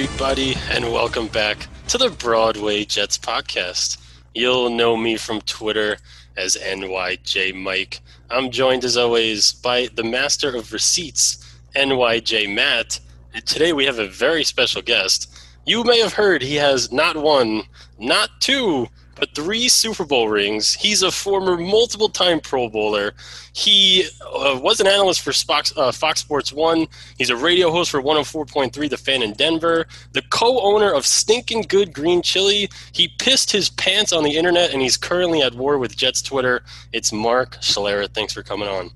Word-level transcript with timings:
everybody, 0.00 0.54
and 0.70 0.90
welcome 0.90 1.26
back 1.26 1.66
to 1.86 1.98
the 1.98 2.08
Broadway 2.08 2.86
Jets 2.86 3.18
podcast. 3.18 3.98
You'll 4.34 4.70
know 4.70 4.96
me 4.96 5.18
from 5.18 5.42
Twitter 5.42 5.98
as 6.38 6.56
NYJ 6.56 7.54
Mike. 7.54 8.00
I'm 8.30 8.50
joined 8.50 8.84
as 8.84 8.96
always 8.96 9.52
by 9.52 9.90
the 9.94 10.02
master 10.02 10.56
of 10.56 10.72
receipts, 10.72 11.54
NYJ 11.76 12.54
Matt. 12.54 12.98
And 13.34 13.44
today 13.44 13.74
we 13.74 13.84
have 13.84 13.98
a 13.98 14.08
very 14.08 14.42
special 14.42 14.80
guest. 14.80 15.38
You 15.66 15.84
may 15.84 16.00
have 16.00 16.14
heard 16.14 16.40
he 16.40 16.54
has 16.54 16.90
not 16.90 17.18
one, 17.18 17.64
not 17.98 18.30
two, 18.40 18.88
but 19.20 19.34
three 19.34 19.68
Super 19.68 20.04
Bowl 20.04 20.28
rings. 20.28 20.74
He's 20.74 21.02
a 21.02 21.10
former 21.10 21.56
multiple 21.56 22.08
time 22.08 22.40
Pro 22.40 22.68
Bowler. 22.68 23.12
He 23.52 24.08
uh, 24.22 24.58
was 24.60 24.80
an 24.80 24.86
analyst 24.86 25.20
for 25.20 25.32
Fox, 25.32 25.72
uh, 25.76 25.92
Fox 25.92 26.20
Sports 26.20 26.52
1. 26.52 26.86
He's 27.18 27.30
a 27.30 27.36
radio 27.36 27.70
host 27.70 27.90
for 27.90 28.00
104.3 28.00 28.88
The 28.88 28.96
Fan 28.96 29.22
in 29.22 29.34
Denver. 29.34 29.86
The 30.12 30.22
co 30.30 30.60
owner 30.60 30.90
of 30.92 31.06
Stinking 31.06 31.66
Good 31.68 31.92
Green 31.92 32.22
Chili. 32.22 32.68
He 32.92 33.08
pissed 33.18 33.52
his 33.52 33.68
pants 33.68 34.12
on 34.12 34.24
the 34.24 34.36
internet 34.36 34.72
and 34.72 34.80
he's 34.80 34.96
currently 34.96 35.42
at 35.42 35.54
war 35.54 35.78
with 35.78 35.96
Jets 35.96 36.22
Twitter. 36.22 36.62
It's 36.92 37.12
Mark 37.12 37.56
Schlereth. 37.60 38.14
Thanks 38.14 38.32
for 38.32 38.42
coming 38.42 38.68
on. 38.68 38.90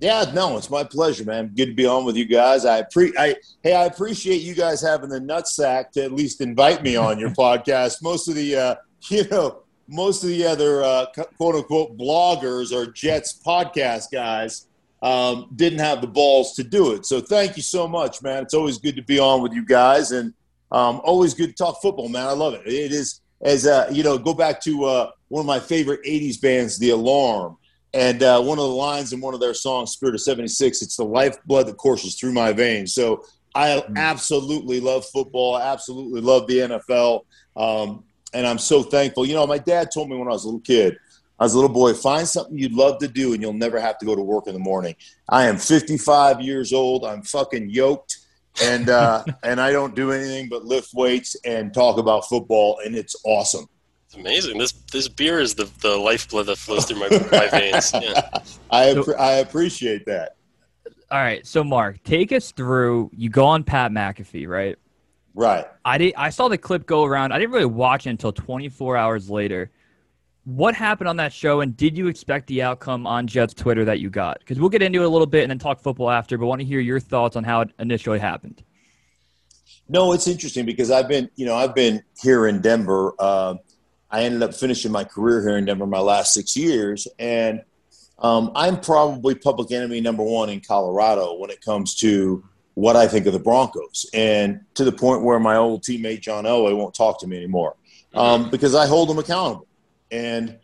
Yeah, 0.00 0.30
no, 0.32 0.56
it's 0.56 0.70
my 0.70 0.84
pleasure, 0.84 1.24
man. 1.24 1.52
Good 1.56 1.66
to 1.66 1.74
be 1.74 1.84
on 1.84 2.04
with 2.04 2.16
you 2.16 2.24
guys. 2.24 2.64
I 2.64 2.82
pre, 2.82 3.12
I 3.18 3.34
hey, 3.62 3.74
I 3.74 3.84
appreciate 3.86 4.42
you 4.42 4.54
guys 4.54 4.80
having 4.80 5.10
the 5.10 5.18
nutsack 5.18 5.90
to 5.92 6.04
at 6.04 6.12
least 6.12 6.40
invite 6.40 6.82
me 6.82 6.94
on 6.94 7.18
your 7.18 7.30
podcast. 7.34 8.00
Most 8.00 8.28
of 8.28 8.36
the, 8.36 8.56
uh, 8.56 8.74
you 9.08 9.26
know, 9.28 9.62
most 9.88 10.22
of 10.22 10.30
the 10.30 10.44
other 10.44 10.82
uh, 10.82 11.06
quote 11.36 11.54
unquote 11.54 11.96
bloggers 11.96 12.72
or 12.72 12.90
Jets 12.92 13.40
podcast 13.44 14.10
guys 14.12 14.66
um, 15.02 15.50
didn't 15.54 15.78
have 15.78 16.00
the 16.00 16.06
balls 16.06 16.54
to 16.54 16.64
do 16.64 16.92
it. 16.92 17.06
So 17.06 17.20
thank 17.20 17.56
you 17.56 17.62
so 17.62 17.88
much, 17.88 18.22
man. 18.22 18.42
It's 18.42 18.54
always 18.54 18.78
good 18.78 18.96
to 18.96 19.02
be 19.02 19.18
on 19.18 19.42
with 19.42 19.52
you 19.52 19.64
guys, 19.64 20.12
and 20.12 20.34
um, 20.72 21.00
always 21.04 21.34
good 21.34 21.48
to 21.48 21.54
talk 21.54 21.80
football, 21.80 22.08
man. 22.08 22.26
I 22.26 22.32
love 22.32 22.54
it. 22.54 22.66
It 22.66 22.92
is 22.92 23.20
as 23.42 23.66
uh, 23.66 23.88
you 23.92 24.02
know, 24.02 24.18
go 24.18 24.34
back 24.34 24.60
to 24.62 24.84
uh, 24.84 25.10
one 25.28 25.40
of 25.40 25.46
my 25.46 25.60
favorite 25.60 26.04
'80s 26.04 26.40
bands, 26.40 26.78
The 26.78 26.90
Alarm 26.90 27.56
and 27.94 28.22
uh, 28.22 28.40
one 28.40 28.58
of 28.58 28.64
the 28.64 28.70
lines 28.70 29.12
in 29.12 29.20
one 29.20 29.34
of 29.34 29.40
their 29.40 29.54
songs, 29.54 29.92
Spirit 29.92 30.14
of 30.14 30.20
76, 30.20 30.82
it's 30.82 30.96
the 30.96 31.04
lifeblood 31.04 31.66
that 31.66 31.76
courses 31.76 32.16
through 32.16 32.32
my 32.32 32.52
veins. 32.52 32.94
So 32.94 33.24
I 33.54 33.68
mm. 33.68 33.96
absolutely 33.96 34.80
love 34.80 35.06
football. 35.06 35.56
I 35.56 35.72
absolutely 35.72 36.20
love 36.20 36.46
the 36.46 36.58
NFL. 36.58 37.22
Um, 37.56 38.04
and 38.32 38.46
I'm 38.46 38.58
so 38.58 38.82
thankful. 38.82 39.26
You 39.26 39.34
know, 39.34 39.46
my 39.46 39.58
dad 39.58 39.90
told 39.92 40.08
me 40.08 40.16
when 40.16 40.28
I 40.28 40.32
was 40.32 40.44
a 40.44 40.48
little 40.48 40.60
kid, 40.60 40.96
I 41.38 41.44
was 41.44 41.54
a 41.54 41.56
little 41.56 41.72
boy, 41.72 41.94
find 41.94 42.26
something 42.26 42.58
you'd 42.58 42.72
love 42.72 42.98
to 42.98 43.08
do 43.08 43.32
and 43.32 43.40
you'll 43.40 43.52
never 43.52 43.80
have 43.80 43.98
to 43.98 44.06
go 44.06 44.16
to 44.16 44.22
work 44.22 44.48
in 44.48 44.54
the 44.54 44.60
morning. 44.60 44.96
I 45.28 45.46
am 45.46 45.56
55 45.56 46.40
years 46.40 46.72
old. 46.72 47.04
I'm 47.04 47.22
fucking 47.22 47.70
yoked. 47.70 48.18
And, 48.62 48.90
uh, 48.90 49.24
and 49.44 49.60
I 49.60 49.70
don't 49.70 49.94
do 49.94 50.10
anything 50.10 50.48
but 50.48 50.64
lift 50.64 50.92
weights 50.94 51.36
and 51.44 51.72
talk 51.72 51.98
about 51.98 52.28
football. 52.28 52.80
And 52.84 52.96
it's 52.96 53.14
awesome. 53.24 53.66
It's 54.06 54.16
amazing. 54.16 54.56
This 54.56 54.72
this 54.90 55.06
beer 55.06 55.38
is 55.38 55.54
the, 55.54 55.70
the 55.80 55.94
lifeblood 55.94 56.46
that 56.46 56.56
flows 56.56 56.86
through 56.86 56.98
my, 56.98 57.08
my 57.30 57.46
veins. 57.50 57.92
Yeah. 57.92 58.30
I 58.70 58.94
so, 58.94 59.14
I 59.16 59.32
appreciate 59.32 60.06
that. 60.06 60.36
All 61.10 61.18
right, 61.18 61.46
so 61.46 61.62
Mark, 61.62 62.02
take 62.04 62.32
us 62.32 62.50
through. 62.52 63.10
You 63.14 63.28
go 63.28 63.44
on 63.44 63.64
Pat 63.64 63.90
McAfee, 63.92 64.48
right? 64.48 64.78
Right. 65.38 65.66
I 65.84 65.98
did. 65.98 66.14
I 66.16 66.30
saw 66.30 66.48
the 66.48 66.58
clip 66.58 66.84
go 66.84 67.04
around. 67.04 67.30
I 67.30 67.38
didn't 67.38 67.52
really 67.52 67.64
watch 67.64 68.08
it 68.08 68.10
until 68.10 68.32
24 68.32 68.96
hours 68.96 69.30
later. 69.30 69.70
What 70.42 70.74
happened 70.74 71.08
on 71.08 71.18
that 71.18 71.32
show, 71.32 71.60
and 71.60 71.76
did 71.76 71.96
you 71.96 72.08
expect 72.08 72.48
the 72.48 72.62
outcome 72.62 73.06
on 73.06 73.28
Jets 73.28 73.54
Twitter 73.54 73.84
that 73.84 74.00
you 74.00 74.10
got? 74.10 74.40
Because 74.40 74.58
we'll 74.58 74.68
get 74.68 74.82
into 74.82 75.00
it 75.00 75.04
a 75.04 75.08
little 75.08 75.28
bit 75.28 75.44
and 75.44 75.50
then 75.50 75.60
talk 75.60 75.78
football 75.78 76.10
after. 76.10 76.36
But 76.36 76.46
want 76.46 76.60
to 76.60 76.66
hear 76.66 76.80
your 76.80 76.98
thoughts 76.98 77.36
on 77.36 77.44
how 77.44 77.60
it 77.60 77.70
initially 77.78 78.18
happened. 78.18 78.64
No, 79.88 80.12
it's 80.12 80.26
interesting 80.26 80.66
because 80.66 80.90
I've 80.90 81.06
been, 81.06 81.30
you 81.36 81.46
know, 81.46 81.54
I've 81.54 81.74
been 81.74 82.02
here 82.20 82.48
in 82.48 82.60
Denver. 82.60 83.12
Uh, 83.16 83.54
I 84.10 84.24
ended 84.24 84.42
up 84.42 84.54
finishing 84.54 84.90
my 84.90 85.04
career 85.04 85.40
here 85.42 85.56
in 85.56 85.66
Denver 85.66 85.86
my 85.86 86.00
last 86.00 86.34
six 86.34 86.56
years, 86.56 87.06
and 87.20 87.62
um, 88.18 88.50
I'm 88.56 88.80
probably 88.80 89.36
public 89.36 89.70
enemy 89.70 90.00
number 90.00 90.24
one 90.24 90.48
in 90.48 90.62
Colorado 90.62 91.34
when 91.34 91.50
it 91.50 91.60
comes 91.60 91.94
to 91.96 92.42
what 92.78 92.94
I 92.94 93.08
think 93.08 93.26
of 93.26 93.32
the 93.32 93.40
Broncos, 93.40 94.06
and 94.14 94.60
to 94.74 94.84
the 94.84 94.92
point 94.92 95.24
where 95.24 95.40
my 95.40 95.56
old 95.56 95.82
teammate 95.82 96.20
John 96.20 96.44
Elway 96.44 96.76
won't 96.76 96.94
talk 96.94 97.18
to 97.20 97.26
me 97.26 97.36
anymore 97.36 97.74
um, 98.14 98.42
mm-hmm. 98.42 98.50
because 98.50 98.76
I 98.76 98.86
hold 98.86 99.10
him 99.10 99.18
accountable, 99.18 99.66
and 100.12 100.56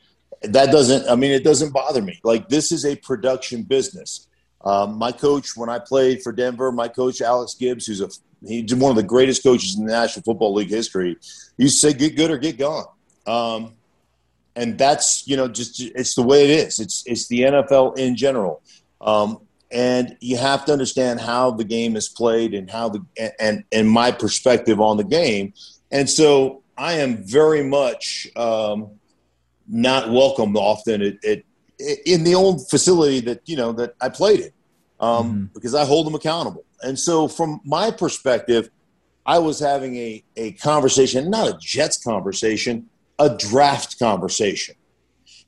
that 0.42 0.70
doesn't. 0.70 1.10
I 1.10 1.16
mean, 1.16 1.32
it 1.32 1.42
doesn't 1.42 1.72
bother 1.72 2.00
me. 2.00 2.20
Like 2.22 2.48
this 2.48 2.70
is 2.70 2.84
a 2.84 2.94
production 2.94 3.64
business. 3.64 4.28
Um, 4.64 4.96
my 4.96 5.10
coach, 5.10 5.56
when 5.56 5.68
I 5.68 5.80
played 5.80 6.22
for 6.22 6.30
Denver, 6.30 6.70
my 6.70 6.86
coach 6.86 7.20
Alex 7.20 7.54
Gibbs, 7.54 7.86
who's 7.86 8.00
a 8.00 8.08
he's 8.46 8.72
one 8.72 8.90
of 8.90 8.96
the 8.96 9.02
greatest 9.02 9.42
coaches 9.42 9.76
in 9.76 9.84
the 9.84 9.92
National 9.92 10.22
Football 10.22 10.54
League 10.54 10.70
history, 10.70 11.16
used 11.58 11.80
to 11.80 11.90
say, 11.90 11.98
"Get 11.98 12.14
good 12.14 12.30
or 12.30 12.38
get 12.38 12.58
gone." 12.58 12.86
Um, 13.26 13.74
and 14.54 14.78
that's 14.78 15.26
you 15.26 15.36
know 15.36 15.48
just 15.48 15.80
it's 15.80 16.14
the 16.14 16.22
way 16.22 16.44
it 16.44 16.50
is. 16.50 16.78
It's 16.78 17.02
it's 17.06 17.26
the 17.26 17.40
NFL 17.40 17.98
in 17.98 18.14
general, 18.14 18.62
um, 19.00 19.40
and 19.74 20.16
you 20.20 20.36
have 20.36 20.64
to 20.66 20.72
understand 20.72 21.20
how 21.20 21.50
the 21.50 21.64
game 21.64 21.96
is 21.96 22.08
played 22.08 22.54
and 22.54 22.70
how 22.70 22.88
the 22.88 23.04
and 23.40 23.64
and 23.72 23.90
my 23.90 24.10
perspective 24.10 24.80
on 24.80 24.96
the 24.96 25.04
game. 25.04 25.52
And 25.90 26.08
so 26.08 26.62
I 26.78 26.94
am 26.94 27.24
very 27.24 27.62
much 27.62 28.26
um, 28.36 28.90
not 29.68 30.10
welcomed 30.10 30.56
often 30.56 31.02
at, 31.02 31.24
at, 31.24 31.42
in 32.06 32.24
the 32.24 32.34
old 32.34 32.68
facility 32.70 33.20
that 33.20 33.40
you 33.46 33.56
know 33.56 33.72
that 33.72 33.94
I 34.00 34.08
played 34.08 34.40
in 34.40 34.52
um, 35.00 35.26
mm-hmm. 35.26 35.44
because 35.54 35.74
I 35.74 35.84
hold 35.84 36.06
them 36.06 36.14
accountable. 36.14 36.64
And 36.82 36.98
so 36.98 37.28
from 37.28 37.60
my 37.64 37.90
perspective, 37.90 38.70
I 39.26 39.38
was 39.40 39.58
having 39.58 39.96
a 39.96 40.24
a 40.36 40.52
conversation, 40.52 41.28
not 41.30 41.48
a 41.48 41.58
Jets 41.60 42.02
conversation 42.02 42.88
a 43.18 43.36
draft 43.36 43.98
conversation. 43.98 44.74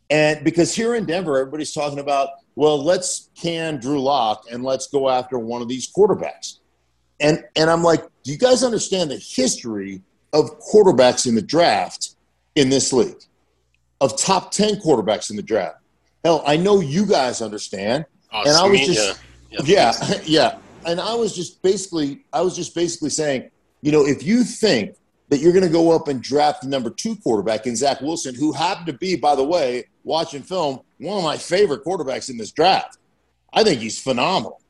And 0.08 0.44
because 0.44 0.74
here 0.74 0.94
in 0.94 1.04
Denver, 1.04 1.38
everybody's 1.38 1.72
talking 1.72 1.98
about, 1.98 2.28
well, 2.56 2.82
let's 2.82 3.28
can 3.34 3.78
Drew 3.78 4.02
Lock 4.02 4.46
and 4.50 4.64
let's 4.64 4.88
go 4.88 5.08
after 5.08 5.38
one 5.38 5.62
of 5.62 5.68
these 5.68 5.92
quarterbacks. 5.92 6.58
And 7.20 7.44
and 7.54 7.70
I'm 7.70 7.82
like, 7.82 8.02
do 8.24 8.32
you 8.32 8.38
guys 8.38 8.64
understand 8.64 9.10
the 9.10 9.16
history 9.18 10.02
of 10.32 10.58
quarterbacks 10.60 11.26
in 11.26 11.34
the 11.34 11.42
draft 11.42 12.16
in 12.56 12.70
this 12.70 12.92
league? 12.92 13.22
Of 14.00 14.18
top 14.18 14.50
10 14.50 14.76
quarterbacks 14.80 15.30
in 15.30 15.36
the 15.36 15.42
draft. 15.42 15.78
Hell, 16.24 16.42
I 16.46 16.56
know 16.56 16.80
you 16.80 17.06
guys 17.06 17.40
understand. 17.40 18.04
Oh, 18.32 18.42
and 18.44 18.50
I 18.50 18.66
was 18.68 18.80
just 18.80 19.20
yeah, 19.50 19.60
yeah, 19.64 19.92
yeah, 20.02 20.20
yeah. 20.24 20.58
And 20.84 21.00
I 21.00 21.14
was 21.14 21.34
just 21.34 21.62
basically 21.62 22.24
I 22.32 22.40
was 22.40 22.56
just 22.56 22.74
basically 22.74 23.10
saying, 23.10 23.50
you 23.82 23.92
know, 23.92 24.04
if 24.06 24.22
you 24.22 24.44
think 24.44 24.96
that 25.28 25.38
you're 25.38 25.52
going 25.52 25.64
to 25.64 25.70
go 25.70 25.90
up 25.90 26.08
and 26.08 26.22
draft 26.22 26.62
the 26.62 26.68
number 26.68 26.90
two 26.90 27.16
quarterback 27.16 27.66
in 27.66 27.76
Zach 27.76 28.00
Wilson, 28.00 28.34
who 28.34 28.52
happened 28.52 28.86
to 28.86 28.92
be, 28.92 29.16
by 29.16 29.34
the 29.34 29.44
way, 29.44 29.84
watching 30.04 30.42
film, 30.42 30.80
one 30.98 31.18
of 31.18 31.24
my 31.24 31.36
favorite 31.36 31.84
quarterbacks 31.84 32.30
in 32.30 32.36
this 32.36 32.52
draft. 32.52 32.98
I 33.52 33.64
think 33.64 33.80
he's 33.80 34.00
phenomenal. 34.00 34.60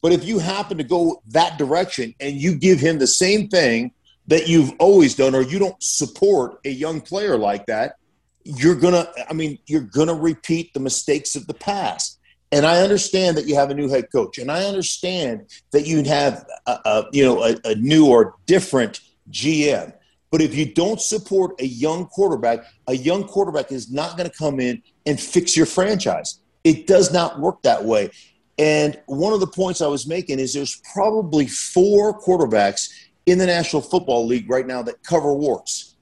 But 0.00 0.12
if 0.12 0.24
you 0.24 0.38
happen 0.38 0.78
to 0.78 0.84
go 0.84 1.22
that 1.28 1.58
direction 1.58 2.14
and 2.20 2.34
you 2.34 2.56
give 2.56 2.80
him 2.80 2.98
the 2.98 3.06
same 3.06 3.48
thing 3.48 3.92
that 4.26 4.48
you've 4.48 4.72
always 4.78 5.14
done, 5.14 5.34
or 5.34 5.42
you 5.42 5.58
don't 5.58 5.80
support 5.82 6.58
a 6.64 6.70
young 6.70 7.00
player 7.00 7.36
like 7.36 7.66
that, 7.66 7.96
you're 8.44 8.74
gonna. 8.74 9.08
I 9.28 9.32
mean, 9.32 9.58
you're 9.66 9.80
gonna 9.80 10.14
repeat 10.14 10.74
the 10.74 10.80
mistakes 10.80 11.36
of 11.36 11.46
the 11.46 11.54
past. 11.54 12.18
And 12.50 12.66
I 12.66 12.82
understand 12.82 13.36
that 13.38 13.46
you 13.46 13.54
have 13.54 13.70
a 13.70 13.74
new 13.74 13.88
head 13.88 14.12
coach, 14.12 14.38
and 14.38 14.50
I 14.50 14.64
understand 14.64 15.48
that 15.70 15.86
you 15.86 16.02
have, 16.04 16.44
a, 16.66 16.78
a 16.84 17.04
you 17.12 17.24
know, 17.24 17.42
a, 17.42 17.56
a 17.64 17.74
new 17.76 18.08
or 18.08 18.34
different 18.46 19.00
GM. 19.30 19.94
But 20.30 20.42
if 20.42 20.54
you 20.54 20.72
don't 20.72 21.00
support 21.00 21.60
a 21.60 21.66
young 21.66 22.06
quarterback, 22.06 22.64
a 22.86 22.94
young 22.94 23.24
quarterback 23.24 23.70
is 23.70 23.90
not 23.90 24.16
going 24.16 24.28
to 24.28 24.36
come 24.36 24.60
in 24.60 24.82
and 25.06 25.18
fix 25.18 25.56
your 25.56 25.66
franchise. 25.66 26.40
It 26.64 26.86
does 26.86 27.12
not 27.12 27.40
work 27.40 27.62
that 27.62 27.84
way. 27.84 28.10
And 28.58 29.00
one 29.06 29.32
of 29.32 29.40
the 29.40 29.46
points 29.46 29.80
I 29.80 29.86
was 29.86 30.06
making 30.06 30.38
is 30.38 30.52
there's 30.52 30.80
probably 30.92 31.46
four 31.46 32.20
quarterbacks 32.20 32.90
in 33.26 33.38
the 33.38 33.46
National 33.46 33.82
Football 33.82 34.26
League 34.26 34.48
right 34.48 34.66
now 34.66 34.82
that 34.82 35.02
cover 35.02 35.32
warts. 35.32 35.96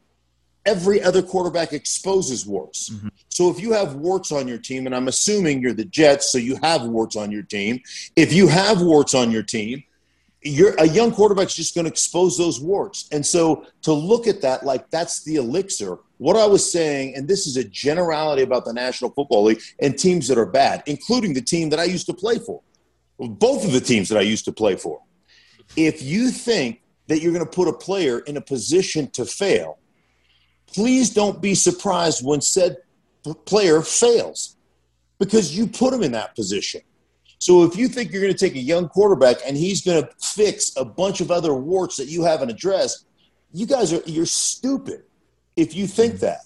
Every 0.67 1.03
other 1.03 1.23
quarterback 1.23 1.73
exposes 1.73 2.45
warts. 2.45 2.91
Mm-hmm. 2.91 3.09
So 3.29 3.51
if 3.51 3.61
you 3.61 3.73
have 3.73 3.95
warts 3.95 4.33
on 4.33 4.47
your 4.47 4.59
team, 4.59 4.87
and 4.87 4.95
I'm 4.95 5.09
assuming 5.09 5.63
you're 5.63 5.73
the 5.73 5.87
Jets, 5.87 6.31
so 6.31 6.39
you 6.39 6.57
have 6.63 6.83
warts 6.83 7.17
on 7.17 7.31
your 7.31 7.43
team. 7.43 7.81
If 8.17 8.33
you 8.33 8.49
have 8.49 8.83
warts 8.83 9.15
on 9.15 9.31
your 9.31 9.43
team, 9.43 9.83
you're 10.43 10.75
a 10.75 10.87
young 10.87 11.13
quarterback's 11.13 11.55
just 11.55 11.75
going 11.75 11.85
to 11.85 11.91
expose 11.91 12.37
those 12.37 12.61
warts. 12.61 13.09
And 13.13 13.25
so 13.25 13.67
to 13.83 13.93
look 13.93 14.27
at 14.27 14.43
that 14.43 14.65
like 14.65 14.91
that's 14.91 15.23
the 15.25 15.37
elixir. 15.37 15.99
What 16.21 16.37
I 16.37 16.45
was 16.45 16.71
saying, 16.71 17.15
and 17.17 17.27
this 17.27 17.47
is 17.47 17.57
a 17.57 17.65
generality 17.65 18.43
about 18.43 18.67
the 18.67 18.75
National 18.75 19.11
Football 19.11 19.45
League 19.45 19.63
and 19.79 19.99
teams 19.99 20.29
that 20.29 20.37
are 20.37 20.45
bad, 20.45 20.83
including 20.85 21.33
the 21.33 21.41
team 21.41 21.71
that 21.71 21.81
I 21.81 21.85
used 21.85 22.05
to 22.09 22.13
play 22.13 22.39
for, 22.39 22.61
both 23.19 23.65
of 23.65 23.73
the 23.73 23.81
teams 23.81 24.11
that 24.11 24.19
I 24.19 24.21
used 24.21 24.45
to 24.45 24.53
play 24.53 24.77
for. 24.77 25.01
If 25.77 26.03
you 26.03 26.29
think 26.29 26.83
that 27.07 27.23
you're 27.23 27.33
going 27.33 27.47
to 27.47 27.51
put 27.51 27.69
a 27.69 27.73
player 27.73 28.19
in 28.19 28.37
a 28.37 28.43
position 28.43 29.09
to 29.13 29.25
fail, 29.25 29.79
please 30.67 31.09
don't 31.09 31.41
be 31.41 31.55
surprised 31.55 32.23
when 32.23 32.43
said 32.43 32.77
player 33.47 33.81
fails 33.81 34.57
because 35.19 35.57
you 35.57 35.67
put 35.67 35.95
him 35.95 36.03
in 36.03 36.13
that 36.13 36.35
position. 36.35 36.83
So 37.39 37.65
if 37.65 37.77
you 37.77 37.89
think 37.89 38.13
you're 38.13 38.21
going 38.21 38.35
to 38.35 38.39
take 38.39 38.57
a 38.57 38.61
young 38.61 38.91
quarterback 38.91 39.39
and 39.47 39.57
he's 39.57 39.81
going 39.81 40.03
to 40.03 40.11
fix 40.21 40.77
a 40.77 40.85
bunch 40.85 41.23
of 41.23 41.31
other 41.31 41.55
warts 41.55 41.97
that 41.97 42.09
you 42.09 42.25
haven't 42.25 42.51
addressed, 42.51 43.07
you 43.55 43.65
guys 43.65 43.95
are 43.95 44.03
you're 44.05 44.27
stupid 44.27 45.05
if 45.61 45.75
you 45.75 45.87
think 45.87 46.15
Mm-hmm. 46.15 46.27
that. 46.27 46.41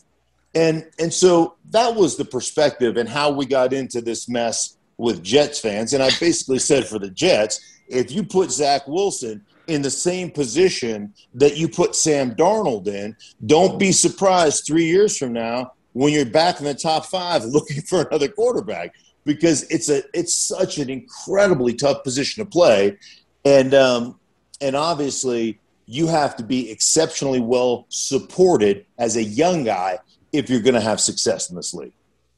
And 0.57 0.87
and 1.01 1.13
so 1.13 1.57
that 1.71 1.95
was 1.95 2.17
the 2.17 2.25
perspective 2.25 2.97
and 2.97 3.09
how 3.09 3.31
we 3.31 3.45
got 3.47 3.73
into 3.73 4.01
this 4.01 4.29
mess 4.29 4.77
with 4.99 5.23
Jets 5.23 5.59
fans. 5.59 5.93
And 5.93 6.03
I 6.03 6.11
basically 6.21 6.61
said 6.61 6.87
for 6.87 7.01
the 7.01 7.11
Jets, 7.11 7.61
if 7.89 8.13
you 8.13 8.23
put 8.23 8.53
Zach 8.53 8.87
Wilson 8.87 9.45
in 9.67 9.83
the 9.83 9.91
same 9.91 10.31
position 10.31 11.13
that 11.35 11.57
you 11.57 11.69
put 11.69 11.97
Sam 11.97 12.35
Darnold 12.37 12.87
in, 12.87 13.17
don't 13.47 13.79
be 13.79 13.91
surprised 13.91 14.65
three 14.65 14.87
years 14.87 15.17
from 15.19 15.33
now 15.33 15.73
when 15.93 16.13
you're 16.13 16.25
back 16.25 16.61
in 16.61 16.67
the 16.67 16.75
top 16.75 17.07
five 17.07 17.45
looking 17.57 17.83
for 17.83 18.03
another 18.03 18.29
quarterback 18.29 18.95
because 19.25 19.65
it's 19.71 19.89
a 19.89 20.03
it's 20.13 20.37
such 20.37 20.79
an 20.79 20.89
incredibly 20.89 21.75
tough 21.75 22.05
position 22.05 22.45
to 22.45 22.49
play, 22.49 22.97
and 23.45 23.75
um, 23.75 24.21
and 24.61 24.77
obviously 24.77 25.59
you 25.87 26.07
have 26.07 26.37
to 26.37 26.43
be 26.43 26.71
exceptionally 26.71 27.41
well 27.41 27.87
supported 27.89 28.87
as 28.99 29.17
a 29.17 29.23
young 29.23 29.65
guy 29.65 29.99
if 30.33 30.49
you're 30.51 30.61
going 30.61 30.75
to 30.75 30.81
have 30.81 31.01
success 31.01 31.51
in 31.51 31.57
this 31.57 31.75
league. 31.75 31.93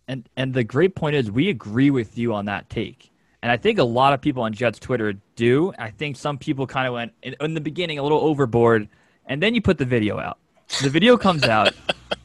And 0.08 0.28
and 0.36 0.54
the 0.54 0.64
great 0.64 0.94
point 0.94 1.16
is 1.16 1.30
we 1.30 1.48
agree 1.48 1.90
with 1.90 2.16
you 2.16 2.32
on 2.34 2.44
that 2.46 2.68
take. 2.70 3.10
And 3.42 3.50
I 3.52 3.56
think 3.56 3.78
a 3.78 3.84
lot 3.84 4.12
of 4.12 4.20
people 4.20 4.42
on 4.42 4.52
Jets 4.52 4.78
Twitter 4.78 5.14
do. 5.36 5.72
I 5.78 5.90
think 5.90 6.16
some 6.16 6.38
people 6.38 6.66
kind 6.66 6.86
of 6.86 6.94
went 6.94 7.12
in, 7.22 7.34
in 7.40 7.54
the 7.54 7.60
beginning 7.60 7.98
a 7.98 8.02
little 8.02 8.20
overboard, 8.20 8.88
and 9.26 9.42
then 9.42 9.54
you 9.54 9.60
put 9.60 9.78
the 9.78 9.84
video 9.84 10.18
out. 10.18 10.38
The 10.82 10.90
video 10.90 11.16
comes 11.16 11.44
out. 11.56 11.74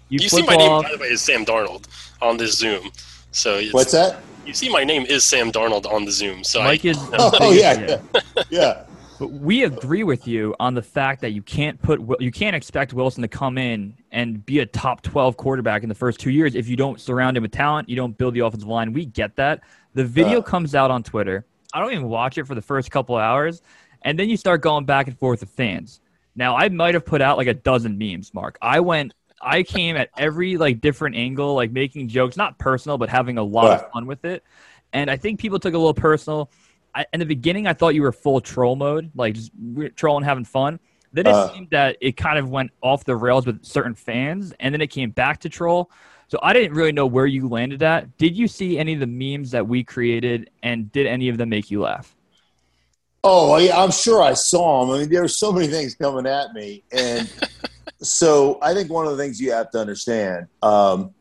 You, 0.09 0.19
You 0.19 0.19
see 0.19 0.41
flip 0.41 0.47
my 0.47 0.55
name, 0.55 0.81
by 0.81 0.91
the 0.91 0.97
way, 0.97 1.07
is 1.07 1.21
Sam 1.21 1.45
Darnold 1.45 1.87
on 2.21 2.37
this 2.37 2.57
Zoom. 2.57 2.91
So 3.31 3.57
it's, 3.57 3.73
What's 3.73 3.91
that? 3.91 4.19
you 4.45 4.53
see 4.53 4.69
my 4.69 4.83
name 4.83 5.03
is 5.03 5.23
Sam 5.23 5.51
Darnold 5.51 5.85
on 5.85 6.05
the 6.05 6.11
Zoom. 6.11 6.43
So 6.43 6.61
Mike 6.63 6.85
I, 6.85 6.89
is. 6.89 6.97
Oh 7.13 7.51
yeah, 7.51 7.99
yeah, 8.15 8.21
yeah. 8.49 8.83
But 9.21 9.33
we 9.33 9.65
agree 9.65 10.03
with 10.03 10.27
you 10.27 10.55
on 10.59 10.73
the 10.73 10.81
fact 10.81 11.21
that 11.21 11.29
you 11.29 11.43
can't 11.43 11.79
put 11.79 12.01
you 12.19 12.31
can't 12.31 12.55
expect 12.55 12.91
Wilson 12.91 13.21
to 13.21 13.27
come 13.27 13.59
in 13.59 13.93
and 14.11 14.43
be 14.43 14.57
a 14.57 14.65
top 14.65 15.03
12 15.03 15.37
quarterback 15.37 15.83
in 15.83 15.89
the 15.89 15.93
first 15.93 16.19
2 16.19 16.31
years 16.31 16.55
if 16.55 16.67
you 16.67 16.75
don't 16.75 16.99
surround 16.99 17.37
him 17.37 17.43
with 17.43 17.51
talent, 17.51 17.87
you 17.87 17.95
don't 17.95 18.17
build 18.17 18.33
the 18.33 18.39
offensive 18.39 18.67
line. 18.67 18.93
We 18.93 19.05
get 19.05 19.35
that. 19.35 19.61
The 19.93 20.03
video 20.03 20.39
Uh. 20.39 20.41
comes 20.41 20.73
out 20.73 20.89
on 20.89 21.03
Twitter. 21.03 21.45
I 21.71 21.79
don't 21.79 21.93
even 21.93 22.09
watch 22.09 22.39
it 22.39 22.47
for 22.47 22.55
the 22.55 22.63
first 22.63 22.89
couple 22.89 23.15
of 23.15 23.21
hours 23.21 23.61
and 24.01 24.17
then 24.17 24.27
you 24.27 24.37
start 24.37 24.61
going 24.61 24.85
back 24.85 25.05
and 25.05 25.15
forth 25.19 25.41
with 25.41 25.51
fans. 25.51 26.01
Now, 26.35 26.57
I 26.57 26.69
might 26.69 26.95
have 26.95 27.05
put 27.05 27.21
out 27.21 27.37
like 27.37 27.45
a 27.45 27.53
dozen 27.53 27.99
memes, 27.99 28.33
Mark. 28.33 28.57
I 28.59 28.79
went 28.79 29.13
I 29.39 29.61
came 29.61 29.97
at 29.97 30.09
every 30.17 30.57
like 30.57 30.81
different 30.81 31.15
angle, 31.15 31.53
like 31.53 31.71
making 31.71 32.07
jokes, 32.07 32.37
not 32.37 32.57
personal, 32.57 32.97
but 32.97 33.09
having 33.09 33.37
a 33.37 33.43
lot 33.43 33.65
Right. 33.69 33.81
of 33.81 33.91
fun 33.91 34.07
with 34.07 34.25
it. 34.25 34.43
And 34.93 35.11
I 35.11 35.15
think 35.15 35.39
people 35.39 35.59
took 35.59 35.75
a 35.75 35.77
little 35.77 35.93
personal. 35.93 36.49
I, 36.93 37.05
in 37.13 37.19
the 37.19 37.25
beginning, 37.25 37.67
I 37.67 37.73
thought 37.73 37.95
you 37.95 38.01
were 38.01 38.11
full 38.11 38.41
troll 38.41 38.75
mode, 38.75 39.11
like 39.15 39.35
just 39.35 39.51
we're 39.59 39.89
trolling, 39.89 40.23
having 40.23 40.45
fun. 40.45 40.79
Then 41.13 41.27
it 41.27 41.35
Uh. 41.35 41.51
seemed 41.51 41.69
that 41.71 41.97
it 42.01 42.17
kind 42.17 42.37
of 42.39 42.49
went 42.49 42.71
off 42.81 43.03
the 43.03 43.15
rails 43.15 43.45
with 43.45 43.63
certain 43.65 43.95
fans, 43.95 44.53
and 44.59 44.73
then 44.73 44.81
it 44.81 44.87
came 44.87 45.11
back 45.11 45.39
to 45.41 45.49
troll. 45.49 45.89
So 46.27 46.39
I 46.41 46.53
didn't 46.53 46.73
really 46.73 46.93
know 46.93 47.07
where 47.07 47.25
you 47.25 47.49
landed 47.49 47.83
at. 47.83 48.17
Did 48.17 48.37
you 48.37 48.47
see 48.47 48.79
any 48.79 48.93
of 48.93 49.01
the 49.01 49.07
memes 49.07 49.51
that 49.51 49.67
we 49.67 49.83
created, 49.83 50.49
and 50.63 50.91
did 50.91 51.05
any 51.07 51.27
of 51.29 51.37
them 51.37 51.49
make 51.49 51.69
you 51.69 51.81
laugh? 51.81 52.15
Oh, 53.23 53.57
yeah, 53.57 53.77
I'm 53.81 53.91
sure 53.91 54.21
I 54.23 54.33
saw 54.33 54.85
them. 54.85 54.95
I 54.95 54.99
mean, 54.99 55.09
there 55.09 55.21
were 55.21 55.27
so 55.27 55.51
many 55.51 55.67
things 55.67 55.93
coming 55.95 56.25
at 56.25 56.53
me, 56.53 56.83
and 56.91 57.31
so 58.01 58.57
I 58.61 58.73
think 58.73 58.89
one 58.89 59.05
of 59.05 59.15
the 59.15 59.21
things 59.21 59.39
you 59.39 59.51
have 59.51 59.69
to 59.71 59.79
understand, 59.79 60.47
um, 60.63 61.13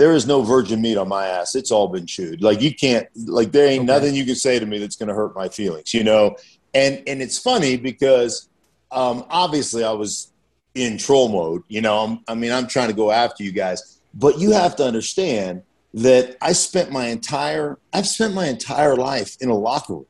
there 0.00 0.14
is 0.14 0.26
no 0.26 0.40
virgin 0.40 0.80
meat 0.80 0.96
on 0.96 1.08
my 1.08 1.26
ass. 1.26 1.54
It's 1.54 1.70
all 1.70 1.86
been 1.86 2.06
chewed. 2.06 2.40
Like 2.40 2.62
you 2.62 2.74
can't, 2.74 3.06
like 3.26 3.52
there 3.52 3.66
ain't 3.66 3.82
Okay. 3.82 3.98
nothing 3.98 4.14
you 4.14 4.24
can 4.24 4.34
say 4.34 4.58
to 4.58 4.64
me 4.64 4.78
that's 4.78 4.96
going 4.96 5.10
to 5.10 5.14
hurt 5.14 5.36
my 5.36 5.50
feelings, 5.50 5.92
you 5.92 6.02
know. 6.02 6.36
And 6.72 7.02
and 7.06 7.20
it's 7.20 7.38
funny 7.38 7.76
because 7.76 8.48
um, 8.90 9.26
obviously 9.28 9.84
I 9.84 9.92
was 9.92 10.32
in 10.74 10.96
troll 10.96 11.28
mode, 11.28 11.64
you 11.68 11.82
know. 11.82 11.98
I'm, 11.98 12.20
I 12.28 12.34
mean, 12.34 12.50
I'm 12.50 12.66
trying 12.66 12.88
to 12.88 12.94
go 12.94 13.10
after 13.10 13.44
you 13.44 13.52
guys, 13.52 14.00
but 14.14 14.38
you 14.38 14.52
have 14.52 14.74
to 14.76 14.84
understand 14.84 15.64
that 15.92 16.38
I 16.40 16.54
spent 16.54 16.90
my 16.90 17.08
entire, 17.08 17.78
I've 17.92 18.08
spent 18.08 18.32
my 18.32 18.46
entire 18.46 18.96
life 18.96 19.36
in 19.42 19.50
a 19.50 19.54
locker 19.54 19.92
room. 19.92 20.06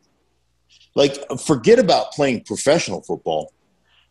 Like, 0.95 1.17
forget 1.41 1.81
about 1.81 2.13
playing 2.13 2.45
professional 2.45 3.03
football. 3.03 3.53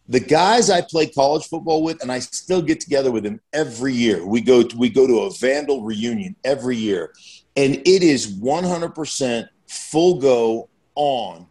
The 0.10 0.20
guys 0.20 0.72
I 0.72 0.82
play 0.82 1.06
college 1.06 1.46
football 1.46 1.84
with, 1.84 2.02
and 2.02 2.12
I 2.12 2.18
still 2.18 2.64
get 2.64 2.82
together 2.82 3.12
with 3.12 3.24
them 3.24 3.40
every 3.54 3.94
year. 3.94 4.26
We 4.26 4.42
go 4.42 4.64
to, 4.64 4.76
we 4.76 4.90
go 4.90 5.06
to 5.06 5.20
a 5.20 5.32
Vandal 5.32 5.84
reunion 5.84 6.36
every 6.44 6.78
year, 6.78 7.14
and 7.56 7.76
it 7.76 8.02
is 8.02 8.40
100% 8.40 9.48
full 9.68 10.20
go 10.20 10.68
on 10.96 11.46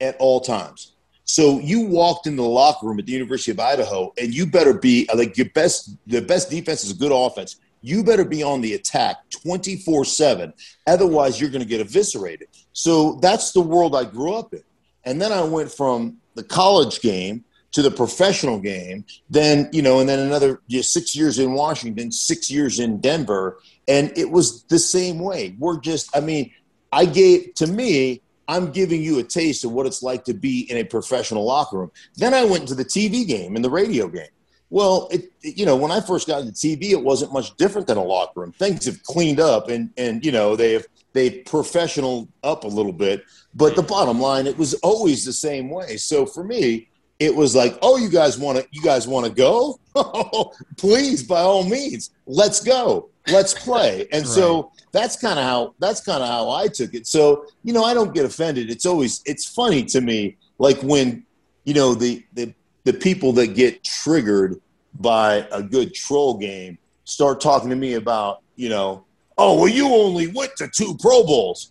at 0.00 0.16
all 0.20 0.40
times. 0.40 0.92
So 1.24 1.58
you 1.58 1.86
walked 1.86 2.28
in 2.28 2.36
the 2.36 2.44
locker 2.44 2.86
room 2.86 3.00
at 3.00 3.06
the 3.06 3.12
University 3.12 3.50
of 3.50 3.58
Idaho, 3.58 4.12
and 4.16 4.32
you 4.32 4.46
better 4.46 4.74
be 4.74 5.08
like 5.12 5.36
your 5.36 5.50
best. 5.50 5.96
The 6.06 6.20
best 6.20 6.50
defense 6.50 6.84
is 6.84 6.92
a 6.92 6.96
good 6.96 7.12
offense. 7.12 7.56
You 7.80 8.04
better 8.04 8.24
be 8.24 8.44
on 8.44 8.60
the 8.60 8.74
attack 8.74 9.28
24 9.30 10.04
7. 10.04 10.52
Otherwise, 10.86 11.40
you're 11.40 11.50
going 11.50 11.62
to 11.62 11.68
get 11.68 11.80
eviscerated. 11.80 12.48
So 12.72 13.18
that's 13.20 13.50
the 13.50 13.60
world 13.60 13.96
I 13.96 14.04
grew 14.04 14.34
up 14.34 14.54
in. 14.54 14.62
And 15.04 15.20
then 15.20 15.32
I 15.32 15.42
went 15.42 15.72
from 15.72 16.18
the 16.36 16.44
college 16.44 17.00
game 17.00 17.44
to 17.74 17.82
the 17.82 17.90
professional 17.90 18.58
game, 18.58 19.04
then, 19.28 19.68
you 19.72 19.82
know, 19.82 20.00
and 20.00 20.08
then 20.08 20.18
another 20.18 20.60
you 20.68 20.78
know, 20.78 20.82
six 20.82 21.14
years 21.14 21.38
in 21.38 21.52
Washington, 21.52 22.10
six 22.10 22.50
years 22.50 22.78
in 22.80 23.00
Denver. 23.00 23.58
And 23.88 24.16
it 24.16 24.30
was 24.30 24.62
the 24.64 24.78
same 24.78 25.18
way. 25.18 25.54
We're 25.58 25.78
just, 25.80 26.16
I 26.16 26.20
mean, 26.20 26.50
I 26.92 27.04
gave, 27.04 27.54
to 27.56 27.66
me, 27.66 28.22
I'm 28.46 28.70
giving 28.72 29.02
you 29.02 29.18
a 29.18 29.22
taste 29.24 29.64
of 29.64 29.72
what 29.72 29.86
it's 29.86 30.02
like 30.02 30.24
to 30.24 30.34
be 30.34 30.70
in 30.70 30.76
a 30.76 30.84
professional 30.84 31.44
locker 31.44 31.78
room. 31.78 31.90
Then 32.16 32.32
I 32.34 32.44
went 32.44 32.68
to 32.68 32.74
the 32.74 32.84
TV 32.84 33.26
game 33.26 33.56
and 33.56 33.64
the 33.64 33.70
radio 33.70 34.06
game. 34.08 34.28
Well, 34.70 35.08
it, 35.10 35.30
it- 35.42 35.58
you 35.58 35.66
know, 35.66 35.76
when 35.76 35.90
I 35.90 36.00
first 36.00 36.26
got 36.28 36.42
into 36.42 36.52
TV, 36.52 36.90
it 36.90 37.02
wasn't 37.02 37.32
much 37.32 37.56
different 37.56 37.86
than 37.86 37.96
a 37.96 38.02
locker 38.04 38.40
room. 38.40 38.52
Things 38.52 38.86
have 38.86 39.02
cleaned 39.02 39.40
up, 39.40 39.68
and 39.68 39.90
and 39.96 40.24
you 40.24 40.32
know 40.32 40.56
they 40.56 40.72
have 40.72 40.86
they 41.12 41.30
professional 41.30 42.28
up 42.42 42.64
a 42.64 42.68
little 42.68 42.92
bit. 42.92 43.22
But 43.54 43.76
the 43.76 43.82
bottom 43.82 44.20
line, 44.20 44.46
it 44.46 44.58
was 44.58 44.74
always 44.74 45.24
the 45.24 45.32
same 45.32 45.70
way. 45.70 45.96
So 45.96 46.26
for 46.26 46.42
me, 46.44 46.88
it 47.24 47.34
was 47.34 47.56
like, 47.56 47.78
oh, 47.80 47.96
you 47.96 48.10
guys 48.10 48.38
want 48.38 48.58
to 48.58 48.66
you 48.70 48.82
guys 48.82 49.08
want 49.08 49.26
to 49.26 49.32
go? 49.32 49.80
Please, 50.76 51.22
by 51.22 51.40
all 51.40 51.64
means, 51.64 52.10
let's 52.26 52.62
go, 52.62 53.08
let's 53.28 53.54
play. 53.54 54.06
And 54.12 54.26
so 54.26 54.72
that's 54.92 55.16
kind 55.16 55.38
of 55.38 55.44
how 55.44 55.74
that's 55.78 56.00
kind 56.02 56.22
of 56.22 56.28
how 56.28 56.50
I 56.50 56.68
took 56.68 56.92
it. 56.94 57.06
So 57.06 57.46
you 57.62 57.72
know, 57.72 57.82
I 57.82 57.94
don't 57.94 58.14
get 58.14 58.26
offended. 58.26 58.70
It's 58.70 58.84
always 58.84 59.22
it's 59.24 59.48
funny 59.48 59.84
to 59.86 60.00
me, 60.00 60.36
like 60.58 60.78
when 60.82 61.24
you 61.64 61.74
know 61.74 61.94
the 61.94 62.22
the 62.34 62.52
the 62.84 62.92
people 62.92 63.32
that 63.32 63.48
get 63.48 63.82
triggered 63.82 64.60
by 65.00 65.48
a 65.50 65.62
good 65.62 65.94
troll 65.94 66.36
game 66.36 66.78
start 67.04 67.40
talking 67.40 67.70
to 67.70 67.76
me 67.76 67.94
about 67.94 68.42
you 68.56 68.68
know, 68.68 69.04
oh 69.38 69.58
well, 69.58 69.68
you 69.68 69.88
only 69.88 70.26
went 70.28 70.54
to 70.56 70.68
two 70.68 70.96
Pro 71.00 71.24
Bowls. 71.24 71.70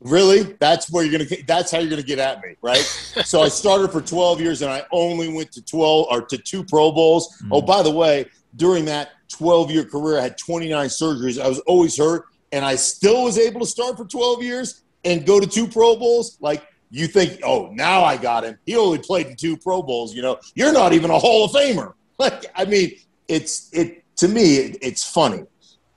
Really? 0.00 0.42
That's 0.60 0.90
where 0.90 1.04
you're 1.04 1.18
gonna. 1.18 1.42
That's 1.46 1.70
how 1.70 1.78
you're 1.78 1.90
gonna 1.90 2.02
get 2.02 2.18
at 2.18 2.42
me, 2.42 2.56
right? 2.62 2.76
so 3.24 3.42
I 3.42 3.48
started 3.48 3.90
for 3.90 4.00
12 4.00 4.40
years, 4.40 4.62
and 4.62 4.70
I 4.70 4.84
only 4.92 5.32
went 5.32 5.52
to 5.52 5.64
12 5.64 6.06
or 6.10 6.22
to 6.22 6.36
two 6.36 6.64
Pro 6.64 6.92
Bowls. 6.92 7.40
Mm. 7.42 7.48
Oh, 7.52 7.62
by 7.62 7.82
the 7.82 7.90
way, 7.90 8.26
during 8.56 8.84
that 8.86 9.10
12 9.30 9.70
year 9.70 9.84
career, 9.84 10.18
I 10.18 10.22
had 10.22 10.38
29 10.38 10.88
surgeries. 10.88 11.40
I 11.40 11.48
was 11.48 11.60
always 11.60 11.96
hurt, 11.96 12.26
and 12.52 12.64
I 12.64 12.76
still 12.76 13.24
was 13.24 13.38
able 13.38 13.60
to 13.60 13.66
start 13.66 13.96
for 13.96 14.04
12 14.04 14.42
years 14.42 14.82
and 15.04 15.24
go 15.24 15.40
to 15.40 15.46
two 15.46 15.66
Pro 15.66 15.96
Bowls. 15.96 16.36
Like 16.40 16.66
you 16.90 17.06
think, 17.06 17.40
oh, 17.42 17.70
now 17.72 18.04
I 18.04 18.16
got 18.16 18.44
him. 18.44 18.58
He 18.66 18.76
only 18.76 18.98
played 18.98 19.26
in 19.28 19.36
two 19.36 19.56
Pro 19.56 19.82
Bowls. 19.82 20.14
You 20.14 20.22
know, 20.22 20.38
you're 20.54 20.72
not 20.72 20.92
even 20.92 21.10
a 21.10 21.18
Hall 21.18 21.44
of 21.44 21.52
Famer. 21.52 21.94
Like, 22.16 22.44
I 22.54 22.64
mean, 22.64 22.92
it's 23.26 23.70
it 23.72 24.04
to 24.18 24.28
me, 24.28 24.58
it, 24.58 24.78
it's 24.80 25.02
funny. 25.02 25.42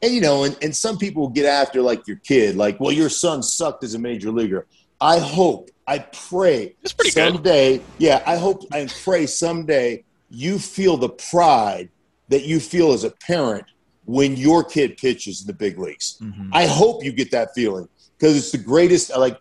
And 0.02 0.14
you 0.14 0.22
know, 0.22 0.44
and, 0.44 0.56
and 0.62 0.76
some 0.76 0.98
people 0.98 1.28
get 1.30 1.46
after 1.46 1.82
like 1.82 2.08
your 2.08 2.18
kid, 2.18 2.56
like, 2.56 2.80
well, 2.80 2.92
your 2.92 3.10
son 3.10 3.42
sucked 3.42 3.84
as 3.84 3.94
a 3.96 4.00
major 4.00 4.32
leaguer. 4.32 4.68
I 5.02 5.20
hope, 5.20 5.70
I 5.88 6.00
pray 6.00 6.76
pretty 6.94 7.12
good. 7.12 7.34
someday, 7.34 7.82
yeah, 7.98 8.22
I 8.26 8.36
hope 8.38 8.64
and 8.74 8.94
pray 9.04 9.26
someday 9.26 10.04
you 10.30 10.60
feel 10.60 10.98
the 10.98 11.10
pride 11.10 11.90
that 12.30 12.44
you 12.44 12.60
feel 12.60 12.92
as 12.92 13.04
a 13.04 13.12
parent 13.12 13.66
when 14.06 14.36
your 14.36 14.64
kid 14.64 14.98
pitches 14.98 15.42
in 15.42 15.48
the 15.48 15.54
big 15.54 15.78
leagues. 15.80 16.18
Mhm. 16.22 16.50
I 16.52 16.66
hope 16.68 17.04
you 17.04 17.12
get 17.12 17.32
that 17.32 17.54
feeling 17.56 17.88
because 18.18 18.36
it's 18.38 18.52
the 18.52 18.58
greatest. 18.58 19.16
Like, 19.16 19.40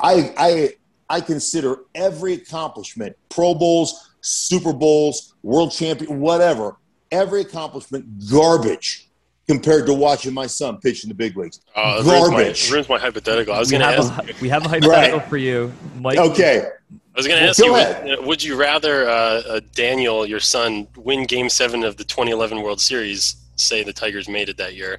I, 0.00 0.32
I, 0.36 0.70
I 1.08 1.20
consider 1.20 1.80
every 1.94 2.34
accomplishment, 2.34 3.16
Pro 3.28 3.54
Bowls, 3.54 4.10
Super 4.20 4.72
Bowls, 4.72 5.34
World 5.42 5.70
Champion, 5.72 6.20
whatever, 6.20 6.76
every 7.12 7.42
accomplishment 7.42 8.06
garbage 8.30 9.03
compared 9.46 9.86
to 9.86 9.94
watching 9.94 10.32
my 10.32 10.46
son 10.46 10.78
pitch 10.78 11.04
in 11.04 11.08
the 11.08 11.14
big 11.14 11.36
leagues. 11.36 11.60
Uh, 11.74 11.98
it 12.00 12.06
ruins, 12.06 12.28
Garbage. 12.30 12.68
my, 12.70 12.74
ruins 12.74 12.88
my 12.88 12.98
hypothetical. 12.98 13.54
I 13.54 13.58
was 13.58 13.68
we, 13.72 13.78
going 13.78 13.90
to 13.96 14.02
have 14.02 14.18
ask. 14.20 14.30
a, 14.30 14.42
we 14.42 14.48
have 14.48 14.64
a 14.64 14.68
hypothetical 14.68 15.18
Right. 15.20 15.28
for 15.28 15.36
you, 15.36 15.72
Mike. 15.96 16.18
Okay, 16.18 16.62
I 16.90 17.16
was 17.16 17.26
going 17.26 17.38
to 17.38 17.42
Well, 17.44 17.50
ask 17.50 17.60
go 17.60 17.66
you, 17.66 17.74
ahead. 17.76 18.04
would, 18.18 18.26
would 18.26 18.42
you 18.42 18.56
rather 18.56 19.08
uh, 19.08 19.12
uh, 19.12 19.60
Daniel, 19.74 20.26
your 20.26 20.40
son, 20.40 20.88
win 20.96 21.24
Game 21.26 21.48
Seven 21.48 21.84
of 21.84 21.96
the 21.96 22.04
2011 22.04 22.62
World 22.62 22.80
Series? 22.80 23.36
Say 23.56 23.82
the 23.84 23.92
Tigers 23.92 24.28
made 24.28 24.48
it 24.48 24.56
that 24.56 24.74
year, 24.74 24.98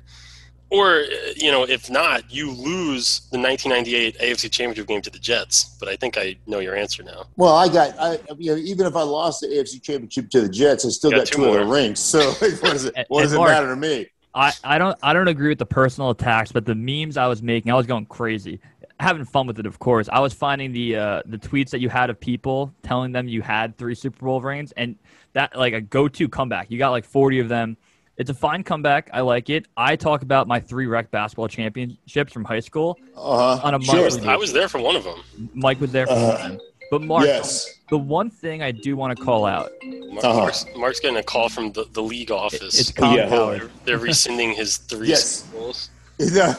Or, 0.70 1.00
uh, 1.00 1.06
you 1.36 1.52
know, 1.52 1.64
if 1.68 1.90
not, 1.90 2.32
you 2.32 2.52
lose 2.52 3.28
the 3.32 3.38
1998 3.38 4.18
AFC 4.20 4.50
Championship 4.50 4.88
game 4.88 5.02
to 5.02 5.10
the 5.10 5.20
Jets. 5.20 5.75
But 5.78 5.90
I 5.90 5.98
think 5.98 6.18
I 6.18 6.38
know 6.48 6.60
your 6.60 6.74
answer 6.75 7.04
now. 7.04 7.25
Well, 7.36 7.54
I 7.54 7.68
got, 7.68 8.00
I, 8.00 8.18
you 8.38 8.52
know, 8.54 8.58
even 8.58 8.86
if 8.88 8.96
I 8.96 9.02
lost 9.02 9.42
the 9.42 9.48
AFC 9.48 9.82
Championship 9.82 10.30
to 10.30 10.42
the 10.42 10.48
Jets, 10.50 10.86
I 10.86 10.90
still 10.90 11.12
got, 11.12 11.18
got 11.18 11.28
two, 11.28 11.38
two 11.44 11.50
other 11.50 11.66
rings. 11.66 12.00
So 12.00 12.32
what 12.32 12.62
does 12.62 12.86
it, 12.96 13.06
what 13.10 13.24
does 13.24 13.34
it 13.34 13.38
Mark, 13.38 13.50
matter 13.52 13.68
to 13.70 13.75
me? 13.75 14.08
I, 14.36 14.51
I 14.63 14.77
don't 14.77 14.98
I 15.01 15.13
don't 15.13 15.30
agree 15.30 15.50
with 15.50 15.60
the 15.60 15.65
personal 15.65 16.10
attacks, 16.10 16.51
but 16.51 16.65
the 16.65 16.75
memes 16.75 17.15
I 17.15 17.27
was 17.27 17.42
making, 17.42 17.72
I 17.72 17.75
was 17.75 17.88
going 17.88 18.06
crazy 18.06 18.60
having 19.00 19.25
fun 19.25 19.48
with 19.48 19.60
it, 19.60 19.65
of 19.65 19.80
course. 19.80 20.10
I 20.12 20.20
was 20.20 20.34
finding 20.34 20.72
the 20.72 20.96
uh, 20.96 21.22
the 21.25 21.38
tweets 21.38 21.70
that 21.72 21.80
you 21.80 21.89
had 21.89 22.10
of 22.10 22.20
people 22.20 22.74
telling 22.84 23.12
them 23.12 23.27
you 23.27 23.42
had 23.42 23.77
three 23.77 23.96
Super 23.96 24.25
Bowl 24.25 24.42
rings, 24.42 24.72
and 24.74 24.96
that 25.34 25.56
like 25.56 25.74
a 25.74 25.82
go 25.82 26.08
to 26.08 26.30
comeback. 26.30 26.72
You 26.72 26.77
got 26.77 26.92
like 26.92 27.06
forty 27.06 27.39
of 27.39 27.50
them. 27.50 27.77
It's 28.18 28.30
a 28.30 28.34
fine 28.34 28.63
comeback. 28.63 29.10
I 29.12 29.22
like 29.22 29.50
it. 29.50 29.68
I 29.75 29.98
talk 29.98 30.22
about 30.22 30.48
my 30.48 30.62
three 30.62 30.88
rec 30.88 31.12
basketball 31.12 31.50
championships 31.50 32.32
from 32.32 32.46
high 32.46 32.62
school 32.62 32.98
uh-huh. 33.15 33.60
on 33.62 33.75
a 33.75 33.82
sure. 33.82 34.10
I 34.27 34.38
was 34.38 34.54
there 34.54 34.70
for 34.70 34.80
one 34.80 34.96
of 34.96 35.04
them. 35.04 35.22
Mike 35.54 35.82
was 35.82 35.92
there 35.92 36.08
for 36.08 36.13
uh, 36.13 36.38
one. 36.38 36.60
But 36.92 37.01
Mark, 37.01 37.25
yes. 37.25 37.80
the 37.89 37.98
one 37.98 38.30
thing 38.30 38.62
I 38.62 38.72
do 38.72 38.96
want 38.96 39.18
to 39.18 39.24
call 39.24 39.46
out. 39.46 39.72
Mark, 39.84 40.24
uh-huh. 40.24 40.39
Mark's, 40.39 40.65
Mark's, 40.75 41.00
getting 41.00 41.18
a 41.18 41.24
call 41.24 41.50
from 41.50 41.72
the, 41.72 41.86
the 41.92 42.01
league 42.01 42.32
office. 42.32 42.80
It's 42.80 42.92
Colin 42.92 43.18
yeah. 43.18 43.27
They're, 43.27 43.70
they're, 43.86 43.98
rescinding 43.98 44.54
his 44.54 44.77
three 44.77 45.10
yes. 45.10 45.42
goals. 45.51 45.89
yeah, 46.18 46.56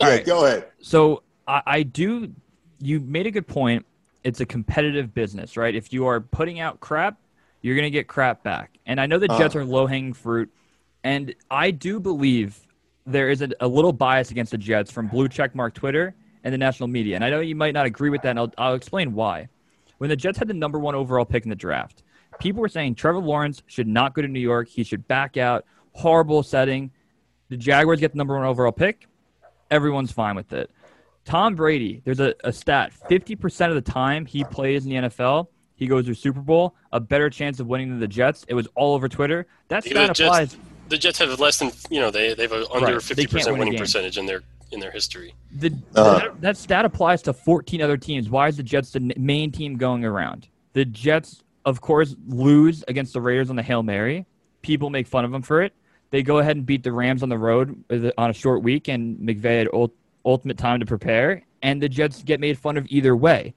All 0.00 0.08
right. 0.08 0.24
go 0.24 0.46
ahead. 0.46 0.66
So 0.80 1.22
I, 1.46 1.62
I 1.66 1.82
do. 1.82 2.32
You 2.80 3.00
made 3.00 3.26
a 3.26 3.30
good 3.30 3.46
point. 3.46 3.84
It's 4.22 4.40
a 4.40 4.46
competitive 4.46 5.12
business, 5.12 5.56
right? 5.56 5.74
If 5.74 5.92
you 5.92 6.06
are 6.06 6.20
putting 6.20 6.60
out 6.60 6.80
crap, 6.80 7.18
you're 7.60 7.74
going 7.74 7.86
to 7.86 7.90
get 7.90 8.08
crap 8.08 8.42
back. 8.42 8.78
And 8.86 9.00
I 9.00 9.06
know 9.06 9.18
the 9.18 9.28
Jets 9.28 9.54
uh. 9.54 9.60
are 9.60 9.64
low 9.64 9.86
hanging 9.86 10.14
fruit, 10.14 10.50
and 11.02 11.34
I 11.50 11.70
do 11.70 12.00
believe 12.00 12.58
there 13.06 13.28
is 13.28 13.42
a, 13.42 13.50
a, 13.60 13.68
little 13.68 13.92
bias 13.92 14.30
against 14.30 14.52
the 14.52 14.58
Jets 14.58 14.90
from 14.90 15.08
blue 15.08 15.28
checkmark 15.28 15.74
Twitter 15.74 16.14
and 16.44 16.52
the 16.52 16.58
national 16.58 16.88
media. 16.88 17.16
And 17.16 17.24
I 17.24 17.30
know 17.30 17.40
you 17.40 17.56
might 17.56 17.74
not 17.74 17.86
agree 17.86 18.10
with 18.10 18.22
that, 18.22 18.30
and 18.30 18.38
I'll, 18.38 18.52
I'll 18.56 18.74
explain 18.74 19.14
why. 19.14 19.48
When 19.98 20.10
the 20.10 20.16
Jets 20.16 20.38
had 20.38 20.48
the 20.48 20.54
number 20.54 20.78
one 20.78 20.94
overall 20.94 21.24
pick 21.24 21.44
in 21.44 21.50
the 21.50 21.56
draft, 21.56 22.02
people 22.38 22.60
were 22.60 22.68
saying 22.68 22.94
Trevor 22.94 23.18
Lawrence 23.18 23.62
should 23.66 23.88
not 23.88 24.14
go 24.14 24.22
to 24.22 24.28
New 24.28 24.40
York. 24.40 24.68
He 24.68 24.84
should 24.84 25.08
back 25.08 25.36
out. 25.36 25.64
Horrible 25.92 26.42
setting. 26.42 26.90
The 27.48 27.56
Jaguars 27.56 28.00
get 28.00 28.12
the 28.12 28.18
number 28.18 28.36
one 28.36 28.44
overall 28.44 28.72
pick. 28.72 29.08
Everyone's 29.70 30.12
fine 30.12 30.36
with 30.36 30.52
it. 30.52 30.70
Tom 31.24 31.54
Brady, 31.54 32.02
there's 32.04 32.20
a, 32.20 32.34
a 32.44 32.52
stat 32.52 32.92
50% 33.10 33.68
of 33.68 33.74
the 33.74 33.80
time 33.80 34.26
he 34.26 34.44
plays 34.44 34.84
in 34.84 34.90
the 34.90 35.08
NFL, 35.08 35.46
he 35.76 35.86
goes 35.86 36.06
to 36.06 36.14
Super 36.14 36.40
Bowl, 36.40 36.74
a 36.92 37.00
better 37.00 37.30
chance 37.30 37.60
of 37.60 37.66
winning 37.66 37.88
than 37.88 37.98
the 37.98 38.08
Jets. 38.08 38.44
It 38.46 38.54
was 38.54 38.68
all 38.74 38.94
over 38.94 39.08
Twitter. 39.08 39.46
That 39.68 39.84
stat 39.84 39.94
the 40.16 40.24
applies. 40.24 40.52
Jets, 40.52 40.62
the 40.88 40.98
Jets 40.98 41.18
have 41.18 41.40
less 41.40 41.58
than, 41.58 41.72
you 41.90 42.00
know, 42.00 42.10
they, 42.10 42.34
they 42.34 42.42
have 42.42 42.52
an 42.52 42.66
under 42.72 42.94
right. 42.94 42.96
50% 42.96 43.46
win 43.46 43.58
winning 43.58 43.78
percentage 43.78 44.18
in 44.18 44.26
their 44.26 44.42
in 44.72 44.80
their 44.80 44.90
history. 44.90 45.34
The, 45.52 45.68
uh-huh. 45.94 46.18
that, 46.18 46.40
that 46.40 46.56
stat 46.56 46.84
applies 46.84 47.22
to 47.22 47.32
14 47.32 47.80
other 47.80 47.96
teams. 47.96 48.28
Why 48.28 48.48
is 48.48 48.56
the 48.56 48.62
Jets 48.62 48.90
the 48.90 49.12
main 49.16 49.50
team 49.50 49.76
going 49.76 50.04
around? 50.04 50.48
The 50.72 50.84
Jets, 50.84 51.42
of 51.64 51.80
course, 51.80 52.14
lose 52.26 52.84
against 52.88 53.12
the 53.12 53.20
Raiders 53.20 53.50
on 53.50 53.56
the 53.56 53.62
Hail 53.62 53.82
Mary. 53.82 54.26
People 54.62 54.90
make 54.90 55.06
fun 55.06 55.24
of 55.24 55.30
them 55.30 55.42
for 55.42 55.62
it. 55.62 55.72
They 56.10 56.22
go 56.22 56.38
ahead 56.38 56.56
and 56.56 56.64
beat 56.64 56.82
the 56.84 56.92
Rams 56.92 57.22
on 57.22 57.28
the 57.28 57.38
road 57.38 57.82
on 58.16 58.30
a 58.30 58.32
short 58.32 58.62
week, 58.62 58.88
and 58.88 59.18
McVay 59.18 59.58
had 59.58 59.90
ultimate 60.24 60.58
time 60.58 60.80
to 60.80 60.86
prepare, 60.86 61.42
and 61.62 61.82
the 61.82 61.88
Jets 61.88 62.22
get 62.22 62.40
made 62.40 62.58
fun 62.58 62.76
of 62.76 62.86
either 62.88 63.16
way. 63.16 63.54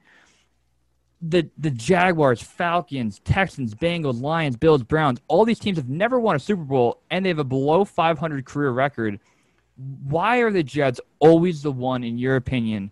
The 1.20 1.48
the 1.58 1.70
Jaguars, 1.70 2.42
Falcons, 2.42 3.20
Texans, 3.20 3.74
Bengals, 3.74 4.20
Lions, 4.20 4.56
Bills, 4.56 4.82
Browns, 4.82 5.20
all 5.28 5.44
these 5.44 5.58
teams 5.58 5.76
have 5.76 5.88
never 5.88 6.18
won 6.20 6.36
a 6.36 6.38
Super 6.38 6.62
Bowl 6.62 7.00
and 7.10 7.24
they 7.24 7.28
have 7.28 7.40
a 7.40 7.44
below 7.44 7.84
500 7.84 8.44
career 8.44 8.70
record. 8.70 9.18
Why 10.04 10.38
are 10.38 10.50
the 10.50 10.62
Jets 10.62 11.00
always 11.20 11.62
the 11.62 11.72
one, 11.72 12.02
in 12.02 12.18
your 12.18 12.36
opinion, 12.36 12.90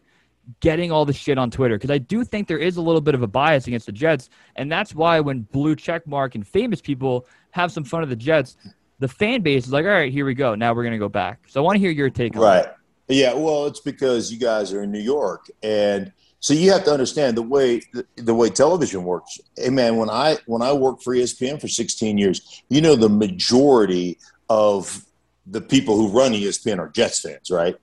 getting 0.60 0.92
all 0.92 1.04
the 1.04 1.12
shit 1.12 1.36
on 1.36 1.50
Twitter? 1.50 1.76
Because 1.76 1.90
I 1.90 1.98
do 1.98 2.24
think 2.24 2.46
there 2.46 2.58
is 2.58 2.76
a 2.76 2.82
little 2.82 3.00
bit 3.00 3.14
of 3.14 3.22
a 3.22 3.26
bias 3.26 3.66
against 3.66 3.86
the 3.86 3.92
Jets, 3.92 4.30
and 4.54 4.70
that's 4.70 4.94
why 4.94 5.20
when 5.20 5.42
blue 5.42 5.74
checkmark 5.74 6.34
and 6.34 6.46
famous 6.46 6.80
people 6.80 7.26
have 7.50 7.72
some 7.72 7.84
fun 7.84 8.02
of 8.02 8.08
the 8.08 8.16
Jets, 8.16 8.56
the 8.98 9.08
fan 9.08 9.42
base 9.42 9.66
is 9.66 9.72
like, 9.72 9.84
all 9.84 9.90
right, 9.90 10.12
here 10.12 10.24
we 10.24 10.34
go. 10.34 10.54
Now 10.54 10.72
we're 10.74 10.84
gonna 10.84 10.98
go 10.98 11.08
back. 11.08 11.40
So 11.48 11.60
I 11.60 11.64
want 11.64 11.76
to 11.76 11.80
hear 11.80 11.90
your 11.90 12.10
take 12.10 12.36
on 12.36 12.42
right. 12.42 12.66
Yeah, 13.08 13.34
well, 13.34 13.66
it's 13.66 13.80
because 13.80 14.32
you 14.32 14.38
guys 14.38 14.72
are 14.72 14.82
in 14.82 14.90
New 14.90 15.00
York, 15.00 15.48
and 15.62 16.12
so 16.40 16.54
you 16.54 16.72
have 16.72 16.84
to 16.84 16.92
understand 16.92 17.36
the 17.36 17.42
way 17.42 17.80
the, 17.92 18.04
the 18.16 18.34
way 18.34 18.50
television 18.50 19.04
works. 19.04 19.40
Hey, 19.56 19.70
man, 19.70 19.96
when 19.96 20.10
I 20.10 20.38
when 20.46 20.62
I 20.62 20.72
worked 20.72 21.02
for 21.02 21.14
ESPN 21.14 21.60
for 21.60 21.68
16 21.68 22.18
years, 22.18 22.62
you 22.68 22.80
know 22.80 22.96
the 22.96 23.08
majority 23.08 24.18
of 24.48 25.05
the 25.46 25.60
people 25.60 25.96
who 25.96 26.08
run 26.08 26.32
ESPN 26.32 26.78
are 26.78 26.88
Jets 26.88 27.20
fans, 27.20 27.50
right? 27.50 27.76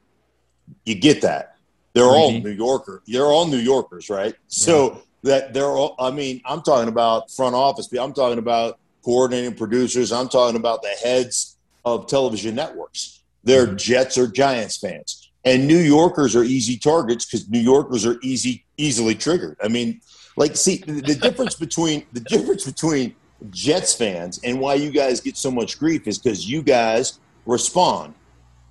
You 0.86 0.96
get 0.96 1.22
that. 1.22 1.58
They're 1.94 2.04
mm-hmm. 2.04 2.14
all 2.14 2.32
New 2.32 2.52
Yorker. 2.52 3.04
They're 3.08 3.26
all 3.26 3.48
New 3.48 3.58
Yorkers, 3.58 4.10
right? 4.10 4.36
So 4.48 5.04
that 5.24 5.54
they're 5.54 5.66
all. 5.66 5.96
I 6.00 6.12
mean, 6.12 6.42
I'm 6.46 6.62
talking 6.62 6.90
about 6.90 7.32
front 7.32 7.56
office. 7.56 7.92
I'm 7.94 8.14
talking 8.14 8.40
about 8.40 8.80
coordinating 9.04 9.56
producers. 9.56 10.12
I'm 10.12 10.30
talking 10.30 10.56
about 10.56 10.82
the 10.82 10.96
heads 11.04 11.58
of 11.86 12.08
television 12.08 12.56
networks 12.56 13.24
they're 13.44 13.68
mm-hmm. 13.68 13.76
Jets 13.76 14.18
or 14.18 14.28
Giants 14.28 14.78
fans. 14.78 15.30
And 15.46 15.68
New 15.68 15.78
Yorkers 15.78 16.36
are 16.36 16.44
easy 16.44 16.78
targets 16.78 17.26
because 17.26 17.50
New 17.50 17.60
Yorkers 17.60 18.06
are 18.06 18.18
easy, 18.22 18.66
easily 18.78 19.14
triggered. 19.14 19.58
I 19.62 19.68
mean, 19.68 20.00
like, 20.38 20.56
see 20.56 20.78
the, 20.78 20.94
the 20.94 21.16
difference 21.16 21.56
between 21.56 22.06
the 22.14 22.22
difference 22.22 22.64
between 22.64 23.16
Jets 23.50 23.94
fans 23.94 24.40
and 24.44 24.60
why 24.60 24.76
you 24.76 24.90
guys 24.90 25.20
get 25.20 25.36
so 25.36 25.52
much 25.52 25.78
grief 25.78 26.08
is 26.08 26.18
because 26.18 26.50
you 26.50 26.62
guys 26.62 27.20
respond. 27.46 28.14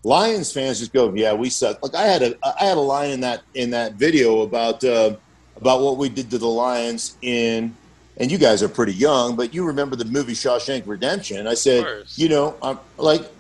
Lions 0.04 0.52
fans 0.52 0.80
just 0.80 0.92
go, 0.92 1.12
"Yeah, 1.14 1.32
we 1.32 1.48
suck." 1.48 1.82
Like 1.82 1.94
I 1.94 2.06
had 2.06 2.22
a 2.22 2.34
I 2.42 2.64
had 2.64 2.76
a 2.76 2.80
line 2.80 3.10
in 3.10 3.20
that 3.20 3.42
in 3.54 3.70
that 3.70 3.94
video 3.94 4.40
about 4.40 4.82
uh, 4.82 5.16
about 5.56 5.80
what 5.80 5.96
we 5.96 6.08
did 6.08 6.30
to 6.30 6.38
the 6.38 6.48
Lions 6.48 7.16
in, 7.22 7.74
and 8.16 8.30
you 8.30 8.38
guys 8.38 8.62
are 8.62 8.68
pretty 8.68 8.94
young, 8.94 9.36
but 9.36 9.54
you 9.54 9.64
remember 9.64 9.94
the 9.94 10.04
movie 10.04 10.32
Shawshank 10.32 10.86
Redemption. 10.86 11.46
I 11.46 11.54
said, 11.54 11.84
you 12.16 12.28
know, 12.28 12.56
I'm 12.62 12.78
like 12.96 13.30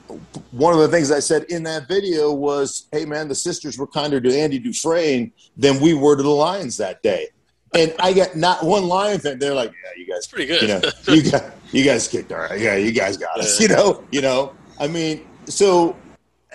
one 0.52 0.72
of 0.72 0.80
the 0.80 0.88
things 0.88 1.10
I 1.10 1.20
said 1.20 1.44
in 1.44 1.64
that 1.64 1.88
video 1.88 2.32
was, 2.32 2.86
"Hey, 2.92 3.04
man, 3.04 3.28
the 3.28 3.34
sisters 3.34 3.76
were 3.76 3.86
kinder 3.86 4.20
to 4.20 4.38
Andy 4.38 4.60
Dufresne 4.60 5.32
than 5.56 5.80
we 5.80 5.94
were 5.94 6.16
to 6.16 6.22
the 6.22 6.28
Lions 6.28 6.76
that 6.76 7.02
day." 7.02 7.28
And 7.74 7.94
I 7.98 8.12
got 8.12 8.36
not 8.36 8.64
one 8.64 8.86
Lion 8.86 9.18
fan. 9.18 9.38
They're 9.38 9.54
like, 9.54 9.72
"Yeah, 9.72 9.90
you 10.00 10.06
guys, 10.12 10.26
pretty 10.26 10.46
good. 10.46 10.62
You 10.62 10.68
know, 10.68 10.82
you 11.08 11.30
got 11.30 11.44
you 11.72 11.84
guys 11.84 12.06
kicked 12.06 12.30
our, 12.30 12.56
yeah, 12.56 12.76
you 12.76 12.92
guys 12.92 13.16
got 13.16 13.40
us. 13.40 13.60
You 13.60 13.68
know, 13.68 14.04
you 14.12 14.20
know. 14.20 14.54
I 14.82 14.88
mean, 14.88 15.24
so 15.46 15.96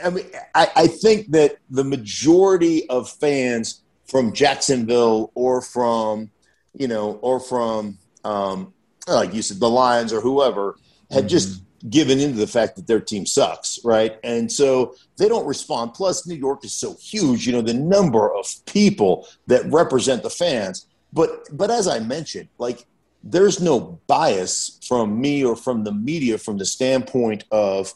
I 0.03 0.09
mean, 0.09 0.25
I, 0.53 0.67
I 0.75 0.87
think 0.87 1.31
that 1.31 1.59
the 1.69 1.85
majority 1.85 2.87
of 2.89 3.09
fans 3.09 3.83
from 4.05 4.33
Jacksonville 4.33 5.31
or 5.33 5.61
from, 5.61 6.29
you 6.73 6.89
know, 6.89 7.13
or 7.21 7.39
from, 7.39 7.97
um, 8.25 8.73
like 9.07 9.33
you 9.33 9.41
said, 9.41 9.61
the 9.61 9.69
Lions 9.69 10.11
or 10.11 10.19
whoever 10.19 10.75
had 11.09 11.19
mm-hmm. 11.19 11.27
just 11.29 11.61
given 11.89 12.19
into 12.19 12.35
the 12.35 12.47
fact 12.47 12.75
that 12.75 12.85
their 12.85 12.99
team 12.99 13.25
sucks, 13.25 13.79
right? 13.85 14.19
And 14.25 14.51
so 14.51 14.95
they 15.17 15.29
don't 15.29 15.47
respond. 15.47 15.93
Plus, 15.93 16.27
New 16.27 16.35
York 16.35 16.65
is 16.65 16.73
so 16.73 16.97
huge, 16.99 17.47
you 17.47 17.53
know, 17.53 17.61
the 17.61 17.73
number 17.73 18.29
of 18.35 18.45
people 18.65 19.25
that 19.47 19.65
represent 19.71 20.21
the 20.21 20.29
fans. 20.29 20.85
But 21.13 21.47
but 21.53 21.71
as 21.71 21.87
I 21.87 21.99
mentioned, 21.99 22.49
like 22.57 22.85
there's 23.23 23.61
no 23.61 24.01
bias 24.07 24.79
from 24.85 25.21
me 25.21 25.45
or 25.45 25.55
from 25.55 25.85
the 25.85 25.93
media 25.93 26.37
from 26.37 26.57
the 26.57 26.65
standpoint 26.65 27.45
of 27.51 27.93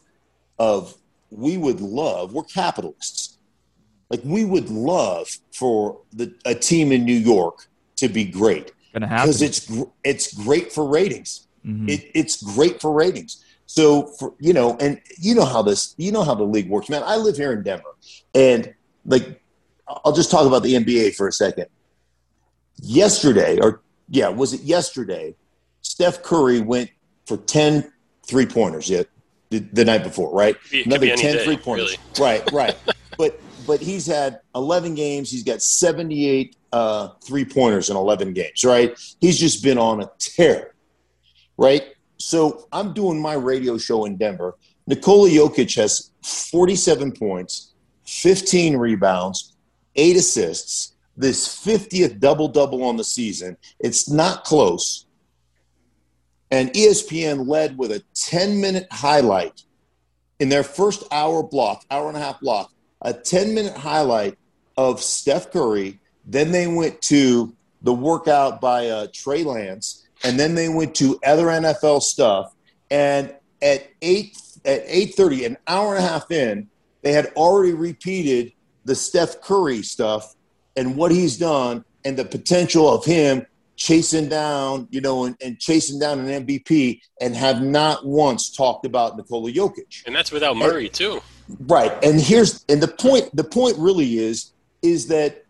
of 0.62 0.96
we 1.32 1.58
would 1.58 1.82
love, 1.82 2.34
we're 2.34 2.44
capitalists. 2.44 3.40
Like 4.12 4.22
we 4.24 4.46
would 4.46 4.70
love 4.70 5.28
for 5.52 6.02
the 6.14 6.34
a 6.46 6.54
team 6.54 6.92
in 6.92 7.04
New 7.04 7.18
York 7.18 7.68
to 7.96 8.08
be 8.08 8.26
great. 8.26 8.72
Because 8.94 9.42
it's 9.42 9.72
it's 10.04 10.34
great 10.34 10.72
for 10.72 10.88
ratings. 10.88 11.48
Mm-hmm. 11.66 11.90
It, 11.90 12.12
it's 12.14 12.44
great 12.56 12.80
for 12.80 12.92
ratings. 12.92 13.44
So 13.66 14.08
for 14.20 14.36
you 14.40 14.54
know, 14.54 14.78
and 14.80 15.02
you 15.18 15.34
know 15.34 15.46
how 15.46 15.64
this, 15.64 15.96
you 15.98 16.12
know 16.12 16.24
how 16.24 16.36
the 16.36 16.44
league 16.44 16.70
works, 16.70 16.90
man. 16.90 17.02
I 17.06 17.16
live 17.16 17.38
here 17.38 17.54
in 17.54 17.64
Denver, 17.64 17.96
and 18.36 18.74
like, 19.06 19.42
I'll 19.88 20.12
just 20.12 20.30
talk 20.30 20.46
about 20.46 20.62
the 20.62 20.74
NBA 20.76 21.16
for 21.16 21.28
a 21.28 21.32
second. 21.32 21.68
Yesterday, 22.82 23.60
or 23.62 23.82
yeah, 24.10 24.28
was 24.28 24.54
it 24.54 24.62
yesterday? 24.62 25.36
Steph 25.82 26.22
Curry 26.22 26.60
went 26.62 26.92
for 27.26 27.38
10 27.38 27.92
three 28.28 28.46
pointers. 28.46 28.90
Yeah, 28.90 29.04
the, 29.52 29.60
the 29.60 29.86
night 29.86 30.04
before, 30.04 30.34
right? 30.34 30.56
Another 30.86 31.16
10 31.16 31.18
day, 31.18 31.44
three 31.44 31.58
pointers. 31.58 31.98
Really. 32.18 32.40
Right, 32.40 32.52
right. 32.54 32.76
but 33.18 33.40
but 33.68 33.80
he's 33.80 34.08
had 34.08 34.40
11 34.56 34.96
games. 34.96 35.30
He's 35.30 35.44
got 35.44 35.62
78 35.62 36.56
uh, 36.74 37.10
three 37.24 37.46
pointers 37.46 37.92
in 37.92 37.96
11 37.96 38.34
games. 38.34 38.64
Right. 38.64 38.98
He's 39.20 39.38
just 39.38 39.64
been 39.64 39.78
on 39.78 40.02
a 40.02 40.10
tear. 40.18 40.74
Right. 41.58 41.84
So 42.18 42.68
I'm 42.72 42.94
doing 42.94 43.22
my 43.22 43.34
radio 43.34 43.78
show 43.78 44.06
in 44.06 44.18
Denver. 44.18 44.58
Nikola 44.88 45.30
Jokic 45.30 45.76
has 45.76 46.12
47 46.24 47.12
points, 47.12 47.74
15 48.08 48.78
rebounds, 48.78 49.56
eight 49.96 50.16
assists, 50.16 50.94
this 51.16 51.48
50th 51.64 52.20
double 52.20 52.48
double 52.48 52.84
on 52.84 52.98
the 52.98 53.04
season. 53.04 53.58
It's 53.80 54.10
not 54.10 54.44
close. 54.44 55.06
And 56.52 56.70
ESPN 56.74 57.48
led 57.48 57.78
with 57.78 57.92
a 57.92 58.04
10 58.14 58.60
minute 58.60 58.88
highlight 58.92 59.64
in 60.40 60.50
their 60.50 60.64
first 60.64 61.04
hour 61.12 61.42
block, 61.42 61.86
hour 61.90 62.10
and 62.10 62.18
a 62.18 62.20
half 62.20 62.42
block, 62.42 62.72
a 63.02 63.14
10 63.14 63.54
minute 63.54 63.76
highlight 63.76 64.38
of 64.78 65.02
Steph 65.02 65.52
Curry. 65.52 66.00
Then 66.26 66.52
they 66.52 66.68
went 66.68 67.02
to 67.04 67.56
the 67.82 67.94
workout 67.94 68.62
by 68.62 68.88
uh, 68.88 69.08
Trey 69.14 69.44
Lance, 69.44 70.08
and 70.24 70.40
then 70.40 70.56
they 70.56 70.70
went 70.70 70.96
to 70.96 71.20
other 71.26 71.48
NFL 71.48 72.02
stuff. 72.02 72.54
And 72.90 73.34
at 73.62 73.90
eight 74.02 74.38
at 74.66 74.84
eight 74.86 75.16
thirty, 75.16 75.46
an 75.46 75.58
hour 75.68 75.96
and 75.96 76.04
a 76.04 76.08
half 76.08 76.30
in, 76.30 76.70
they 77.02 77.14
had 77.14 77.28
already 77.36 77.74
repeated 77.74 78.54
the 78.86 78.96
Steph 78.96 79.42
Curry 79.42 79.82
stuff 79.82 80.36
and 80.76 80.96
what 80.96 81.12
he's 81.12 81.38
done 81.38 81.84
and 82.06 82.18
the 82.18 82.26
potential 82.26 82.94
of 82.94 83.06
him 83.06 83.46
chasing 83.82 84.30
down, 84.30 84.88
you 84.92 85.02
know, 85.02 85.26
and, 85.26 85.36
and, 85.42 85.60
chasing 85.60 85.98
down 85.98 86.20
an 86.20 86.46
MVP 86.46 87.02
and 87.20 87.36
have 87.36 87.64
not 87.64 88.06
once 88.06 88.56
talked 88.56 88.86
about 88.86 89.18
Nikola 89.18 89.52
Jokic. 89.52 90.06
And 90.06 90.16
that's 90.16 90.32
without 90.32 90.56
Murray 90.56 90.86
and, 90.86 90.94
too. 90.94 91.20
Right. 91.62 91.92
And 92.04 92.22
here's 92.22 92.64
and 92.70 92.80
the 92.80 92.88
point 92.88 93.36
the 93.36 93.44
point 93.44 93.76
really 93.80 94.20
is 94.20 94.52
is 94.84 95.08
that 95.08 95.46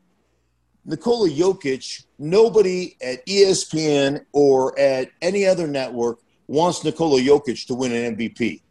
Nikola 0.86 1.30
Jokic, 1.30 2.06
nobody 2.20 2.96
at 3.04 3.26
ESPN 3.26 4.26
or 4.32 4.80
at 4.80 5.10
any 5.22 5.46
other 5.46 5.68
network 5.68 6.20
wants 6.48 6.86
Nikola 6.86 7.20
Jokic 7.20 7.68
to 7.68 7.76
win 7.76 7.92
an 7.92 8.16
MVP. 8.16 8.62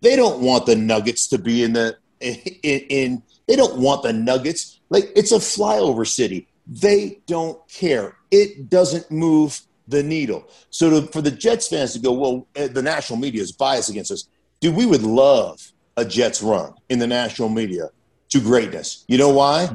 They 0.00 0.16
don't 0.16 0.40
want 0.40 0.64
the 0.64 0.74
Nuggets 0.74 1.28
to 1.28 1.38
be 1.38 1.62
in 1.64 1.74
the 1.74 1.98
in, 2.20 2.34
in 2.64 3.22
they 3.46 3.56
don't 3.56 3.78
want 3.78 4.04
the 4.04 4.14
Nuggets. 4.14 4.80
Like 4.88 5.12
it's 5.14 5.32
a 5.32 5.36
flyover 5.36 6.06
city. 6.06 6.48
They 6.70 7.20
don't 7.26 7.60
care. 7.68 8.16
It 8.30 8.70
doesn't 8.70 9.10
move 9.10 9.60
the 9.88 10.02
needle. 10.04 10.48
So 10.70 11.00
to, 11.00 11.06
for 11.08 11.20
the 11.20 11.32
Jets 11.32 11.66
fans 11.66 11.92
to 11.94 11.98
go, 11.98 12.12
well, 12.12 12.46
eh, 12.54 12.68
the 12.68 12.80
national 12.80 13.18
media 13.18 13.42
is 13.42 13.50
biased 13.50 13.90
against 13.90 14.12
us. 14.12 14.28
Dude, 14.60 14.76
we 14.76 14.86
would 14.86 15.02
love 15.02 15.60
a 15.96 16.04
Jets 16.04 16.40
run 16.42 16.74
in 16.88 17.00
the 17.00 17.06
national 17.08 17.48
media 17.48 17.90
to 18.28 18.40
greatness. 18.40 19.04
You 19.08 19.18
know 19.18 19.30
why? 19.30 19.66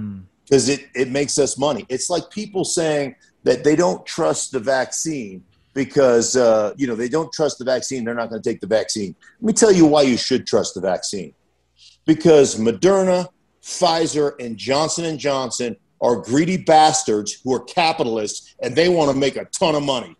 Because 0.45 0.69
mm. 0.69 0.75
it, 0.75 0.87
it 0.95 1.11
makes 1.11 1.37
us 1.37 1.57
money. 1.57 1.85
It's 1.89 2.09
like 2.09 2.29
people 2.29 2.63
saying 2.63 3.15
that 3.43 3.65
they 3.65 3.75
don't 3.75 4.05
trust 4.05 4.53
the 4.53 4.59
vaccine 4.59 5.43
because 5.73 6.37
uh, 6.37 6.73
you 6.77 6.87
know 6.87 6.95
they 6.95 7.09
don't 7.09 7.31
trust 7.33 7.59
the 7.59 7.65
vaccine. 7.65 8.05
They're 8.05 8.15
not 8.15 8.29
going 8.29 8.41
to 8.41 8.49
take 8.49 8.61
the 8.61 8.67
vaccine. 8.67 9.15
Let 9.41 9.47
me 9.47 9.53
tell 9.53 9.71
you 9.71 9.85
why 9.85 10.03
you 10.03 10.17
should 10.17 10.47
trust 10.47 10.73
the 10.73 10.81
vaccine. 10.81 11.33
Because 12.05 12.55
Moderna, 12.55 13.27
Pfizer, 13.61 14.33
and 14.39 14.55
Johnson 14.57 15.05
and 15.05 15.19
Johnson 15.19 15.75
are 16.05 16.17
greedy 16.17 16.57
bastards 16.57 17.41
who 17.43 17.51
are 17.53 17.63
capitalists 17.63 18.55
and 18.61 18.75
they 18.75 18.89
want 18.89 19.11
to 19.11 19.17
make 19.17 19.37
a 19.37 19.45
ton 19.45 19.73
of 19.73 19.81
money. 19.81 20.15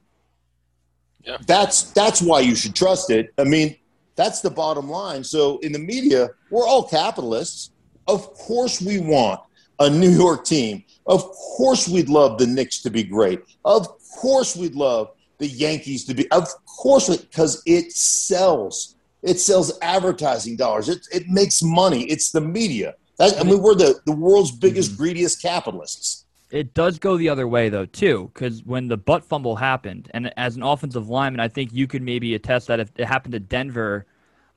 Yeah. 1.24 1.38
That's 1.46 1.92
that's 1.92 2.22
why 2.22 2.40
you 2.40 2.56
should 2.56 2.76
trust 2.76 3.12
it. 3.12 3.34
I 3.38 3.44
mean, 3.44 3.76
that's 4.16 4.42
the 4.42 4.50
bottom 4.50 4.90
line. 4.90 5.24
So 5.24 5.60
in 5.60 5.72
the 5.72 5.80
media, 5.80 6.30
we're 6.50 6.66
all 6.68 6.84
capitalists. 6.88 7.72
Of 8.08 8.34
course 8.34 8.82
we 8.82 9.00
want 9.00 9.42
a 9.80 9.90
New 9.90 10.10
York 10.10 10.44
team. 10.46 10.84
Of 11.06 11.24
course 11.24 11.88
we'd 11.88 12.10
love 12.10 12.40
the 12.40 12.48
Knicks 12.48 12.82
to 12.82 12.90
be 12.90 13.04
great. 13.04 13.42
Of 13.64 13.88
course 14.18 14.56
we'd 14.56 14.76
love 14.76 15.12
the 15.38 15.48
Yankees 15.48 16.06
to 16.06 16.14
be. 16.16 16.30
Of 16.32 16.48
course, 16.66 17.16
because 17.16 17.62
it 17.66 17.92
sells. 17.92 18.96
It 19.22 19.40
sells 19.40 19.78
advertising 19.82 20.56
dollars. 20.56 20.90
It, 20.90 21.08
it 21.12 21.28
makes 21.28 21.62
money. 21.62 22.04
It's 22.04 22.32
the 22.32 22.42
media. 22.42 22.96
That, 23.18 23.40
I 23.40 23.44
mean, 23.44 23.62
we're 23.62 23.76
the, 23.76 24.00
the 24.06 24.12
world's 24.12 24.52
biggest, 24.52 24.92
mm-hmm. 24.92 25.04
greediest 25.04 25.42
capitalists. 25.42 26.26
It 26.52 26.74
does 26.74 27.00
go 27.00 27.18
the 27.18 27.30
other 27.30 27.48
way, 27.48 27.70
though, 27.70 27.86
too, 27.86 28.32
because 28.34 28.64
when 28.64 28.88
the 28.88 28.98
butt 28.98 29.24
fumble 29.26 29.56
happened, 29.56 30.12
and 30.14 30.32
as 30.38 30.56
an 30.56 30.64
offensive 30.64 31.10
lineman, 31.10 31.40
I 31.40 31.48
think 31.48 31.74
you 31.74 31.88
could 31.88 32.02
maybe 32.02 32.36
attest 32.36 32.68
that 32.68 32.80
if 32.80 32.92
it 32.96 33.06
happened 33.06 33.34
to 33.34 33.40
Denver 33.40 34.06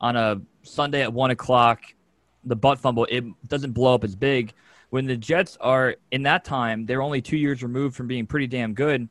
on 0.00 0.14
a 0.16 0.40
Sunday 0.62 1.02
at 1.02 1.12
1 1.12 1.30
o'clock, 1.30 1.80
the 2.44 2.56
butt 2.56 2.78
fumble, 2.78 3.06
it 3.10 3.24
doesn't 3.48 3.72
blow 3.72 3.94
up 3.94 4.04
as 4.04 4.14
big. 4.14 4.52
When 4.90 5.06
the 5.06 5.16
Jets 5.16 5.56
are, 5.60 5.96
in 6.12 6.22
that 6.24 6.44
time, 6.44 6.86
they're 6.86 7.02
only 7.02 7.20
two 7.20 7.36
years 7.36 7.62
removed 7.62 7.96
from 7.96 8.06
being 8.06 8.26
pretty 8.26 8.46
damn 8.46 8.74
good 8.74 9.08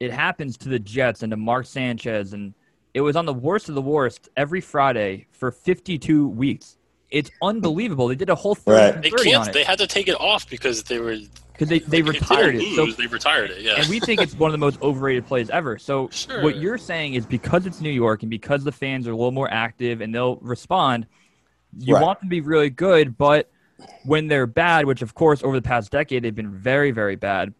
it 0.00 0.12
happens 0.12 0.56
to 0.58 0.68
the 0.68 0.78
Jets 0.78 1.22
and 1.22 1.30
to 1.30 1.36
Mark 1.36 1.66
Sanchez, 1.66 2.32
and 2.32 2.54
it 2.92 3.00
was 3.00 3.16
on 3.16 3.26
the 3.26 3.34
worst 3.34 3.68
of 3.68 3.74
the 3.74 3.82
worst 3.82 4.28
every 4.36 4.60
Friday 4.60 5.26
for 5.32 5.50
52 5.50 6.28
weeks. 6.28 6.76
It's 7.14 7.30
unbelievable. 7.40 8.08
They 8.08 8.16
did 8.16 8.28
a 8.28 8.34
whole 8.34 8.56
30 8.56 8.76
right. 8.76 9.02
They 9.02 9.10
can't. 9.10 9.52
They 9.52 9.62
had 9.62 9.78
to 9.78 9.86
take 9.86 10.08
it 10.08 10.20
off 10.20 10.50
because 10.50 10.82
they 10.82 10.98
were 10.98 11.16
because 11.52 11.68
they, 11.68 11.78
they 11.78 12.02
like 12.02 12.14
retired 12.14 12.56
it. 12.56 12.74
So 12.74 12.86
they 12.86 13.06
retired 13.06 13.52
it. 13.52 13.60
Yeah, 13.60 13.74
and 13.76 13.88
we 13.88 14.00
think 14.00 14.20
it's 14.20 14.34
one 14.34 14.48
of 14.48 14.52
the 14.52 14.58
most 14.58 14.82
overrated 14.82 15.24
plays 15.24 15.48
ever. 15.50 15.78
So 15.78 16.08
sure. 16.08 16.42
what 16.42 16.56
you're 16.56 16.76
saying 16.76 17.14
is 17.14 17.24
because 17.24 17.66
it's 17.66 17.80
New 17.80 17.92
York 17.92 18.24
and 18.24 18.30
because 18.30 18.64
the 18.64 18.72
fans 18.72 19.06
are 19.06 19.12
a 19.12 19.16
little 19.16 19.30
more 19.30 19.48
active 19.48 20.00
and 20.00 20.12
they'll 20.12 20.36
respond, 20.36 21.06
you 21.78 21.94
right. 21.94 22.02
want 22.02 22.18
them 22.18 22.28
to 22.28 22.30
be 22.30 22.40
really 22.40 22.70
good, 22.70 23.16
but 23.16 23.48
when 24.04 24.26
they're 24.26 24.48
bad, 24.48 24.84
which 24.84 25.00
of 25.00 25.14
course 25.14 25.44
over 25.44 25.54
the 25.54 25.62
past 25.62 25.92
decade 25.92 26.24
they've 26.24 26.34
been 26.34 26.50
very 26.50 26.90
very 26.90 27.14
bad, 27.14 27.54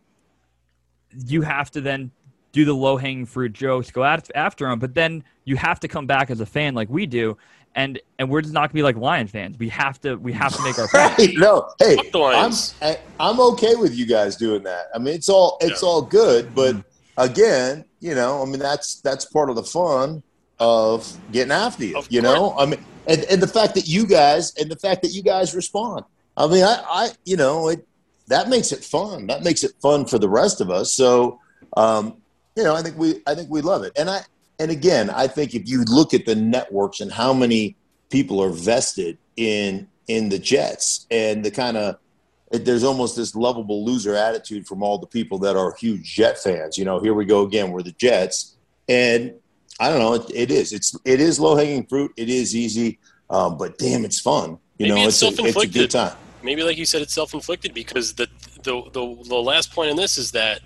you 1.26 1.42
have 1.42 1.70
to 1.70 1.80
then 1.80 2.10
do 2.50 2.64
the 2.64 2.74
low 2.74 2.96
hanging 2.96 3.26
fruit 3.26 3.52
jokes, 3.52 3.92
go 3.92 4.02
after 4.02 4.66
them, 4.66 4.80
but 4.80 4.94
then 4.94 5.22
you 5.44 5.56
have 5.56 5.78
to 5.80 5.88
come 5.88 6.06
back 6.06 6.30
as 6.30 6.40
a 6.40 6.46
fan 6.46 6.74
like 6.74 6.88
we 6.88 7.06
do. 7.06 7.36
And, 7.76 8.00
and 8.18 8.30
we're 8.30 8.42
just 8.42 8.54
not 8.54 8.68
gonna 8.68 8.74
be 8.74 8.82
like 8.82 8.96
Lion 8.96 9.26
fans. 9.26 9.58
We 9.58 9.68
have 9.70 10.00
to 10.02 10.16
we 10.16 10.32
have 10.32 10.54
to 10.56 10.62
make 10.62 10.78
our 10.78 10.88
right. 10.94 11.30
No, 11.34 11.68
hey, 11.80 11.96
I'm 12.14 12.52
I'm 13.18 13.40
okay 13.40 13.74
with 13.74 13.94
you 13.94 14.06
guys 14.06 14.36
doing 14.36 14.62
that. 14.62 14.86
I 14.94 14.98
mean, 14.98 15.14
it's 15.14 15.28
all 15.28 15.58
it's 15.60 15.82
yeah. 15.82 15.88
all 15.88 16.02
good, 16.02 16.54
but 16.54 16.76
again, 17.16 17.84
you 18.00 18.14
know, 18.14 18.42
I 18.42 18.44
mean, 18.44 18.60
that's 18.60 19.00
that's 19.00 19.24
part 19.24 19.50
of 19.50 19.56
the 19.56 19.64
fun 19.64 20.22
of 20.58 21.16
getting 21.32 21.52
after 21.52 21.84
you. 21.84 21.98
Of 21.98 22.06
you 22.10 22.22
course. 22.22 22.34
know, 22.34 22.54
I 22.58 22.66
mean, 22.66 22.84
and, 23.06 23.24
and 23.24 23.42
the 23.42 23.48
fact 23.48 23.74
that 23.74 23.86
you 23.86 24.06
guys 24.06 24.54
and 24.56 24.70
the 24.70 24.76
fact 24.76 25.02
that 25.02 25.08
you 25.08 25.22
guys 25.22 25.54
respond. 25.54 26.04
I 26.36 26.46
mean, 26.48 26.64
I, 26.64 26.82
I 26.88 27.08
you 27.24 27.36
know, 27.36 27.68
it 27.68 27.86
that 28.28 28.48
makes 28.48 28.72
it 28.72 28.82
fun. 28.82 29.26
That 29.26 29.42
makes 29.42 29.64
it 29.64 29.72
fun 29.80 30.06
for 30.06 30.18
the 30.18 30.28
rest 30.28 30.60
of 30.60 30.70
us. 30.70 30.92
So, 30.92 31.40
um, 31.76 32.16
you 32.56 32.64
know, 32.64 32.74
I 32.74 32.82
think 32.82 32.96
we 32.98 33.20
I 33.26 33.34
think 33.34 33.50
we 33.50 33.60
love 33.60 33.82
it. 33.84 33.92
And 33.96 34.08
I 34.08 34.20
and 34.58 34.70
again, 34.70 35.10
I 35.10 35.26
think 35.26 35.54
if 35.54 35.68
you 35.68 35.84
look 35.84 36.14
at 36.14 36.26
the 36.26 36.34
networks 36.34 37.00
and 37.00 37.10
how 37.10 37.32
many 37.32 37.76
people 38.10 38.42
are 38.42 38.50
vested 38.50 39.18
in 39.36 39.88
in 40.06 40.28
the 40.28 40.38
Jets 40.38 41.06
and 41.10 41.44
the 41.44 41.50
kind 41.50 41.76
of 41.76 41.96
there's 42.50 42.84
almost 42.84 43.16
this 43.16 43.34
lovable 43.34 43.84
loser 43.84 44.14
attitude 44.14 44.66
from 44.66 44.82
all 44.82 44.98
the 44.98 45.06
people 45.06 45.38
that 45.40 45.56
are 45.56 45.74
huge 45.74 46.14
Jet 46.14 46.38
fans. 46.38 46.78
You 46.78 46.84
know, 46.84 47.00
here 47.00 47.14
we 47.14 47.24
go 47.24 47.42
again. 47.42 47.72
We're 47.72 47.82
the 47.82 47.92
Jets, 47.92 48.56
and 48.88 49.34
I 49.80 49.88
don't 49.88 49.98
know. 49.98 50.14
It, 50.14 50.30
it 50.32 50.50
is. 50.50 50.72
It's 50.72 50.96
it 51.04 51.20
is 51.20 51.40
low 51.40 51.56
hanging 51.56 51.86
fruit. 51.86 52.12
It 52.16 52.28
is 52.28 52.54
easy, 52.54 52.98
um, 53.30 53.58
but 53.58 53.78
damn, 53.78 54.04
it's 54.04 54.20
fun. 54.20 54.58
You 54.78 54.86
Maybe 54.86 55.00
know, 55.00 55.06
it's, 55.08 55.22
it's, 55.22 55.38
a, 55.38 55.44
it's 55.44 55.62
a 55.62 55.66
good 55.66 55.90
time. 55.90 56.16
Maybe, 56.42 56.62
like 56.62 56.76
you 56.76 56.86
said, 56.86 57.02
it's 57.02 57.14
self 57.14 57.34
inflicted 57.34 57.74
because 57.74 58.12
the, 58.12 58.28
the 58.62 58.82
the 58.92 59.24
the 59.28 59.36
last 59.36 59.72
point 59.72 59.90
in 59.90 59.96
this 59.96 60.18
is 60.18 60.30
that 60.32 60.60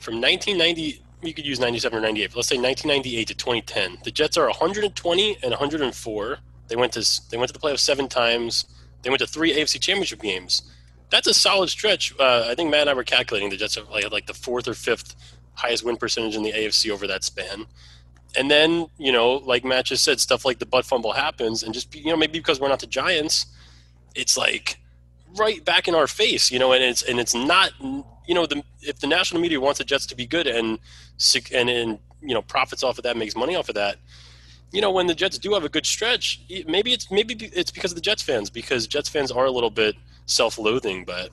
from 0.00 0.20
1990 0.20 1.02
you 1.22 1.34
could 1.34 1.46
use 1.46 1.58
97 1.60 1.98
or 1.98 2.00
98. 2.00 2.30
But 2.30 2.36
let's 2.36 2.48
say 2.48 2.56
1998 2.56 3.28
to 3.28 3.34
2010. 3.34 3.98
The 4.04 4.10
Jets 4.10 4.36
are 4.36 4.46
120 4.46 5.38
and 5.42 5.50
104. 5.50 6.38
They 6.68 6.76
went 6.76 6.92
to 6.92 7.20
they 7.30 7.36
went 7.36 7.48
to 7.48 7.52
the 7.52 7.58
playoffs 7.58 7.80
seven 7.80 8.08
times. 8.08 8.66
They 9.02 9.10
went 9.10 9.20
to 9.20 9.26
three 9.26 9.52
AFC 9.54 9.80
Championship 9.80 10.20
games. 10.20 10.62
That's 11.10 11.26
a 11.26 11.34
solid 11.34 11.70
stretch. 11.70 12.14
Uh, 12.18 12.46
I 12.48 12.54
think 12.54 12.70
Matt 12.70 12.82
and 12.82 12.90
I 12.90 12.94
were 12.94 13.04
calculating 13.04 13.48
the 13.48 13.56
Jets 13.56 13.76
have 13.76 13.88
like, 13.88 14.10
like 14.10 14.26
the 14.26 14.34
fourth 14.34 14.68
or 14.68 14.74
fifth 14.74 15.14
highest 15.54 15.84
win 15.84 15.96
percentage 15.96 16.36
in 16.36 16.42
the 16.42 16.52
AFC 16.52 16.90
over 16.90 17.06
that 17.06 17.24
span. 17.24 17.66
And 18.36 18.50
then 18.50 18.88
you 18.98 19.10
know, 19.10 19.36
like 19.36 19.64
Matt 19.64 19.86
just 19.86 20.04
said, 20.04 20.20
stuff 20.20 20.44
like 20.44 20.58
the 20.58 20.66
butt 20.66 20.84
fumble 20.84 21.12
happens, 21.12 21.62
and 21.62 21.72
just 21.72 21.94
you 21.94 22.10
know 22.10 22.16
maybe 22.16 22.38
because 22.38 22.60
we're 22.60 22.68
not 22.68 22.80
the 22.80 22.86
Giants, 22.86 23.46
it's 24.14 24.36
like 24.36 24.78
right 25.36 25.64
back 25.64 25.88
in 25.88 25.94
our 25.94 26.06
face, 26.06 26.50
you 26.50 26.58
know, 26.58 26.72
and 26.72 26.82
it's 26.82 27.02
and 27.02 27.18
it's 27.18 27.34
not 27.34 27.72
you 28.28 28.34
know, 28.34 28.46
the, 28.46 28.62
if 28.82 29.00
the 29.00 29.06
national 29.06 29.40
media 29.40 29.58
wants 29.58 29.78
the 29.78 29.84
Jets 29.84 30.06
to 30.06 30.14
be 30.14 30.26
good 30.26 30.46
and 30.46 30.78
and 31.52 31.70
and 31.70 31.98
you 32.20 32.34
know 32.34 32.42
profits 32.42 32.84
off 32.84 32.98
of 32.98 33.04
that, 33.04 33.16
makes 33.16 33.34
money 33.34 33.56
off 33.56 33.70
of 33.70 33.74
that, 33.74 33.96
you 34.70 34.82
know, 34.82 34.90
when 34.92 35.06
the 35.06 35.14
Jets 35.14 35.38
do 35.38 35.54
have 35.54 35.64
a 35.64 35.68
good 35.68 35.86
stretch, 35.86 36.42
maybe 36.66 36.92
it's 36.92 37.10
maybe 37.10 37.34
it's 37.54 37.70
because 37.70 37.90
of 37.90 37.94
the 37.96 38.02
Jets 38.02 38.22
fans 38.22 38.50
because 38.50 38.86
Jets 38.86 39.08
fans 39.08 39.32
are 39.32 39.46
a 39.46 39.50
little 39.50 39.70
bit 39.70 39.96
self-loathing, 40.26 41.06
but 41.06 41.30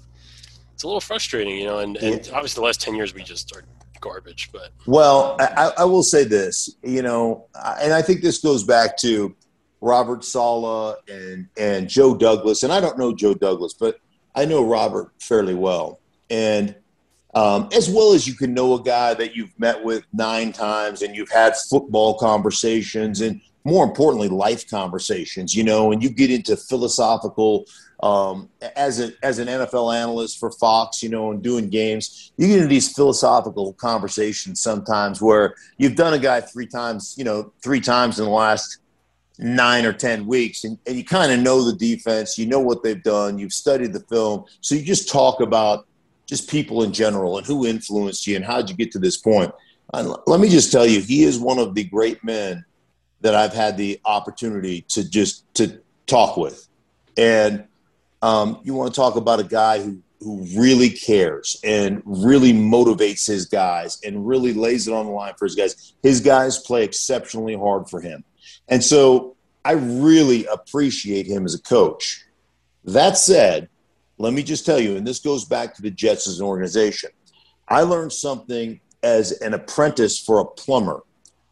it's 0.73 0.83
a 0.83 0.87
little 0.87 1.01
frustrating, 1.01 1.57
you 1.57 1.65
know. 1.65 1.79
And, 1.79 1.97
and 1.97 2.29
obviously, 2.33 2.61
the 2.61 2.65
last 2.65 2.81
ten 2.81 2.95
years 2.95 3.13
we 3.13 3.23
just 3.23 3.53
are 3.53 3.65
garbage. 3.99 4.49
But 4.53 4.69
well, 4.85 5.35
I, 5.39 5.73
I 5.79 5.83
will 5.83 6.03
say 6.03 6.23
this, 6.23 6.77
you 6.81 7.01
know, 7.01 7.47
and 7.81 7.91
I 7.91 8.01
think 8.01 8.21
this 8.21 8.39
goes 8.39 8.63
back 8.63 8.97
to 8.99 9.35
Robert 9.81 10.23
Saleh 10.23 10.95
and 11.09 11.49
and 11.57 11.89
Joe 11.89 12.15
Douglas, 12.15 12.63
and 12.63 12.71
I 12.71 12.79
don't 12.79 12.97
know 12.97 13.13
Joe 13.13 13.33
Douglas, 13.33 13.73
but 13.73 13.99
I 14.33 14.45
know 14.45 14.63
Robert 14.63 15.11
fairly 15.19 15.55
well, 15.55 15.99
and 16.29 16.73
um, 17.35 17.67
as 17.73 17.89
well 17.89 18.13
as 18.13 18.27
you 18.27 18.33
can 18.33 18.53
know 18.53 18.73
a 18.73 18.81
guy 18.81 19.13
that 19.13 19.35
you've 19.35 19.57
met 19.59 19.83
with 19.83 20.03
nine 20.13 20.51
times 20.51 21.01
and 21.01 21.15
you've 21.15 21.29
had 21.29 21.55
football 21.69 22.17
conversations 22.17 23.21
and 23.21 23.41
more 23.65 23.83
importantly 23.83 24.29
life 24.29 24.67
conversations 24.69 25.53
you 25.53 25.63
know 25.63 25.91
and 25.91 26.01
you 26.01 26.09
get 26.09 26.31
into 26.31 26.55
philosophical 26.55 27.65
um, 28.03 28.49
as 28.75 28.99
a 28.99 29.11
as 29.23 29.39
an 29.39 29.47
NFL 29.47 29.95
analyst 29.95 30.39
for 30.39 30.51
Fox 30.51 31.03
you 31.03 31.09
know 31.09 31.31
and 31.31 31.43
doing 31.43 31.69
games 31.69 32.31
you 32.37 32.47
get 32.47 32.57
into 32.57 32.67
these 32.67 32.93
philosophical 32.93 33.73
conversations 33.73 34.61
sometimes 34.61 35.21
where 35.21 35.55
you've 35.77 35.95
done 35.95 36.13
a 36.13 36.19
guy 36.19 36.41
three 36.41 36.67
times 36.67 37.15
you 37.17 37.23
know 37.23 37.51
three 37.61 37.81
times 37.81 38.19
in 38.19 38.25
the 38.25 38.31
last 38.31 38.79
nine 39.37 39.85
or 39.85 39.93
10 39.93 40.25
weeks 40.25 40.63
and, 40.63 40.77
and 40.87 40.95
you 40.95 41.03
kind 41.03 41.31
of 41.31 41.39
know 41.39 41.61
the 41.63 41.73
defense, 41.73 42.37
you 42.37 42.45
know 42.45 42.59
what 42.59 42.83
they've 42.83 43.03
done, 43.03 43.37
you've 43.37 43.51
studied 43.51 43.91
the 43.91 43.99
film. 44.01 44.45
So 44.61 44.75
you 44.75 44.81
just 44.81 45.09
talk 45.09 45.41
about 45.41 45.87
just 46.25 46.49
people 46.49 46.83
in 46.83 46.91
general 46.91 47.37
and 47.37 47.45
who 47.45 47.65
influenced 47.65 48.25
you 48.27 48.35
and 48.35 48.45
how'd 48.45 48.69
you 48.69 48.75
get 48.75 48.91
to 48.91 48.99
this 48.99 49.17
point. 49.17 49.53
And 49.93 50.15
let 50.25 50.39
me 50.39 50.49
just 50.49 50.71
tell 50.71 50.85
you, 50.85 51.01
he 51.01 51.23
is 51.23 51.39
one 51.39 51.59
of 51.59 51.75
the 51.75 51.83
great 51.83 52.23
men 52.23 52.65
that 53.21 53.35
I've 53.35 53.53
had 53.53 53.77
the 53.77 53.99
opportunity 54.05 54.81
to 54.89 55.07
just 55.09 55.51
to 55.55 55.79
talk 56.07 56.37
with. 56.37 56.67
And 57.17 57.65
um, 58.21 58.59
you 58.63 58.73
want 58.73 58.93
to 58.93 58.95
talk 58.95 59.15
about 59.15 59.39
a 59.39 59.43
guy 59.43 59.81
who 59.81 60.01
who 60.21 60.43
really 60.57 60.89
cares 60.89 61.59
and 61.63 62.01
really 62.03 62.51
motivates 62.51 63.27
his 63.27 63.45
guys 63.45 63.99
and 64.03 64.27
really 64.27 64.53
lays 64.53 64.87
it 64.87 64.93
on 64.93 65.05
the 65.05 65.11
line 65.11 65.33
for 65.37 65.45
his 65.45 65.55
guys. 65.55 65.93
His 66.01 66.19
guys 66.19 66.57
play 66.57 66.83
exceptionally 66.83 67.55
hard 67.55 67.89
for 67.89 68.01
him. 68.01 68.23
And 68.67 68.83
so 68.83 69.35
I 69.63 69.73
really 69.73 70.45
appreciate 70.45 71.27
him 71.27 71.45
as 71.45 71.53
a 71.53 71.61
coach. 71.61 72.23
That 72.85 73.17
said, 73.17 73.69
let 74.17 74.33
me 74.33 74.43
just 74.43 74.65
tell 74.65 74.79
you, 74.79 74.95
and 74.95 75.05
this 75.05 75.19
goes 75.19 75.45
back 75.45 75.75
to 75.75 75.81
the 75.81 75.91
Jets 75.91 76.27
as 76.27 76.39
an 76.39 76.45
organization. 76.45 77.09
I 77.67 77.81
learned 77.81 78.13
something 78.13 78.79
as 79.03 79.33
an 79.41 79.53
apprentice 79.53 80.19
for 80.19 80.39
a 80.39 80.45
plumber 80.45 81.03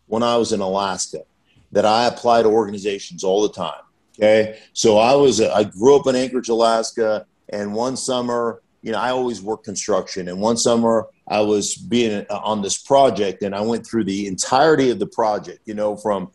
when 0.07 0.23
I 0.23 0.37
was 0.37 0.53
in 0.53 0.59
Alaska 0.59 1.23
that 1.71 1.85
I 1.85 2.05
apply 2.05 2.43
to 2.43 2.49
organizations 2.49 3.23
all 3.23 3.41
the 3.41 3.53
time. 3.53 3.81
Okay. 4.17 4.59
So 4.73 4.97
I 4.97 5.15
was, 5.15 5.41
I 5.41 5.63
grew 5.63 5.95
up 5.95 6.07
in 6.07 6.15
Anchorage, 6.15 6.49
Alaska, 6.49 7.25
and 7.49 7.73
one 7.73 7.97
summer, 7.97 8.61
you 8.83 8.91
know, 8.91 8.99
I 8.99 9.09
always 9.09 9.41
work 9.41 9.63
construction. 9.63 10.27
And 10.27 10.39
one 10.39 10.57
summer 10.57 11.07
I 11.27 11.41
was 11.41 11.75
being 11.75 12.25
uh, 12.29 12.39
on 12.43 12.61
this 12.61 12.77
project 12.77 13.41
and 13.41 13.55
I 13.55 13.61
went 13.61 13.87
through 13.87 14.03
the 14.03 14.27
entirety 14.27 14.91
of 14.91 14.99
the 14.99 15.07
project, 15.07 15.61
you 15.65 15.73
know, 15.73 15.95
from 15.95 16.31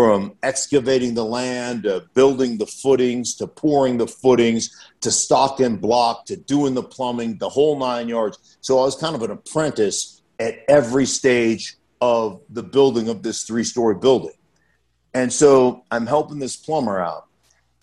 from 0.00 0.32
excavating 0.42 1.12
the 1.12 1.22
land 1.22 1.82
to 1.82 2.02
building 2.14 2.56
the 2.56 2.64
footings 2.64 3.34
to 3.34 3.46
pouring 3.46 3.98
the 3.98 4.06
footings 4.06 4.74
to 4.98 5.10
stock 5.10 5.60
and 5.60 5.78
block 5.78 6.24
to 6.24 6.36
doing 6.36 6.72
the 6.72 6.82
plumbing, 6.82 7.36
the 7.36 7.50
whole 7.50 7.78
nine 7.78 8.08
yards. 8.08 8.56
So 8.62 8.78
I 8.78 8.84
was 8.84 8.96
kind 8.96 9.14
of 9.14 9.20
an 9.20 9.30
apprentice 9.30 10.22
at 10.38 10.60
every 10.68 11.04
stage 11.04 11.76
of 12.00 12.40
the 12.48 12.62
building 12.62 13.10
of 13.10 13.22
this 13.22 13.42
three 13.42 13.62
story 13.62 13.94
building. 13.94 14.32
And 15.12 15.30
so 15.30 15.84
I'm 15.90 16.06
helping 16.06 16.38
this 16.38 16.56
plumber 16.56 16.98
out. 16.98 17.26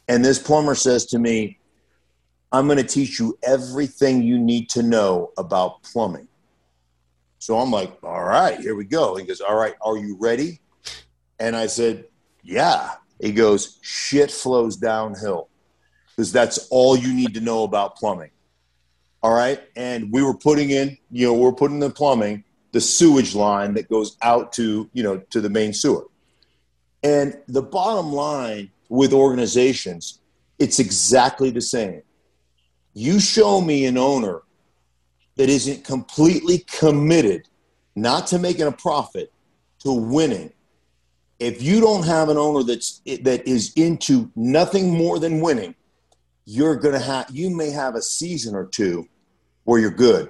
And 0.08 0.26
this 0.26 0.40
plumber 0.40 0.74
says 0.74 1.06
to 1.08 1.20
me, 1.20 1.60
I'm 2.52 2.66
going 2.66 2.80
to 2.80 2.84
teach 2.84 3.20
you 3.20 3.38
everything 3.44 4.24
you 4.24 4.40
need 4.40 4.70
to 4.70 4.82
know 4.82 5.34
about 5.38 5.84
plumbing. 5.84 6.28
So 7.38 7.60
I'm 7.60 7.70
like, 7.70 7.96
all 8.02 8.24
right, 8.24 8.60
here 8.60 8.74
we 8.74 8.86
go. 8.86 9.18
He 9.18 9.24
goes, 9.24 9.40
all 9.40 9.56
right, 9.56 9.76
are 9.84 9.98
you 9.98 10.18
ready? 10.20 10.62
And 11.40 11.56
I 11.56 11.68
said, 11.68 12.06
yeah. 12.44 12.92
He 13.20 13.32
goes, 13.32 13.80
shit 13.82 14.32
flows 14.32 14.78
downhill 14.78 15.50
because 16.16 16.32
that's 16.32 16.68
all 16.70 16.96
you 16.98 17.14
need 17.14 17.34
to 17.34 17.42
know 17.42 17.64
about 17.64 17.96
plumbing. 17.96 18.32
All 19.24 19.34
right. 19.34 19.62
And 19.76 20.12
we 20.12 20.22
were 20.22 20.36
putting 20.36 20.70
in, 20.70 20.98
you 21.12 21.28
know, 21.28 21.34
we're 21.34 21.52
putting 21.52 21.80
the 21.80 21.90
plumbing, 21.90 22.44
the 22.72 22.82
sewage 22.82 23.34
line 23.34 23.74
that 23.74 23.90
goes 23.90 24.18
out 24.22 24.54
to, 24.54 24.90
you 24.94 25.04
know, 25.04 25.18
to 25.32 25.42
the 25.42 25.50
main 25.50 25.74
sewer. 25.74 26.06
And 27.04 27.38
the 27.48 27.62
bottom 27.62 28.12
line 28.12 28.72
with 28.90 29.14
organizations, 29.14 30.20
it's 30.60 30.80
exactly 30.80 31.50
the 31.50 31.62
same. 31.62 32.02
You 32.94 33.20
show 33.20 33.62
me 33.62 33.86
an 33.86 33.98
owner 33.98 34.42
that 35.36 35.50
isn't 35.50 35.84
completely 35.84 36.60
committed, 36.60 37.48
not 37.96 38.28
to 38.28 38.40
making 38.40 38.66
a 38.66 38.72
profit, 38.72 39.32
to 39.80 39.92
winning. 39.92 40.52
If 41.40 41.62
you 41.62 41.80
don't 41.80 42.06
have 42.06 42.30
an 42.30 42.38
owner 42.38 42.64
that's 42.64 43.02
that 43.06 43.48
is 43.48 43.74
into 43.76 44.32
nothing 44.36 44.92
more 44.92 45.20
than 45.20 45.40
winning, 45.40 45.76
you're 46.46 46.76
gonna 46.76 47.00
have 47.00 47.28
you 47.32 47.50
may 47.50 47.70
have 47.70 47.96
a 47.96 48.02
season 48.02 48.56
or 48.56 48.66
two 48.66 49.08
where 49.66 49.80
you're 49.80 49.92
good. 49.92 50.30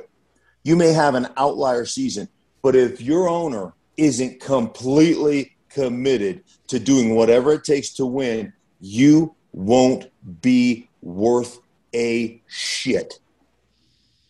You 0.64 0.76
may 0.76 0.92
have 0.92 1.16
an 1.16 1.28
outlier 1.38 1.86
season, 1.86 2.28
but 2.62 2.76
if 2.76 3.00
your 3.00 3.30
owner 3.30 3.74
isn't 3.96 4.42
completely 4.42 5.56
committed 5.70 6.44
to 6.68 6.80
doing 6.80 7.16
whatever 7.16 7.54
it 7.54 7.64
takes 7.64 7.94
to 7.94 8.06
win, 8.06 8.52
you 8.80 9.36
won't 9.52 10.10
be 10.42 10.90
worth 11.02 11.60
a 11.94 12.42
shit. 12.48 13.20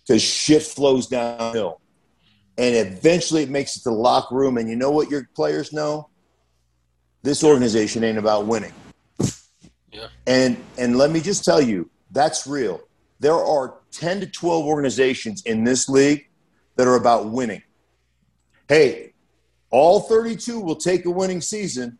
Because 0.06 0.22
shit 0.22 0.64
flows 0.64 1.08
downhill. 1.08 1.82
And 2.58 2.76
eventually 2.76 3.44
it 3.44 3.50
makes 3.50 3.76
it 3.76 3.84
to 3.84 3.90
the 3.90 3.96
locker 3.96 4.36
room. 4.36 4.58
And 4.58 4.70
you 4.70 4.76
know 4.76 4.92
what 4.92 5.10
your 5.10 5.30
players 5.36 5.74
know? 5.74 6.10
This 7.28 7.44
organization 7.44 8.06
ain't 8.06 8.18
about 8.18 8.46
winning. 8.46 8.72
Yeah. 9.92 10.08
And 10.26 10.56
and 10.78 10.96
let 10.96 11.12
me 11.12 11.20
just 11.20 11.44
tell 11.44 11.60
you, 11.60 11.90
that's 12.12 12.48
real. 12.48 12.80
There 13.20 13.34
are 13.34 13.74
10 13.92 14.22
to 14.22 14.28
12 14.28 14.66
organizations 14.66 15.42
in 15.42 15.66
this 15.66 15.90
league 15.90 16.30
that 16.78 16.88
are 16.88 16.96
about 16.96 17.30
winning. 17.30 17.64
Hey, 18.70 19.12
all 19.72 20.00
32 20.00 20.62
will 20.62 20.78
take 20.78 21.04
a 21.04 21.12
winning 21.12 21.42
season. 21.42 21.98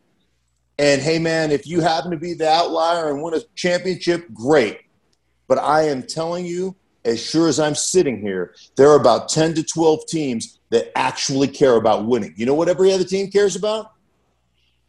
And 0.78 1.02
hey, 1.02 1.18
man, 1.18 1.50
if 1.50 1.66
you 1.66 1.82
happen 1.82 2.10
to 2.10 2.16
be 2.16 2.32
the 2.32 2.48
outlier 2.48 3.10
and 3.10 3.22
win 3.22 3.34
a 3.34 3.40
championship, 3.54 4.32
great. 4.32 4.80
But 5.46 5.58
I 5.58 5.88
am 5.88 6.04
telling 6.04 6.46
you, 6.46 6.74
as 7.04 7.22
sure 7.22 7.48
as 7.48 7.60
I'm 7.60 7.74
sitting 7.74 8.18
here, 8.22 8.54
there 8.76 8.88
are 8.88 8.98
about 8.98 9.28
10 9.28 9.52
to 9.56 9.62
12 9.62 10.06
teams 10.06 10.58
that 10.70 10.90
actually 10.96 11.48
care 11.48 11.76
about 11.76 12.06
winning. 12.06 12.32
You 12.38 12.46
know 12.46 12.54
what 12.54 12.70
every 12.70 12.90
other 12.90 13.04
team 13.04 13.30
cares 13.30 13.56
about? 13.56 13.92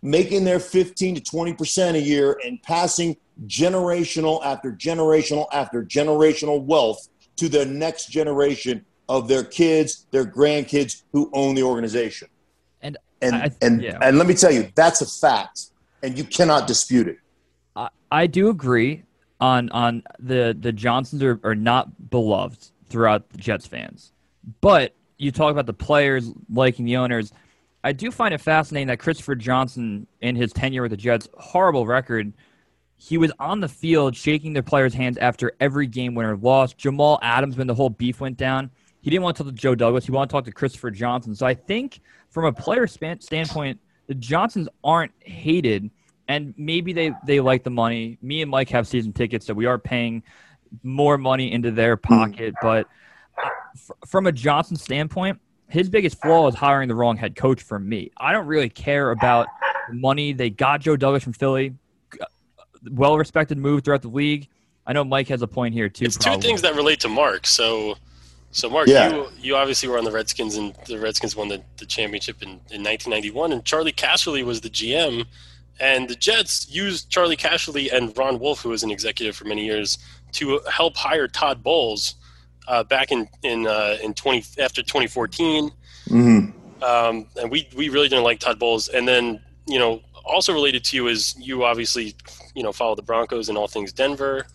Making 0.02 0.46
their 0.46 0.60
15 0.60 1.16
to 1.16 1.22
20% 1.22 1.96
a 1.96 2.00
year 2.02 2.40
and 2.46 2.62
passing 2.64 3.18
generational 3.48 4.44
after 4.46 4.72
generational 4.72 5.48
after 5.52 5.84
generational 5.84 6.62
wealth 6.64 7.10
to 7.38 7.50
the 7.50 7.66
next 7.66 8.10
generation 8.10 8.86
of 9.10 9.28
their 9.28 9.44
kids, 9.44 10.06
their 10.12 10.26
grandkids 10.26 11.04
who 11.12 11.30
own 11.34 11.56
the 11.56 11.64
organization. 11.64 12.28
And 12.82 12.98
And 13.22 13.36
I- 13.36 13.52
and 13.62 13.82
yeah. 13.82 13.98
and 14.02 14.18
let 14.18 14.28
me 14.28 14.34
tell 14.34 14.52
you, 14.52 14.70
that's 14.76 15.02
a 15.02 15.06
fact, 15.06 15.72
and 16.04 16.18
you 16.18 16.24
cannot 16.24 16.68
dispute 16.68 17.08
it. 17.08 17.18
I, 17.76 17.90
I 18.12 18.28
do 18.28 18.50
agree 18.50 19.04
on 19.42 19.70
on 19.72 20.04
the 20.20 20.56
the 20.58 20.72
Johnsons 20.72 21.24
are, 21.24 21.40
are 21.44 21.56
not 21.56 22.10
beloved 22.10 22.68
throughout 22.90 23.30
the 23.32 23.38
Jets 23.38 23.68
fans, 23.68 24.14
but 24.62 24.96
you 25.18 25.32
talk 25.32 25.52
about 25.52 25.66
the 25.66 25.74
players 25.74 26.32
liking 26.50 26.86
the 26.86 26.96
owners. 26.98 27.34
I 27.84 27.94
do 27.94 28.12
find 28.12 28.34
it 28.34 28.42
fascinating 28.42 28.88
that 28.88 29.00
Christopher 29.00 29.36
Johnson, 29.36 30.06
in 30.22 30.36
his 30.36 30.52
tenure 30.52 30.82
with 30.82 30.92
the 30.92 30.98
Jets, 30.98 31.30
horrible 31.38 31.88
record, 31.88 32.34
he 32.98 33.18
was 33.18 33.32
on 33.40 33.62
the 33.62 33.70
field 33.70 34.16
shaking 34.16 34.52
their 34.52 34.64
players' 34.64 34.94
hands 34.94 35.18
after 35.18 35.54
every 35.62 35.88
game 35.88 36.16
winner 36.16 36.36
lost. 36.36 36.78
Jamal 36.78 37.18
Adams, 37.22 37.56
when 37.56 37.68
the 37.68 37.74
whole 37.74 37.90
beef 37.90 38.20
went 38.20 38.36
down, 38.36 38.70
he 39.02 39.10
didn't 39.10 39.24
want 39.24 39.38
to 39.38 39.44
talk 39.44 39.54
to 39.54 39.58
Joe 39.58 39.76
Douglas. 39.76 40.06
He 40.06 40.12
wanted 40.12 40.28
to 40.28 40.34
talk 40.34 40.46
to 40.46 40.52
Christopher 40.52 40.92
Johnson. 40.92 41.34
So 41.34 41.46
I 41.46 41.54
think 41.54 42.02
from 42.30 42.46
a 42.46 42.52
player 42.52 42.86
span, 42.88 43.22
standpoint, 43.22 43.80
the 44.08 44.16
Johnsons 44.16 44.68
aren't 44.84 45.14
hated, 45.20 45.90
and 46.28 46.54
maybe 46.58 46.92
they 46.92 47.14
they 47.26 47.40
like 47.40 47.64
the 47.64 47.70
money. 47.70 48.18
Me 48.22 48.42
and 48.42 48.52
Mike 48.52 48.70
have 48.70 48.88
season 48.88 49.14
tickets, 49.14 49.46
so 49.46 49.54
we 49.54 49.66
are 49.66 49.80
paying 49.80 50.24
more 50.84 51.18
money 51.18 51.52
into 51.52 51.72
their 51.72 51.96
pocket. 51.96 52.54
But 52.62 52.88
uh, 53.42 53.50
from 54.06 54.28
a 54.28 54.32
Johnson 54.32 54.76
standpoint, 54.76 55.40
his 55.70 55.90
biggest 55.90 56.22
flaw 56.22 56.48
is 56.48 56.56
hiring 56.56 56.88
the 56.88 56.96
wrong 56.96 57.18
head 57.18 57.36
coach. 57.36 57.62
For 57.62 57.80
me, 57.80 58.12
I 58.18 58.32
don't 58.34 58.48
really 58.48 58.70
care 58.70 59.12
about 59.12 59.48
the 59.90 59.96
money. 59.96 60.34
They 60.34 60.50
got 60.50 60.82
Joe 60.82 60.96
Douglas 60.96 61.24
from 61.24 61.34
Philly, 61.34 61.74
well 62.92 63.18
respected 63.18 63.58
move 63.58 63.84
throughout 63.84 64.02
the 64.02 64.08
league. 64.10 64.48
I 64.88 64.94
know 64.94 65.04
Mike 65.04 65.28
has 65.28 65.42
a 65.42 65.48
point 65.48 65.74
here 65.74 65.90
too. 65.90 66.06
It's 66.06 66.18
probably. 66.18 66.42
two 66.42 66.48
things 66.48 66.62
that 66.64 66.76
relate 66.76 67.00
to 67.02 67.10
Mark. 67.10 67.46
So, 67.46 67.96
so 68.52 68.70
Mark, 68.70 68.88
Yeah. 68.88 69.14
you 69.14 69.28
you 69.40 69.56
obviously 69.56 69.88
were 69.90 69.98
on 69.98 70.04
the 70.04 70.12
Redskins, 70.12 70.56
and 70.56 70.76
the 70.88 70.98
Redskins 70.98 71.36
won 71.36 71.48
the, 71.48 71.62
the 71.78 71.86
championship 71.86 72.42
in, 72.42 72.50
in 72.50 72.84
1991. 72.84 73.52
And 73.52 73.64
Charley 73.64 73.92
Casserly 73.92 74.44
was 74.44 74.62
the 74.62 74.70
GM, 74.70 75.26
and 75.80 76.10
the 76.10 76.16
Jets 76.16 76.70
used 76.74 77.10
Charley 77.10 77.38
Casserly 77.38 77.94
and 77.94 78.18
Ron 78.18 78.40
Wolf, 78.40 78.62
who 78.62 78.70
was 78.70 78.82
an 78.82 78.90
executive 78.92 79.36
for 79.36 79.46
many 79.46 79.66
years, 79.66 80.00
to 80.34 80.60
help 80.72 80.98
hire 80.98 81.28
Todd 81.28 81.62
Bowles 81.62 82.16
uh, 82.70 82.84
back 82.84 83.12
in 83.12 83.28
in 83.44 83.68
uh, 83.68 83.98
in 84.02 84.14
20 84.14 84.62
after 84.62 84.82
2014. 84.82 85.72
Mm-hmm. 86.08 86.84
um, 86.84 87.28
and 87.36 87.52
we 87.52 87.68
we 87.76 87.90
really 87.90 88.08
didn't 88.08 88.24
like 88.24 88.40
Todd 88.40 88.58
Bowles. 88.58 88.88
And 88.88 89.06
then 89.08 89.42
you 89.68 89.78
know, 89.78 90.02
also 90.24 90.54
related 90.54 90.84
to 90.86 90.96
you 90.96 91.08
is 91.08 91.36
you 91.38 91.66
obviously 91.66 92.16
you 92.56 92.64
know 92.64 92.72
follow 92.72 92.96
the 92.96 93.02
Broncos 93.02 93.50
and 93.50 93.58
all 93.58 93.68
things 93.68 93.92
Denver. 93.92 94.48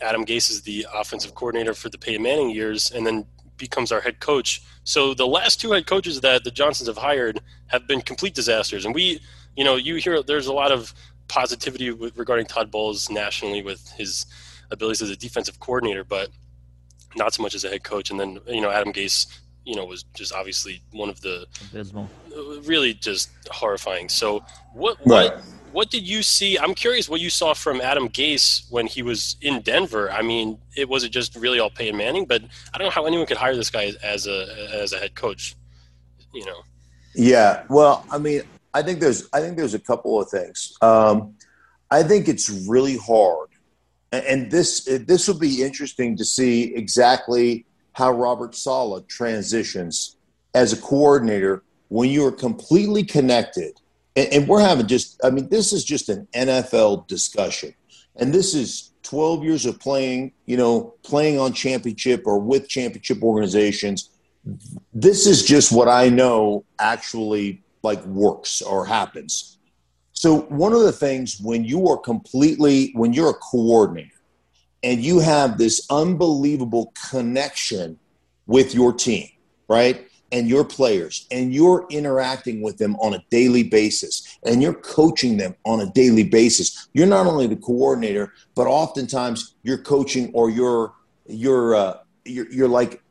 Adam 0.00 0.24
Gase 0.24 0.50
is 0.50 0.62
the 0.62 0.86
offensive 0.92 1.34
coordinator 1.34 1.74
for 1.74 1.88
the 1.88 1.98
Peyton 1.98 2.22
Manning 2.22 2.50
years, 2.50 2.90
and 2.90 3.06
then 3.06 3.26
becomes 3.56 3.92
our 3.92 4.00
head 4.00 4.20
coach. 4.20 4.62
So 4.84 5.14
the 5.14 5.26
last 5.26 5.60
two 5.60 5.72
head 5.72 5.86
coaches 5.86 6.20
that 6.22 6.44
the 6.44 6.50
Johnsons 6.50 6.88
have 6.88 6.98
hired 6.98 7.40
have 7.68 7.86
been 7.86 8.00
complete 8.00 8.34
disasters. 8.34 8.84
And 8.84 8.94
we, 8.94 9.20
you 9.56 9.64
know, 9.64 9.76
you 9.76 9.96
hear 9.96 10.22
there's 10.22 10.48
a 10.48 10.52
lot 10.52 10.72
of 10.72 10.92
positivity 11.28 11.90
with, 11.92 12.16
regarding 12.18 12.46
Todd 12.46 12.70
Bowles 12.70 13.08
nationally 13.08 13.62
with 13.62 13.88
his 13.92 14.26
abilities 14.72 15.02
as 15.02 15.10
a 15.10 15.16
defensive 15.16 15.60
coordinator, 15.60 16.02
but 16.04 16.30
not 17.16 17.34
so 17.34 17.42
much 17.42 17.54
as 17.54 17.64
a 17.64 17.68
head 17.68 17.82
coach. 17.84 18.10
And 18.10 18.18
then 18.18 18.38
you 18.46 18.60
know 18.60 18.70
Adam 18.70 18.92
Gase, 18.92 19.26
you 19.64 19.76
know, 19.76 19.84
was 19.84 20.04
just 20.14 20.32
obviously 20.32 20.82
one 20.92 21.08
of 21.08 21.20
the 21.20 21.46
abysmal. 21.70 22.08
really 22.64 22.94
just 22.94 23.30
horrifying. 23.50 24.08
So 24.08 24.44
what 24.72 24.98
Right. 25.06 25.32
what 25.34 25.44
what 25.72 25.90
did 25.90 26.06
you 26.06 26.22
see? 26.22 26.56
I'm 26.56 26.72
curious 26.72 27.08
what 27.08 27.20
you 27.20 27.30
saw 27.30 27.52
from 27.52 27.80
Adam 27.80 28.08
Gase 28.08 28.70
when 28.70 28.86
he 28.86 29.02
was 29.02 29.36
in 29.40 29.60
Denver. 29.62 30.08
I 30.12 30.22
mean, 30.22 30.58
it 30.76 30.88
was 30.88 31.02
it 31.02 31.08
just 31.08 31.34
really 31.34 31.58
all 31.58 31.70
Peyton 31.70 31.96
Manning, 31.96 32.26
but 32.26 32.42
I 32.72 32.78
don't 32.78 32.86
know 32.86 32.90
how 32.90 33.06
anyone 33.06 33.26
could 33.26 33.36
hire 33.38 33.56
this 33.56 33.70
guy 33.70 33.92
as 34.02 34.26
a 34.28 34.68
as 34.72 34.92
a 34.92 34.98
head 34.98 35.14
coach. 35.16 35.56
You 36.32 36.46
know. 36.46 36.62
Yeah, 37.16 37.62
well, 37.68 38.04
I 38.10 38.18
mean, 38.18 38.42
I 38.72 38.82
think 38.82 39.00
there's 39.00 39.28
I 39.32 39.40
think 39.40 39.56
there's 39.56 39.74
a 39.74 39.78
couple 39.78 40.20
of 40.20 40.28
things. 40.28 40.76
Um, 40.80 41.34
I 41.90 42.02
think 42.02 42.28
it's 42.28 42.50
really 42.68 42.96
hard, 42.96 43.48
and 44.26 44.50
this 44.50 44.84
this 45.06 45.28
will 45.28 45.38
be 45.38 45.62
interesting 45.62 46.16
to 46.16 46.24
see 46.24 46.74
exactly 46.74 47.66
how 47.92 48.12
Robert 48.12 48.54
Saleh 48.54 49.06
transitions 49.08 50.16
as 50.54 50.72
a 50.72 50.76
coordinator 50.76 51.62
when 51.88 52.10
you 52.10 52.26
are 52.26 52.32
completely 52.32 53.04
connected. 53.04 53.80
And, 54.16 54.28
and 54.32 54.48
we're 54.48 54.60
having 54.60 54.86
just 54.86 55.20
I 55.24 55.30
mean, 55.30 55.48
this 55.48 55.72
is 55.72 55.84
just 55.84 56.08
an 56.08 56.28
NFL 56.34 57.06
discussion, 57.06 57.74
and 58.16 58.32
this 58.32 58.54
is 58.54 58.92
12 59.04 59.44
years 59.44 59.66
of 59.66 59.78
playing, 59.78 60.32
you 60.46 60.56
know, 60.56 60.94
playing 61.02 61.38
on 61.38 61.52
championship 61.52 62.26
or 62.26 62.38
with 62.38 62.68
championship 62.68 63.22
organizations. 63.22 64.10
This 64.92 65.26
is 65.26 65.42
just 65.44 65.72
what 65.72 65.88
I 65.88 66.08
know 66.08 66.64
actually 66.78 67.62
like 67.82 68.04
works 68.06 68.62
or 68.62 68.84
happens. 68.86 69.53
So 70.24 70.38
one 70.48 70.72
of 70.72 70.80
the 70.80 70.90
things 70.90 71.38
when 71.38 71.66
you 71.66 71.86
are 71.88 71.98
completely 71.98 72.92
when 72.94 73.12
you're 73.12 73.28
a 73.28 73.34
coordinator 73.34 74.22
and 74.82 75.04
you 75.04 75.18
have 75.18 75.58
this 75.58 75.86
unbelievable 75.90 76.94
connection 77.10 77.98
with 78.46 78.74
your 78.74 78.94
team, 78.94 79.28
right? 79.68 80.08
And 80.32 80.48
your 80.48 80.64
players, 80.64 81.26
and 81.30 81.52
you're 81.52 81.86
interacting 81.90 82.62
with 82.62 82.78
them 82.78 82.96
on 83.02 83.12
a 83.12 83.22
daily 83.28 83.64
basis, 83.64 84.38
and 84.46 84.62
you're 84.62 84.72
coaching 84.72 85.36
them 85.36 85.56
on 85.66 85.82
a 85.82 85.90
daily 85.90 86.24
basis. 86.24 86.88
You're 86.94 87.06
not 87.06 87.26
only 87.26 87.46
the 87.46 87.56
coordinator, 87.56 88.32
but 88.54 88.66
oftentimes 88.66 89.56
you're 89.62 89.76
coaching 89.76 90.30
or 90.32 90.48
you're 90.48 90.94
you're 91.26 91.74
uh, 91.74 91.98
you're, 92.24 92.50
you're 92.50 92.68
like 92.68 93.02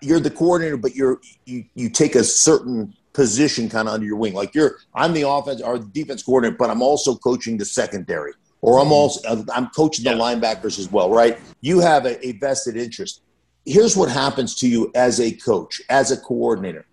you're 0.00 0.18
the 0.18 0.30
coordinator, 0.30 0.78
but 0.78 0.94
you're 0.94 1.20
you 1.44 1.66
you 1.74 1.90
take 1.90 2.14
a 2.14 2.24
certain 2.24 2.94
position 3.18 3.68
kind 3.68 3.88
of 3.88 3.94
under 3.94 4.06
your 4.06 4.14
wing. 4.14 4.32
Like 4.32 4.54
you're, 4.54 4.78
I'm 4.94 5.12
the 5.12 5.28
offense 5.28 5.60
or 5.60 5.76
defense 5.76 6.22
coordinator, 6.22 6.56
but 6.56 6.70
I'm 6.70 6.80
also 6.80 7.16
coaching 7.16 7.58
the 7.58 7.64
secondary, 7.64 8.32
or 8.60 8.78
I'm 8.78 8.84
mm-hmm. 8.84 8.92
also 8.92 9.44
I'm 9.52 9.66
coaching 9.70 10.04
the 10.04 10.10
yeah. 10.10 10.22
linebackers 10.22 10.78
as 10.78 10.92
well, 10.92 11.10
right? 11.10 11.36
You 11.60 11.80
have 11.80 12.06
a, 12.06 12.24
a 12.24 12.30
vested 12.38 12.76
interest. 12.76 13.22
Here's 13.66 13.96
what 13.96 14.08
happens 14.08 14.54
to 14.60 14.68
you 14.68 14.92
as 14.94 15.18
a 15.18 15.32
coach, 15.32 15.82
as 15.90 16.12
a 16.12 16.16
coordinator. 16.16 16.86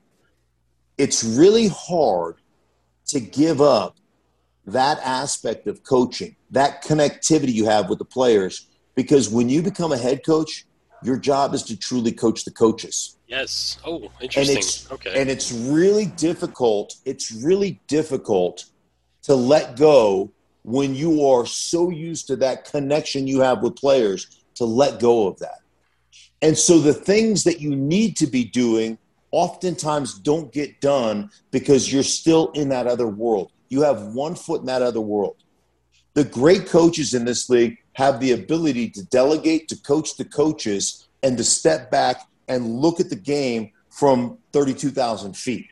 It's 0.98 1.24
really 1.24 1.68
hard 1.68 2.38
to 3.10 3.20
give 3.20 3.62
up 3.62 3.98
that 4.66 4.98
aspect 5.04 5.68
of 5.68 5.84
coaching, 5.84 6.36
that 6.50 6.84
connectivity 6.84 7.54
you 7.54 7.66
have 7.66 7.88
with 7.88 8.00
the 8.00 8.06
players, 8.06 8.68
because 8.96 9.30
when 9.30 9.48
you 9.48 9.62
become 9.62 9.92
a 9.92 9.98
head 9.98 10.26
coach, 10.26 10.66
your 11.04 11.20
job 11.20 11.54
is 11.54 11.62
to 11.62 11.78
truly 11.78 12.12
coach 12.12 12.46
the 12.46 12.52
coaches. 12.52 13.15
Yes. 13.28 13.80
Oh, 13.86 14.12
interesting. 14.22 14.56
And 14.56 14.64
it's, 14.64 14.92
okay. 14.92 15.20
And 15.20 15.30
it's 15.30 15.52
really 15.52 16.06
difficult. 16.06 16.96
It's 17.06 17.32
really 17.32 17.80
difficult 17.88 18.66
to 19.24 19.36
let 19.36 19.76
go 19.76 20.32
when 20.64 20.96
you 20.96 21.26
are 21.28 21.46
so 21.46 21.90
used 21.90 22.28
to 22.28 22.36
that 22.38 22.66
connection 22.66 23.28
you 23.28 23.42
have 23.42 23.62
with 23.62 23.76
players 23.76 24.44
to 24.56 24.66
let 24.66 25.00
go 25.00 25.28
of 25.28 25.40
that. 25.40 25.60
And 26.42 26.58
so 26.58 26.80
the 26.80 26.94
things 26.94 27.44
that 27.44 27.60
you 27.60 27.76
need 27.76 28.18
to 28.18 28.28
be 28.28 28.46
doing 28.46 28.98
oftentimes 29.32 30.20
don't 30.20 30.52
get 30.52 30.80
done 30.80 31.30
because 31.52 31.92
you're 31.92 32.04
still 32.04 32.52
in 32.52 32.70
that 32.70 32.88
other 32.88 33.08
world. 33.08 33.52
You 33.70 33.82
have 33.82 34.14
one 34.14 34.36
foot 34.36 34.62
in 34.62 34.68
that 34.68 34.82
other 34.82 35.02
world. 35.02 35.38
The 36.14 36.24
great 36.24 36.68
coaches 36.68 37.14
in 37.14 37.26
this 37.26 37.50
league 37.50 37.78
have 37.94 38.20
the 38.20 38.32
ability 38.32 38.90
to 38.92 39.04
delegate, 39.06 39.68
to 39.70 39.76
coach 39.76 40.16
the 40.18 40.26
coaches, 40.26 41.08
and 41.24 41.38
to 41.38 41.44
step 41.44 41.92
back 41.92 42.22
and 42.48 42.80
look 42.80 43.00
at 43.00 43.10
the 43.10 43.16
game 43.16 43.72
from 43.90 44.38
32,000 44.52 45.36
feet. 45.36 45.68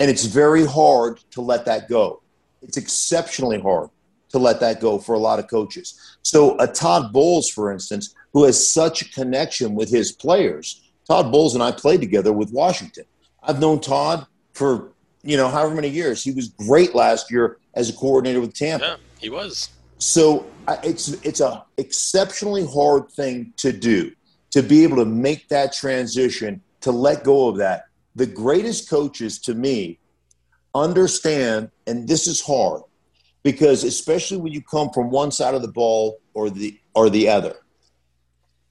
And 0.00 0.10
it's 0.10 0.24
very 0.24 0.64
hard 0.64 1.20
to 1.32 1.40
let 1.40 1.64
that 1.66 1.88
go. 1.88 2.22
It's 2.62 2.76
exceptionally 2.76 3.60
hard 3.60 3.90
to 4.30 4.38
let 4.38 4.60
that 4.60 4.80
go 4.80 4.98
for 4.98 5.14
a 5.14 5.18
lot 5.18 5.38
of 5.38 5.48
coaches. 5.48 6.18
So, 6.22 6.58
a 6.58 6.66
Todd 6.66 7.12
Bowles, 7.12 7.48
for 7.48 7.72
instance, 7.72 8.14
who 8.32 8.44
has 8.44 8.72
such 8.72 9.02
a 9.02 9.10
connection 9.10 9.74
with 9.74 9.90
his 9.90 10.12
players, 10.12 10.90
Todd 11.06 11.30
Bowles 11.30 11.54
and 11.54 11.62
I 11.62 11.70
played 11.70 12.00
together 12.00 12.32
with 12.32 12.50
Washington. 12.50 13.04
I've 13.42 13.60
known 13.60 13.80
Todd 13.80 14.26
for, 14.52 14.92
you 15.22 15.36
know, 15.36 15.48
however 15.48 15.74
many 15.74 15.88
years. 15.88 16.24
He 16.24 16.32
was 16.32 16.48
great 16.48 16.94
last 16.94 17.30
year 17.30 17.58
as 17.74 17.90
a 17.90 17.92
coordinator 17.92 18.40
with 18.40 18.54
Tampa. 18.54 18.84
Yeah, 18.84 18.96
he 19.20 19.30
was. 19.30 19.68
So 19.98 20.46
it's 20.82 21.08
it's 21.22 21.40
a 21.40 21.64
exceptionally 21.76 22.66
hard 22.66 23.10
thing 23.10 23.52
to 23.58 23.72
do 23.72 24.12
to 24.54 24.62
be 24.62 24.84
able 24.84 24.98
to 24.98 25.04
make 25.04 25.48
that 25.48 25.72
transition 25.72 26.62
to 26.80 26.92
let 26.92 27.24
go 27.24 27.48
of 27.48 27.56
that. 27.56 27.86
The 28.14 28.26
greatest 28.26 28.88
coaches 28.88 29.40
to 29.40 29.54
me 29.54 29.98
understand, 30.76 31.72
and 31.88 32.06
this 32.06 32.28
is 32.28 32.40
hard 32.40 32.82
because 33.42 33.82
especially 33.82 34.36
when 34.36 34.52
you 34.52 34.62
come 34.62 34.90
from 34.90 35.10
one 35.10 35.32
side 35.32 35.54
of 35.54 35.62
the 35.62 35.72
ball 35.72 36.20
or 36.34 36.50
the 36.50 36.78
or 36.94 37.10
the 37.10 37.28
other, 37.28 37.56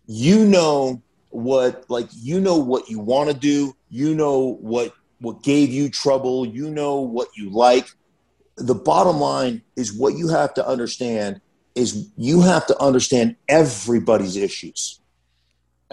you 0.06 0.46
know 0.46 1.02
what 1.32 1.84
like 1.89 2.08
you 2.13 2.39
know 2.39 2.58
what 2.58 2.89
you 2.89 3.00
want 3.00 3.30
to 3.30 3.36
do, 3.36 3.76
you 3.89 4.15
know 4.15 4.58
what 4.62 4.93
what 5.19 5.43
gave 5.43 5.69
you 5.69 5.89
trouble, 5.89 6.46
you 6.46 6.69
know 6.69 7.02
what 7.02 7.28
you 7.36 7.50
like, 7.50 7.89
the 8.56 8.76
bottom 8.76 9.17
line 9.17 9.62
is 9.76 9.91
what 9.91 10.15
you 10.15 10.30
have 10.30 10.54
to 10.54 10.65
understand 10.65 11.41
is 11.76 12.10
you 12.15 12.39
have 12.39 12.65
to 12.67 12.80
understand 12.82 13.36
everybody's 13.50 14.38
issues 14.38 15.02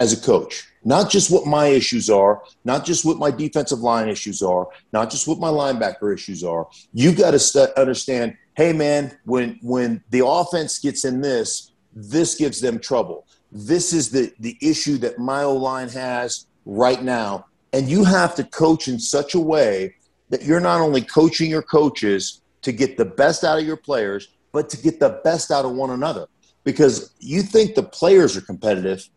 as 0.01 0.11
a 0.11 0.19
coach. 0.19 0.67
Not 0.83 1.11
just 1.11 1.29
what 1.29 1.45
my 1.45 1.67
issues 1.67 2.09
are 2.09 2.41
not 2.65 2.83
just 2.83 3.05
what 3.05 3.17
my 3.17 3.29
defensive 3.29 3.79
line 3.79 4.09
issues 4.09 4.41
are 4.41 4.67
not 4.91 5.11
just 5.11 5.27
what 5.27 5.37
my 5.37 5.47
linebacker 5.47 6.11
issues 6.13 6.43
are. 6.43 6.67
You 6.91 7.13
got 7.13 7.31
to 7.31 7.39
st- 7.39 7.69
understand 7.77 8.35
hey 8.55 8.73
man 8.73 9.15
when 9.25 9.59
when 9.61 10.03
the 10.09 10.25
offense 10.25 10.79
gets 10.79 11.05
in 11.05 11.21
this 11.21 11.71
this 11.93 12.35
gives 12.35 12.59
them 12.59 12.79
trouble. 12.79 13.27
This 13.51 13.93
is 13.93 14.09
the 14.09 14.33
the 14.39 14.57
issue 14.59 14.97
that 14.97 15.19
my 15.19 15.43
o 15.43 15.53
line 15.55 15.89
has 15.89 16.47
right 16.65 17.03
now. 17.03 17.45
And 17.73 17.87
you 17.87 18.03
have 18.03 18.33
to 18.35 18.43
coach 18.43 18.87
in 18.87 18.99
such 18.99 19.35
a 19.35 19.39
way 19.39 19.95
that 20.29 20.43
you're 20.43 20.59
not 20.71 20.81
only 20.81 21.01
coaching 21.01 21.49
your 21.49 21.61
coaches 21.61 22.41
to 22.63 22.71
get 22.71 22.97
the 22.97 23.05
best 23.05 23.43
out 23.43 23.59
of 23.59 23.65
your 23.65 23.77
players, 23.77 24.29
but 24.51 24.67
to 24.69 24.77
get 24.77 24.99
the 24.99 25.21
best 25.23 25.51
out 25.51 25.63
of 25.63 25.71
one 25.71 25.91
another. 25.91 26.25
Because 26.63 27.13
you 27.19 27.41
think 27.41 27.75
the 27.75 27.83
players 27.83 28.35
are 28.37 28.41
competitive, 28.41 29.09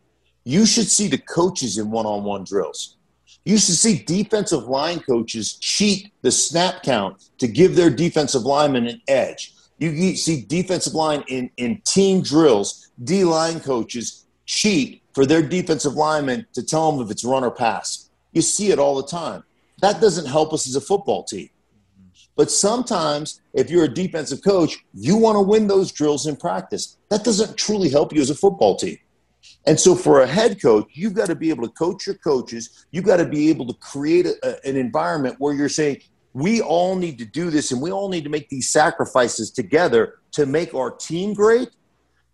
you 0.45 0.67
should 0.67 0.89
see 0.89 1.09
the 1.09 1.19
coaches 1.19 1.79
in 1.79 1.91
one 1.91 2.07
on 2.07 2.25
one 2.25 2.45
drills. 2.45 2.97
You 3.45 3.59
should 3.59 3.75
see 3.75 4.03
defensive 4.05 4.65
line 4.65 5.01
coaches 5.01 5.55
cheat 5.55 6.13
the 6.23 6.31
snap 6.31 6.83
count 6.83 7.31
to 7.39 7.47
give 7.47 7.77
their 7.77 7.91
defensive 7.91 8.43
linemen 8.43 8.87
an 8.87 9.03
edge. 9.09 9.53
You 9.79 10.17
see 10.17 10.45
defensive 10.47 10.95
line 10.95 11.25
in, 11.29 11.51
in 11.57 11.83
team 11.85 12.23
drills, 12.23 12.91
D 13.03 13.25
line 13.25 13.61
coaches 13.61 14.25
cheat 14.47 15.03
for 15.13 15.27
their 15.27 15.43
defensive 15.43 15.95
linemen 15.95 16.47
to 16.55 16.63
tell 16.63 16.93
them 16.93 17.05
if 17.05 17.11
it's 17.11 17.25
run 17.25 17.45
or 17.45 17.51
pass. 17.51 18.11
You 18.33 18.41
see 18.41 18.71
it 18.71 18.79
all 18.79 18.97
the 18.97 19.07
time. 19.07 19.45
That 19.81 20.01
doesn't 20.01 20.27
help 20.27 20.53
us 20.53 20.67
as 20.67 20.77
a 20.77 20.81
football 20.81 21.25
team. 21.25 21.51
But 22.37 22.51
sometimes, 22.51 23.41
if 23.53 23.71
you're 23.71 23.85
a 23.85 23.89
defensive 23.89 24.43
coach, 24.43 24.79
you 24.93 25.17
want 25.17 25.37
to 25.37 25.41
win 25.41 25.67
those 25.67 25.93
drills 25.93 26.27
in 26.27 26.37
practice. 26.37 26.97
That 27.11 27.23
doesn't 27.23 27.57
truly 27.57 27.89
help 27.89 28.13
you 28.13 28.21
as 28.21 28.31
a 28.31 28.35
football 28.35 28.77
team. 28.77 28.99
And 29.67 29.81
so, 29.81 29.95
for 29.95 30.21
a 30.21 30.27
head 30.27 30.61
coach, 30.61 30.89
you've 30.93 31.15
got 31.15 31.27
to 31.27 31.35
be 31.35 31.51
able 31.51 31.67
to 31.67 31.73
coach 31.73 32.07
your 32.07 32.17
coaches. 32.17 32.87
You've 32.91 33.05
got 33.05 33.17
to 33.17 33.25
be 33.25 33.49
able 33.49 33.67
to 33.67 33.75
create 33.75 34.27
a, 34.27 34.69
an 34.69 34.77
environment 34.77 35.37
where 35.39 35.55
you're 35.55 35.69
saying, 35.69 36.03
we 36.35 36.61
all 36.61 36.97
need 36.97 37.19
to 37.19 37.25
do 37.25 37.49
this 37.49 37.71
and 37.71 37.81
we 37.81 37.93
all 37.93 38.09
need 38.09 38.25
to 38.25 38.31
make 38.31 38.49
these 38.49 38.71
sacrifices 38.71 39.51
together 39.51 40.19
to 40.33 40.47
make 40.47 40.75
our 40.75 40.91
team 40.91 41.33
great. 41.33 41.71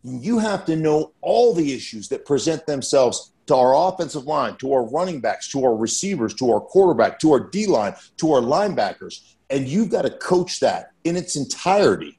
You 0.02 0.38
have 0.38 0.64
to 0.64 0.74
know 0.74 1.12
all 1.20 1.52
the 1.52 1.74
issues 1.74 2.08
that 2.08 2.24
present 2.24 2.66
themselves 2.66 3.32
to 3.46 3.54
our 3.54 3.88
offensive 3.88 4.24
line, 4.24 4.56
to 4.56 4.72
our 4.72 4.84
running 4.84 5.20
backs, 5.20 5.50
to 5.50 5.64
our 5.64 5.76
receivers, 5.76 6.32
to 6.34 6.50
our 6.50 6.60
quarterback, 6.60 7.18
to 7.20 7.32
our 7.32 7.40
D 7.40 7.66
line, 7.66 7.94
to 8.16 8.32
our 8.32 8.40
linebackers. 8.40 9.34
And 9.50 9.68
you've 9.68 9.90
got 9.90 10.02
to 10.02 10.10
coach 10.10 10.60
that 10.60 10.92
in 11.04 11.16
its 11.16 11.36
entirety 11.36 12.18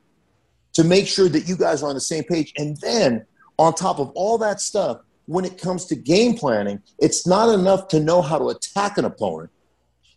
to 0.73 0.83
make 0.83 1.07
sure 1.07 1.29
that 1.29 1.47
you 1.47 1.57
guys 1.57 1.81
are 1.81 1.89
on 1.89 1.95
the 1.95 2.01
same 2.01 2.25
page. 2.25 2.53
And 2.57 2.77
then, 2.81 3.25
on 3.61 3.75
top 3.75 3.99
of 3.99 4.09
all 4.15 4.39
that 4.39 4.59
stuff, 4.59 5.01
when 5.27 5.45
it 5.45 5.61
comes 5.61 5.85
to 5.85 5.95
game 5.95 6.35
planning, 6.35 6.81
it's 6.97 7.27
not 7.27 7.53
enough 7.53 7.87
to 7.89 7.99
know 7.99 8.19
how 8.19 8.39
to 8.39 8.49
attack 8.49 8.97
an 8.97 9.05
opponent. 9.05 9.51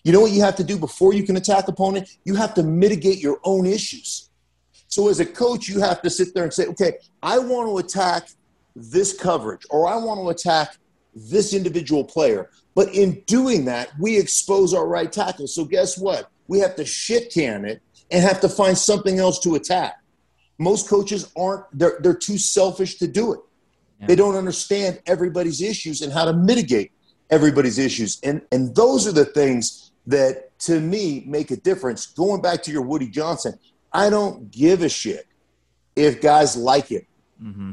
You 0.03 0.13
know 0.13 0.21
what 0.21 0.33
you 0.33 0.41
have 0.41 0.57
to 0.57 0.65
do 0.65 0.79
before 0.79 1.13
you 1.13 1.25
can 1.25 1.37
attack 1.37 1.65
an 1.65 1.75
opponent? 1.75 2.09
You 2.25 2.37
have 2.37 2.55
to 2.55 2.63
mitigate 2.63 3.19
your 3.19 3.39
own 3.45 3.67
issues. 3.67 4.31
So 4.89 5.09
as 5.09 5.21
a 5.21 5.27
coach, 5.27 5.69
you 5.69 5.81
have 5.81 6.01
to 6.03 6.11
sit 6.11 6.35
there 6.35 6.45
and 6.45 6.55
say, 6.55 6.67
okay, 6.69 6.95
I 7.23 7.39
want 7.39 7.69
to 7.69 7.79
attack 7.79 8.31
this 8.75 9.13
coverage 9.13 9.63
or 9.69 9.87
I 9.87 9.97
want 9.97 10.21
to 10.21 10.29
attack 10.31 10.79
this 11.15 11.53
individual 11.53 12.03
player. 12.03 12.49
But 12.75 12.95
in 12.95 13.21
doing 13.27 13.67
that, 13.67 13.91
we 14.01 14.17
expose 14.19 14.73
our 14.73 14.87
right 14.87 15.13
tackle. 15.13 15.49
So 15.49 15.67
guess 15.67 15.99
what? 15.99 16.31
We 16.49 16.61
have 16.61 16.77
to 16.77 16.85
shit 16.87 17.33
can 17.33 17.67
it 17.67 17.83
and 18.11 18.23
have 18.23 18.41
to 18.41 18.49
find 18.49 18.77
something 18.77 19.19
else 19.19 19.39
to 19.41 19.55
attack. 19.55 19.97
Most 20.59 20.89
coaches 20.89 21.31
aren't, 21.37 21.65
they're, 21.73 21.99
they're 22.01 22.15
too 22.15 22.39
selfish 22.39 22.97
to 22.99 23.07
do 23.07 23.33
it. 23.33 23.41
Yeah. 24.01 24.07
They 24.09 24.17
don't 24.17 24.37
understand 24.37 25.01
everybody's 25.07 25.61
issues 25.61 26.03
and 26.03 26.13
how 26.13 26.25
to 26.25 26.33
mitigate 26.33 26.93
everybody's 27.31 27.79
issues. 27.79 28.21
And, 28.23 28.43
and 28.53 28.75
those 28.75 29.07
are 29.07 29.13
the 29.13 29.25
things 29.25 29.93
that, 30.07 30.59
to 30.61 30.81
me, 30.81 31.25
make 31.27 31.51
a 31.51 31.57
difference. 31.57 32.07
Going 32.07 32.41
back 32.41 32.63
to 32.65 32.71
your 32.71 32.83
Woody 32.83 33.09
Johnson, 33.09 33.59
I 33.93 34.11
don't 34.11 34.51
give 34.51 34.83
a 34.83 34.89
shit 34.89 35.27
if 35.97 36.21
guys 36.21 36.57
like 36.57 36.91
it. 36.91 37.07
Mm-hmm. 37.43 37.73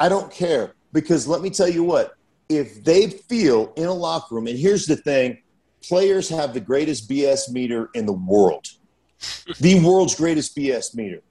I 0.00 0.08
don't 0.08 0.30
care 0.30 0.74
because 0.92 1.26
let 1.26 1.42
me 1.42 1.50
tell 1.50 1.68
you 1.68 1.84
what, 1.84 2.16
if 2.48 2.84
they 2.84 3.08
feel 3.08 3.72
in 3.76 3.86
a 3.86 3.92
locker 3.92 4.34
room, 4.34 4.46
and 4.46 4.58
here's 4.58 4.86
the 4.86 4.96
thing 4.96 5.38
players 5.82 6.28
have 6.28 6.54
the 6.54 6.60
greatest 6.60 7.08
BS 7.08 7.50
meter 7.50 7.90
in 7.94 8.06
the 8.06 8.12
world, 8.12 8.66
the 9.60 9.80
world's 9.80 10.14
greatest 10.14 10.56
BS 10.56 10.94
meter. 10.94 11.22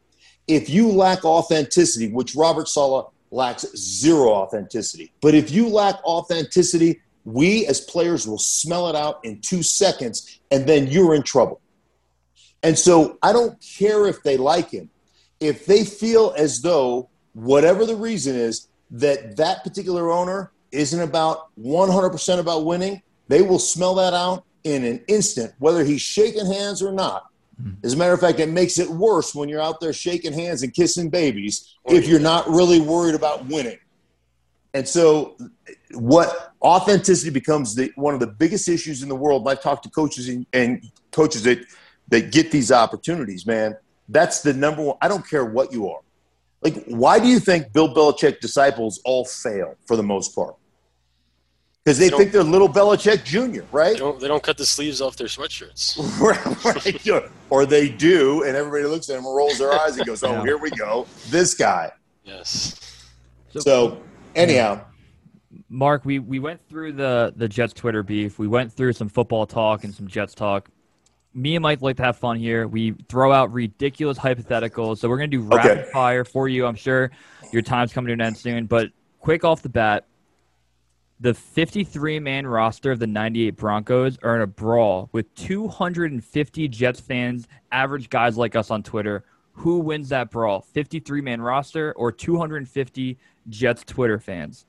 If 0.48 0.70
you 0.70 0.90
lack 0.90 1.24
authenticity, 1.24 2.10
which 2.10 2.36
Robert 2.36 2.68
Saleh 2.68 3.08
lacks 3.32 3.66
zero 3.76 4.32
authenticity, 4.32 5.12
but 5.22 5.34
if 5.34 5.52
you 5.52 5.70
lack 5.70 6.04
authenticity, 6.04 7.02
we 7.24 7.66
as 7.68 7.82
players 7.82 8.28
will 8.28 8.40
smell 8.40 8.88
it 8.90 8.96
out 8.96 9.24
in 9.24 9.40
two 9.42 9.64
seconds, 9.64 10.40
and 10.50 10.66
then 10.68 10.88
you're 10.88 11.14
in 11.16 11.24
trouble. 11.24 11.62
And 12.64 12.78
so 12.78 13.18
I 13.22 13.34
don't 13.34 13.58
care 13.62 14.08
if 14.08 14.24
they 14.24 14.38
like 14.38 14.70
him. 14.70 14.90
If 15.40 15.66
they 15.66 15.84
feel 15.84 16.34
as 16.38 16.62
though, 16.62 17.10
whatever 17.34 17.86
the 17.86 17.96
reason 17.96 18.36
is, 18.36 18.68
that 18.92 19.38
that 19.38 19.64
particular 19.64 20.12
owner 20.12 20.52
isn't 20.72 21.00
about 21.00 21.50
100% 21.60 22.40
about 22.40 22.66
winning, 22.66 23.02
they 23.28 23.42
will 23.42 23.60
smell 23.60 23.96
that 23.96 24.14
out 24.14 24.44
in 24.64 24.84
an 24.84 25.02
instant, 25.08 25.54
whether 25.60 25.84
he's 25.84 26.02
shaking 26.02 26.46
hands 26.46 26.82
or 26.82 26.92
not. 26.92 27.31
Hmm. 27.62 27.72
As 27.84 27.94
a 27.94 27.98
matter 27.98 28.14
of 28.14 28.20
fact, 28.20 28.40
it 28.40 28.50
makes 28.50 28.80
it 28.80 28.90
worse 28.90 29.36
when 29.36 29.50
you're 29.50 29.62
out 29.62 29.80
there 29.80 29.94
shaking 29.94 30.34
hands 30.34 30.64
and 30.64 30.74
kissing 30.74 31.10
babies 31.10 31.76
if 31.86 32.08
you're 32.08 32.20
not 32.20 32.48
really 32.48 32.80
worried 32.80 33.16
about 33.16 33.46
winning. 33.46 33.78
And 34.74 34.88
so, 34.88 35.36
what 35.94 36.54
authenticity 36.62 37.30
becomes 37.30 37.76
the, 37.76 37.92
one 37.96 38.14
of 38.14 38.20
the 38.20 38.28
biggest 38.28 38.70
issues 38.70 39.04
in 39.04 39.10
the 39.10 39.16
world. 39.16 39.48
I've 39.48 39.62
talked 39.62 39.84
to 39.84 39.90
coaches 39.90 40.30
and, 40.30 40.46
and 40.54 40.92
coaches 41.12 41.44
that, 41.44 41.60
that 42.10 42.32
get 42.32 42.52
these 42.52 42.72
opportunities, 42.72 43.46
man. 43.46 43.76
That's 44.08 44.42
the 44.42 44.54
number 44.54 44.84
one. 44.84 44.98
I 45.02 45.08
don't 45.08 45.28
care 45.28 45.46
what 45.46 45.74
you 45.74 45.90
are. 45.90 46.02
Like, 46.62 46.86
why 46.86 47.20
do 47.20 47.28
you 47.28 47.40
think 47.40 47.74
Bill 47.74 47.94
Belichick 47.94 48.40
disciples 48.40 49.02
all 49.04 49.26
fail 49.26 49.76
for 49.88 49.96
the 49.96 50.04
most 50.04 50.36
part? 50.36 50.56
Because 51.84 51.98
they, 51.98 52.10
they 52.10 52.18
think 52.18 52.32
they're 52.32 52.44
little 52.44 52.70
Belichick 52.70 53.24
Jr., 53.24 53.64
right? 53.72 53.94
They 53.94 53.98
don't, 54.00 54.20
they 54.20 54.28
don't 54.28 54.44
cut 54.44 54.56
the 54.56 54.66
sleeves 54.66 55.02
off 55.02 55.16
their 55.16 55.28
sweatshirts. 55.28 55.98
right. 57.16 57.26
or 57.50 57.66
they 57.66 57.90
do, 57.90 58.44
and 58.44 58.56
everybody 58.56 58.84
looks 58.84 59.10
at 59.10 59.16
them 59.16 59.26
and 59.26 59.36
rolls 59.36 59.58
their 59.58 59.74
eyes 59.74 59.98
and 59.98 60.06
goes, 60.06 60.24
oh, 60.24 60.32
yeah. 60.32 60.44
here 60.44 60.58
we 60.58 60.70
go. 60.72 61.08
This 61.30 61.56
guy. 61.56 61.92
Yes. 62.24 63.08
So, 63.50 63.60
so 63.62 64.02
anyhow. 64.36 64.86
Mark, 65.70 66.06
we, 66.06 66.20
we 66.20 66.38
went 66.38 66.62
through 66.70 66.94
the, 66.94 67.34
the 67.36 67.48
Jets 67.48 67.74
Twitter 67.74 68.04
beef. 68.04 68.38
We 68.38 68.48
went 68.48 68.72
through 68.72 68.94
some 68.94 69.10
football 69.10 69.48
talk 69.48 69.84
and 69.84 69.94
some 69.94 70.08
Jets 70.08 70.36
talk. 70.36 70.70
Me 71.34 71.56
and 71.56 71.64
Mike 71.64 71.82
like 71.82 71.98
to 71.98 72.04
have 72.04 72.18
fun 72.18 72.38
here. 72.38 72.68
We 72.68 72.92
throw 73.10 73.32
out 73.32 73.52
ridiculous 73.52 74.20
hypotheticals. 74.20 75.00
So 75.00 75.10
we're 75.10 75.18
going 75.18 75.32
to 75.32 75.38
do 75.38 75.44
rapid 75.44 75.80
okay. 75.80 75.90
fire 75.92 76.26
for 76.26 76.48
you. 76.48 76.68
I'm 76.68 76.76
sure 76.76 77.10
your 77.52 77.64
time's 77.64 77.92
coming 77.92 78.08
to 78.10 78.14
an 78.14 78.22
end 78.22 78.38
soon. 78.38 78.68
But 78.68 78.90
quick 79.20 79.44
off 79.44 79.64
the 79.64 79.70
bat, 79.70 80.06
the 81.22 81.36
53 81.36 82.20
man 82.20 82.48
roster 82.48 82.92
of 82.92 83.00
the 83.00 83.06
98 83.06 83.52
Broncos 83.52 84.18
are 84.24 84.36
in 84.36 84.42
a 84.42 84.48
brawl 84.48 85.08
with 85.12 85.34
250 85.36 86.68
Jets 86.68 87.00
fans, 87.00 87.48
average 87.72 88.10
guys 88.10 88.38
like 88.38 88.56
us 88.56 88.72
on 88.72 88.82
Twitter. 88.82 89.24
Who 89.54 89.80
wins 89.80 90.10
that 90.10 90.32
brawl? 90.32 90.62
53 90.62 91.22
man 91.22 91.40
roster 91.40 91.94
or 91.94 92.12
250 92.12 93.20
Jets 93.50 93.84
Twitter 93.84 94.20
fans? 94.20 94.66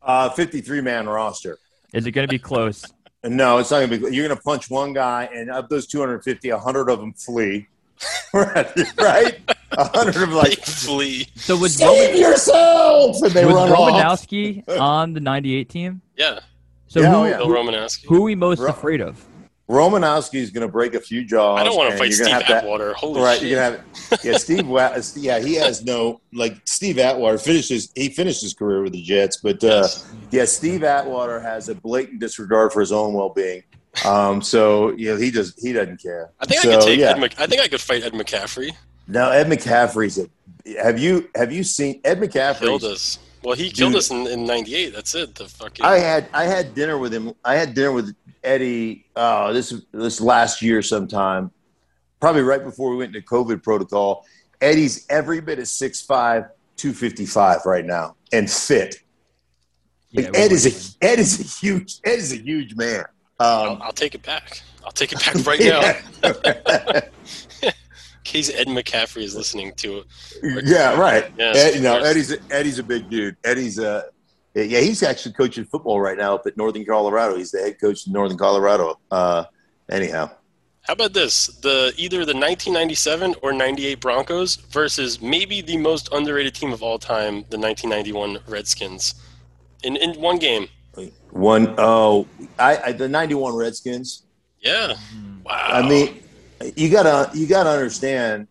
Uh, 0.00 0.30
53 0.30 0.80
man 0.80 1.08
roster. 1.08 1.58
Is 1.92 2.06
it 2.06 2.12
going 2.12 2.26
to 2.26 2.30
be 2.30 2.38
close? 2.38 2.84
no, 3.24 3.58
it's 3.58 3.72
not 3.72 3.78
going 3.78 3.90
to 3.90 3.98
be. 3.98 4.14
You're 4.14 4.28
going 4.28 4.38
to 4.38 4.42
punch 4.44 4.70
one 4.70 4.92
guy, 4.92 5.28
and 5.34 5.50
of 5.50 5.68
those 5.68 5.88
250, 5.88 6.52
100 6.52 6.88
of 6.88 7.00
them 7.00 7.12
flee. 7.14 7.66
right? 8.32 9.40
A 9.72 9.84
hundred 9.96 10.22
of 10.22 10.30
like 10.30 10.64
flee. 10.64 11.28
So 11.36 11.56
was 11.56 11.76
save 11.76 12.08
Roman, 12.08 12.20
yourself, 12.20 13.22
and 13.22 13.32
they 13.32 13.44
was 13.44 13.54
run 13.54 13.70
Romanowski 13.70 14.66
off. 14.68 14.80
on 14.80 15.12
the 15.12 15.20
'98 15.20 15.68
team? 15.68 16.00
Yeah. 16.16 16.40
So 16.86 17.00
yeah, 17.00 17.10
who, 17.10 17.16
oh, 17.16 17.24
yeah. 17.24 17.36
Who, 17.38 17.54
Romanowski. 17.54 18.06
who 18.06 18.16
are 18.16 18.22
we 18.22 18.34
most 18.34 18.60
Ro- 18.60 18.70
afraid 18.70 19.00
of? 19.00 19.24
Romanowski 19.68 20.36
is 20.36 20.50
going 20.50 20.66
to 20.66 20.72
break 20.72 20.94
a 20.94 21.00
few 21.00 21.22
jaws. 21.22 21.60
I 21.60 21.64
don't 21.64 21.76
want 21.76 21.92
to 21.92 21.98
fight 21.98 22.14
Steve 22.14 22.28
Atwater. 22.28 22.94
Holy 22.94 23.20
right, 23.20 23.38
shit! 23.38 23.50
You're 23.50 23.60
gonna 23.60 23.84
have, 24.10 24.24
yeah, 24.24 24.38
Steve. 24.38 24.66
yeah, 25.22 25.38
he 25.40 25.54
has 25.56 25.84
no 25.84 26.22
like 26.32 26.56
Steve 26.64 26.98
Atwater 26.98 27.36
finishes. 27.36 27.92
He 27.94 28.08
finished 28.08 28.40
his 28.40 28.54
career 28.54 28.82
with 28.82 28.92
the 28.92 29.02
Jets, 29.02 29.36
but 29.36 29.62
uh, 29.62 29.82
yes. 29.82 30.10
yeah, 30.30 30.44
Steve 30.46 30.84
Atwater 30.84 31.38
has 31.40 31.68
a 31.68 31.74
blatant 31.74 32.20
disregard 32.20 32.72
for 32.72 32.80
his 32.80 32.92
own 32.92 33.12
well-being. 33.12 33.62
Um, 34.06 34.40
so 34.40 34.92
yeah, 34.96 35.18
he 35.18 35.30
just 35.30 35.60
he 35.60 35.74
doesn't 35.74 36.00
care. 36.00 36.30
I 36.40 36.46
think 36.46 36.62
so, 36.62 36.70
I 36.70 36.74
could 36.74 36.84
take 36.84 37.00
yeah. 37.00 37.10
Ed. 37.10 37.18
Mc, 37.18 37.38
I 37.38 37.46
think 37.46 37.60
I 37.60 37.68
could 37.68 37.80
fight 37.80 38.02
Ed 38.02 38.14
McCaffrey. 38.14 38.70
No, 39.08 39.30
Ed 39.30 39.46
McCaffrey's 39.46 40.18
a. 40.18 40.28
Have 40.82 40.98
you 40.98 41.28
have 41.34 41.50
you 41.50 41.64
seen 41.64 42.00
Ed 42.04 42.20
McCaffrey? 42.20 42.60
Killed 42.60 42.84
us. 42.84 43.18
Well, 43.42 43.56
he 43.56 43.70
killed 43.70 43.92
dude, 43.92 44.00
us 44.00 44.10
in, 44.10 44.26
in 44.26 44.44
'98. 44.44 44.90
That's 44.90 45.14
it. 45.14 45.34
The 45.34 45.48
fucking. 45.48 45.84
I 45.84 45.98
had 45.98 46.28
I 46.34 46.44
had 46.44 46.74
dinner 46.74 46.98
with 46.98 47.14
him. 47.14 47.32
I 47.44 47.54
had 47.54 47.74
dinner 47.74 47.92
with 47.92 48.14
Eddie. 48.44 49.06
Oh, 49.16 49.52
this 49.52 49.74
this 49.92 50.20
last 50.20 50.60
year 50.60 50.82
sometime, 50.82 51.50
probably 52.20 52.42
right 52.42 52.62
before 52.62 52.90
we 52.90 52.96
went 52.96 53.16
into 53.16 53.26
COVID 53.26 53.62
protocol. 53.62 54.26
Eddie's 54.60 55.06
every 55.08 55.40
bit 55.40 55.60
of 55.60 55.66
6'5", 55.66 56.50
255 56.76 57.60
right 57.64 57.84
now, 57.84 58.16
and 58.32 58.50
fit. 58.50 58.96
Yeah, 60.10 60.30
Ed 60.34 60.52
is 60.52 60.96
a 61.00 61.04
Ed 61.04 61.18
is 61.18 61.40
a 61.40 61.44
huge 61.44 62.00
Ed 62.04 62.18
is 62.18 62.32
a 62.32 62.38
huge 62.38 62.74
man. 62.74 63.04
Um, 63.40 63.48
I'll, 63.48 63.82
I'll, 63.84 63.92
take 63.92 64.14
it 64.14 64.22
back. 64.22 64.62
I'll 64.84 64.90
take 64.90 65.12
it 65.12 65.24
back 65.24 65.46
right 65.46 65.60
now. 67.62 67.72
In 68.28 68.32
case 68.32 68.50
Ed 68.54 68.66
McCaffrey 68.66 69.22
is 69.22 69.34
listening 69.34 69.72
to 69.76 70.04
it. 70.42 70.66
Yeah, 70.66 71.00
right. 71.00 71.32
Yes, 71.38 71.56
Ed, 71.56 71.74
you 71.76 71.80
know, 71.80 71.98
Eddie's 71.98 72.30
a, 72.30 72.36
Eddie's 72.50 72.78
a 72.78 72.82
big 72.82 73.08
dude. 73.08 73.36
Eddie's 73.42 73.78
a 73.78 74.04
yeah, 74.54 74.80
he's 74.80 75.02
actually 75.02 75.32
coaching 75.32 75.64
football 75.64 75.98
right 75.98 76.16
now 76.18 76.34
up 76.34 76.46
at 76.46 76.56
Northern 76.56 76.84
Colorado. 76.84 77.36
He's 77.36 77.52
the 77.52 77.60
head 77.60 77.80
coach 77.80 78.06
in 78.06 78.12
Northern 78.12 78.36
Colorado. 78.36 78.98
Uh, 79.10 79.44
anyhow, 79.90 80.30
how 80.82 80.92
about 80.92 81.14
this? 81.14 81.46
The 81.46 81.94
either 81.96 82.18
the 82.18 82.34
1997 82.34 83.36
or 83.40 83.52
98 83.52 83.98
Broncos 83.98 84.56
versus 84.56 85.22
maybe 85.22 85.62
the 85.62 85.78
most 85.78 86.12
underrated 86.12 86.54
team 86.54 86.72
of 86.72 86.82
all 86.82 86.98
time, 86.98 87.46
the 87.48 87.58
1991 87.58 88.40
Redskins, 88.46 89.14
in 89.84 89.96
in 89.96 90.20
one 90.20 90.38
game. 90.38 90.68
One 91.30 91.74
oh, 91.78 92.26
I, 92.58 92.76
I 92.76 92.92
the 92.92 93.08
'91 93.08 93.54
Redskins. 93.54 94.24
Yeah. 94.60 94.94
Wow. 95.44 95.52
I 95.54 95.88
mean, 95.88 96.22
you 96.76 96.90
gotta 96.90 97.36
you 97.36 97.46
gotta 97.46 97.70
understand. 97.70 98.48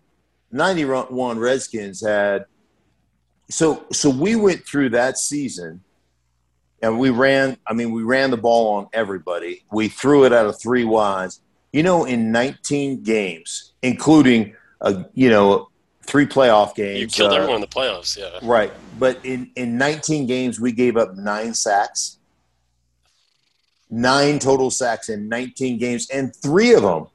'91 0.51 1.39
Redskins 1.39 2.05
had 2.05 2.45
so 3.49 3.85
so 3.91 4.09
we 4.09 4.35
went 4.35 4.65
through 4.65 4.89
that 4.89 5.17
season, 5.17 5.81
and 6.81 6.99
we 6.99 7.09
ran. 7.09 7.57
I 7.67 7.73
mean, 7.73 7.91
we 7.91 8.03
ran 8.03 8.31
the 8.31 8.37
ball 8.37 8.75
on 8.75 8.87
everybody. 8.93 9.63
We 9.71 9.89
threw 9.89 10.25
it 10.25 10.33
out 10.33 10.45
of 10.45 10.59
three 10.59 10.83
wides. 10.83 11.41
You 11.73 11.83
know, 11.83 12.05
in 12.05 12.31
19 12.31 13.03
games, 13.03 13.73
including 13.81 14.55
a 14.81 15.05
you 15.13 15.29
know 15.29 15.69
three 16.03 16.25
playoff 16.25 16.75
games. 16.75 17.01
You 17.01 17.07
killed 17.07 17.33
uh, 17.33 17.35
everyone 17.35 17.55
in 17.55 17.61
the 17.61 17.67
playoffs, 17.67 18.17
yeah. 18.17 18.39
Right, 18.41 18.71
but 18.97 19.19
in 19.25 19.51
in 19.55 19.77
19 19.77 20.27
games, 20.27 20.59
we 20.59 20.71
gave 20.71 20.95
up 20.95 21.15
nine 21.15 21.53
sacks 21.53 22.17
nine 23.89 24.39
total 24.39 24.71
sacks 24.71 25.09
in 25.09 25.29
19 25.29 25.77
games, 25.77 26.09
and 26.09 26.35
three 26.35 26.73
of 26.73 26.81
them, 26.83 27.07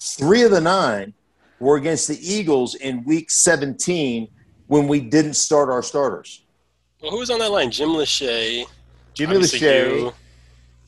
three 0.00 0.42
of 0.42 0.50
the 0.50 0.60
nine, 0.60 1.14
were 1.58 1.76
against 1.76 2.08
the 2.08 2.18
Eagles 2.20 2.74
in 2.74 3.04
Week 3.04 3.30
17 3.30 4.28
when 4.66 4.88
we 4.88 5.00
didn't 5.00 5.34
start 5.34 5.68
our 5.68 5.82
starters. 5.82 6.42
Well, 7.02 7.10
who 7.10 7.18
was 7.18 7.30
on 7.30 7.38
that 7.40 7.50
line? 7.50 7.70
Jim 7.70 7.90
Lachey. 7.90 8.64
Jimmy 9.14 9.36
Lachey. 9.36 10.12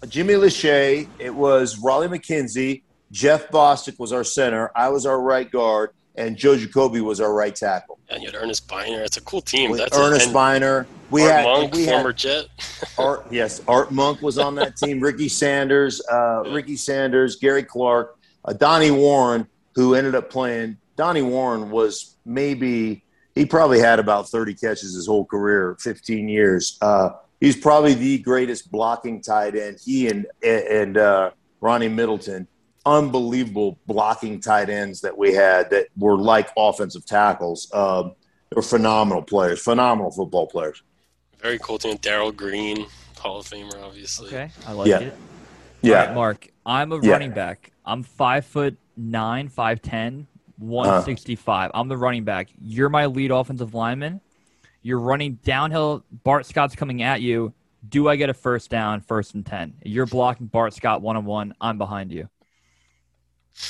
Jimmy 0.08 0.34
Lachey. 0.34 1.08
It 1.18 1.34
was 1.34 1.78
Raleigh 1.78 2.08
McKenzie. 2.08 2.82
Jeff 3.10 3.48
Bostic 3.48 3.98
was 3.98 4.12
our 4.12 4.24
center. 4.24 4.70
I 4.74 4.88
was 4.88 5.04
our 5.04 5.20
right 5.20 5.50
guard, 5.50 5.90
and 6.16 6.36
Joe 6.36 6.56
Jacoby 6.56 7.02
was 7.02 7.20
our 7.20 7.32
right 7.32 7.54
tackle. 7.54 7.98
And 8.08 8.22
you 8.22 8.28
had 8.28 8.34
Ernest 8.34 8.68
Byner. 8.68 9.02
It's 9.02 9.18
a 9.18 9.20
cool 9.22 9.42
team. 9.42 9.76
That's 9.76 9.96
Ernest 9.96 10.30
a, 10.30 10.32
Byner. 10.32 10.86
We 11.10 11.22
Art 11.22 11.32
had 11.32 11.44
Monk, 11.44 11.74
we 11.74 11.84
former 11.86 12.08
had, 12.08 12.16
Jet. 12.16 12.46
Art, 12.98 13.26
yes, 13.30 13.60
Art 13.68 13.90
Monk 13.90 14.22
was 14.22 14.38
on 14.38 14.54
that 14.56 14.76
team. 14.76 15.00
Ricky 15.00 15.28
Sanders, 15.28 16.00
uh, 16.10 16.44
Ricky 16.50 16.76
Sanders, 16.76 17.36
Gary 17.36 17.62
Clark, 17.62 18.18
uh, 18.44 18.52
Donnie 18.52 18.90
Warren, 18.90 19.46
who 19.74 19.94
ended 19.94 20.14
up 20.14 20.30
playing. 20.30 20.76
Donnie 20.96 21.22
Warren 21.22 21.70
was 21.70 22.16
maybe 22.24 23.04
he 23.34 23.46
probably 23.46 23.78
had 23.78 23.98
about 23.98 24.28
30 24.28 24.54
catches 24.54 24.94
his 24.94 25.06
whole 25.06 25.24
career, 25.24 25.76
15 25.80 26.28
years. 26.28 26.76
Uh, 26.82 27.10
he's 27.40 27.56
probably 27.56 27.94
the 27.94 28.18
greatest 28.18 28.70
blocking 28.70 29.22
tight 29.22 29.56
end. 29.56 29.78
He 29.84 30.08
and 30.08 30.26
and 30.42 30.96
uh, 30.98 31.30
Ronnie 31.60 31.88
Middleton 31.88 32.46
unbelievable 32.84 33.78
blocking 33.86 34.40
tight 34.40 34.68
ends 34.68 35.00
that 35.02 35.16
we 35.16 35.32
had 35.32 35.70
that 35.70 35.86
were 35.96 36.16
like 36.16 36.48
offensive 36.56 37.06
tackles. 37.06 37.70
Um, 37.72 38.14
they 38.50 38.56
were 38.56 38.62
phenomenal 38.62 39.22
players, 39.22 39.60
phenomenal 39.62 40.10
football 40.10 40.46
players. 40.46 40.82
Very 41.40 41.58
cool 41.58 41.78
team. 41.78 41.96
Darrell 42.02 42.32
Green, 42.32 42.86
Hall 43.18 43.38
of 43.40 43.46
Famer, 43.46 43.82
obviously. 43.82 44.26
Okay, 44.28 44.50
I 44.66 44.72
like 44.72 44.88
Yeah. 44.88 44.98
it. 44.98 45.14
Yeah. 45.82 46.06
Right, 46.06 46.14
Mark, 46.14 46.48
I'm 46.64 46.92
a 46.92 47.00
Yeah. 47.00 47.12
running 47.12 47.32
back. 47.32 47.72
I'm 47.84 48.02
five 48.02 48.46
foot 48.46 48.76
nine, 48.96 49.48
five 49.48 49.82
ten, 49.82 50.26
one 50.58 51.02
sixty 51.02 51.34
five. 51.36 51.70
I'm 51.74 51.88
the 51.88 51.96
running 51.96 52.24
back. 52.24 52.48
You're 52.60 52.88
my 52.88 53.06
lead 53.06 53.30
offensive 53.30 53.74
lineman. 53.74 54.20
You're 54.82 55.00
running 55.00 55.38
downhill. 55.44 56.04
Bart 56.24 56.46
Scott's 56.46 56.74
coming 56.74 57.02
at 57.02 57.20
you. 57.20 57.52
Do 57.88 58.08
I 58.08 58.16
get 58.16 58.30
a 58.30 58.34
first 58.34 58.70
down, 58.70 59.00
first 59.00 59.34
and 59.34 59.44
ten? 59.44 59.74
You're 59.84 60.06
blocking 60.06 60.46
Bart 60.46 60.72
Scott 60.74 61.02
one 61.02 61.16
on 61.16 61.24
one. 61.24 61.54
I'm 61.60 61.78
behind 61.78 62.12
you. 62.12 62.28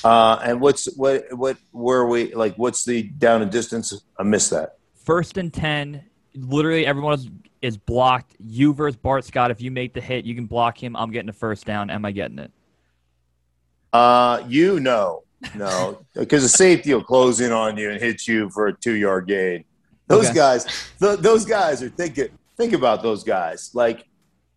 Uh, 0.05 0.39
and 0.45 0.61
what's 0.61 0.87
what 0.97 1.25
what 1.33 1.57
where 1.73 2.07
we 2.07 2.35
like? 2.35 2.55
What's 2.57 2.85
the 2.85 3.03
down 3.03 3.43
and 3.43 3.51
distance? 3.51 3.93
I 4.19 4.23
missed 4.23 4.51
that. 4.51 4.77
First 5.05 5.37
and 5.39 5.53
ten. 5.53 6.05
Literally 6.35 6.87
everyone 6.87 7.43
is, 7.63 7.75
is 7.75 7.77
blocked. 7.79 8.37
You 8.45 8.75
versus 8.75 8.97
Bart 8.97 9.25
Scott. 9.25 9.51
If 9.51 9.61
you 9.61 9.71
make 9.71 9.95
the 9.95 10.01
hit, 10.01 10.25
you 10.25 10.35
can 10.35 10.47
block 10.47 10.83
him. 10.83 10.97
I'm 10.97 11.11
getting 11.11 11.29
a 11.29 11.33
first 11.33 11.65
down. 11.65 11.91
Am 11.91 12.05
I 12.05 12.11
getting 12.13 12.39
it? 12.39 12.51
Uh, 13.93 14.43
you 14.49 14.81
know, 14.81 15.23
no, 15.55 16.05
because 16.15 16.43
the 16.43 16.49
safety 16.49 16.95
will 16.95 17.05
close 17.05 17.41
in 17.41 17.53
on 17.53 17.77
you 17.77 17.91
and 17.91 18.01
hit 18.01 18.27
you 18.27 18.49
for 18.51 18.69
a 18.69 18.73
two 18.73 18.95
yard 18.95 19.27
gain. 19.27 19.65
Those 20.09 20.27
Okay. 20.27 20.35
guys, 20.35 20.65
th- 21.01 21.21
those 21.21 21.45
guys 21.45 21.83
are 21.83 21.89
thinking. 21.89 22.29
Think 22.57 22.73
about 22.75 23.03
those 23.03 23.25
guys. 23.25 23.71
Like, 23.75 24.07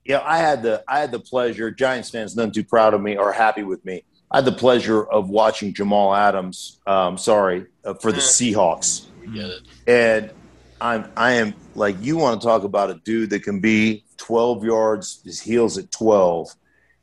you 0.03 0.13
know, 0.15 0.21
I 0.25 0.37
had 0.37 0.61
the 0.63 0.83
I 0.87 0.99
had 0.99 1.11
the 1.11 1.19
pleasure. 1.19 1.71
Giants 1.71 2.09
fans, 2.09 2.35
none 2.35 2.51
too 2.51 2.63
proud 2.63 2.93
of 2.93 3.01
me 3.01 3.17
or 3.17 3.31
happy 3.31 3.63
with 3.63 3.83
me. 3.85 4.03
I 4.31 4.37
had 4.37 4.45
the 4.45 4.51
pleasure 4.51 5.03
of 5.03 5.29
watching 5.29 5.73
Jamal 5.73 6.13
Adams. 6.13 6.79
Um, 6.87 7.17
sorry 7.17 7.67
uh, 7.85 7.93
for 7.95 8.11
the 8.11 8.19
Seahawks. 8.19 9.05
You 9.23 9.33
get 9.33 9.45
it. 9.49 9.61
And 9.87 10.31
I'm 10.81 11.11
I 11.15 11.33
am 11.33 11.53
like 11.73 11.95
you 12.01 12.17
want 12.17 12.41
to 12.41 12.45
talk 12.45 12.63
about 12.63 12.89
a 12.89 12.95
dude 13.05 13.29
that 13.31 13.43
can 13.43 13.59
be 13.59 14.03
12 14.17 14.63
yards, 14.63 15.21
his 15.23 15.41
heels 15.41 15.77
at 15.77 15.91
12, 15.91 16.53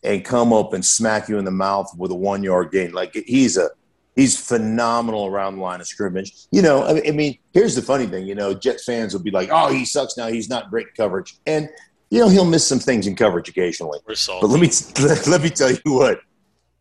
and 0.03 0.25
come 0.25 0.53
up 0.53 0.73
and 0.73 0.85
smack 0.85 1.29
you 1.29 1.39
in 1.39 1.45
the 1.45 1.51
mouth 1.51 1.91
with 1.97 2.11
a 2.11 2.15
one 2.15 2.43
yard 2.43 2.71
gain. 2.71 2.93
Like 2.93 3.15
he's 3.27 3.57
a 3.57 3.71
he's 4.17 4.39
phenomenal 4.39 5.27
around 5.27 5.57
the 5.57 5.63
line 5.63 5.81
of 5.81 5.87
scrimmage. 5.87 6.47
You 6.51 6.63
know, 6.63 6.85
I 6.85 6.95
mean, 6.95 7.07
I 7.07 7.11
mean, 7.13 7.39
here's 7.53 7.75
the 7.75 7.83
funny 7.83 8.07
thing. 8.07 8.27
You 8.27 8.35
know, 8.35 8.55
Jet 8.55 8.81
fans 8.81 9.15
will 9.15 9.23
be 9.23 9.31
like, 9.31 9.49
"Oh, 9.51 9.69
he 9.73 9.85
sucks 9.85 10.17
now. 10.17 10.29
He's 10.29 10.49
not 10.49 10.71
great 10.71 10.95
coverage," 10.95 11.37
and 11.47 11.69
you 12.11 12.19
know 12.19 12.29
he'll 12.29 12.45
miss 12.45 12.67
some 12.67 12.79
things 12.79 13.07
in 13.07 13.17
coverage 13.17 13.49
occasionally. 13.49 14.01
But 14.41 14.49
let 14.49 14.61
me 14.61 14.71
let 15.31 15.43
me 15.43 15.51
tell 15.51 15.71
you 15.71 15.93
what. 15.93 16.21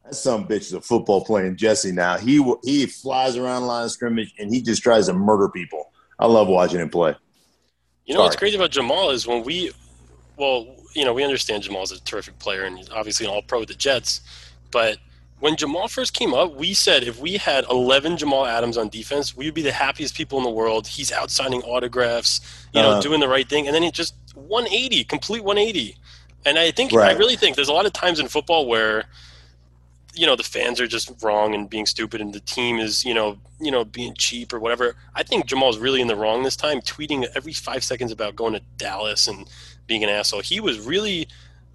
That 0.04 0.16
some 0.16 0.48
bitch 0.48 0.62
is 0.62 0.74
a 0.74 0.82
football 0.82 1.24
playing 1.24 1.56
Jesse 1.56 1.92
now. 1.92 2.18
He 2.18 2.44
he 2.64 2.86
flies 2.86 3.38
around 3.38 3.62
the 3.62 3.68
line 3.68 3.86
of 3.86 3.92
scrimmage 3.92 4.34
and 4.40 4.54
he 4.54 4.62
just 4.62 4.84
tries 4.84 5.08
to 5.08 5.14
murder 5.14 5.48
people. 5.48 5.91
I 6.22 6.28
love 6.28 6.48
watching 6.48 6.80
him 6.80 6.90
play. 6.90 7.16
You 8.06 8.14
know 8.16 8.22
what's 8.22 8.36
crazy 8.36 8.56
about 8.56 8.72
Jamal 8.72 9.10
is 9.10 9.26
when 9.28 9.44
we, 9.44 9.72
well, 10.38 10.76
you 10.94 11.04
know, 11.06 11.14
we 11.14 11.24
understand 11.24 11.64
Jamal 11.64 11.86
Jamal's 11.86 11.92
a 11.92 12.04
terrific 12.04 12.38
player 12.40 12.64
and 12.64 12.88
obviously 12.94 13.26
an 13.26 13.32
all 13.32 13.42
pro 13.42 13.60
with 13.60 13.70
the 13.70 13.74
Jets. 13.76 14.22
But 14.70 14.98
when 15.40 15.56
Jamal 15.56 15.88
first 15.88 16.14
came 16.14 16.34
up, 16.34 16.54
we 16.56 16.74
said 16.74 17.04
if 17.04 17.20
we 17.20 17.38
had 17.38 17.66
11 17.70 18.18
Jamal 18.18 18.46
Adams 18.46 18.78
on 18.78 18.90
defense, 18.90 19.36
we 19.36 19.46
would 19.46 19.54
be 19.54 19.62
the 19.62 19.72
happiest 19.72 20.16
people 20.16 20.38
in 20.38 20.44
the 20.44 20.50
world. 20.52 20.88
He's 20.88 21.12
out 21.12 21.32
signing 21.32 21.62
autographs, 21.64 22.42
you 22.74 22.82
know, 22.82 22.92
Uh-huh. 22.92 23.02
doing 23.02 23.20
the 23.20 23.28
right 23.28 23.48
thing. 23.50 23.66
And 23.68 23.76
then 23.76 23.84
it 23.84 23.94
just 23.94 24.14
180, 24.36 25.04
complete 25.06 25.44
180. 25.44 25.96
And 26.46 26.60
I 26.60 26.72
think, 26.72 26.92
I 26.94 27.18
really 27.18 27.36
think 27.36 27.56
there's 27.56 27.70
a 27.70 27.74
lot 27.74 27.86
of 27.86 27.94
times 27.94 28.20
in 28.20 28.28
football 28.28 28.66
where, 28.68 29.06
you 30.14 30.26
know, 30.26 30.36
the 30.36 30.44
fans 30.44 30.80
are 30.82 30.88
just 30.88 31.12
wrong 31.24 31.54
and 31.56 31.70
being 31.70 31.86
stupid 31.86 32.22
and 32.22 32.34
the 32.34 32.40
team 32.42 32.80
is, 32.80 33.06
you 33.06 33.14
know, 33.14 33.38
you 33.60 33.72
know, 33.72 33.86
being 33.86 34.14
cheap 34.18 34.54
or 34.54 34.60
whatever. 34.60 34.96
I 35.16 35.24
think 35.24 35.46
Jamal's 35.46 35.78
really 35.78 36.02
in 36.02 36.08
the 36.08 36.16
wrong 36.16 36.44
this 36.44 36.56
time, 36.56 36.82
tweeting 36.82 37.26
every 37.36 37.54
five 37.54 37.84
seconds 37.84 38.12
about 38.12 38.36
going 38.36 38.54
to 38.54 38.62
Dallas 38.78 39.28
and 39.28 39.48
being 39.88 40.04
an 40.04 40.10
asshole. 40.10 40.42
He 40.42 40.60
was 40.60 40.80
really, 40.80 41.28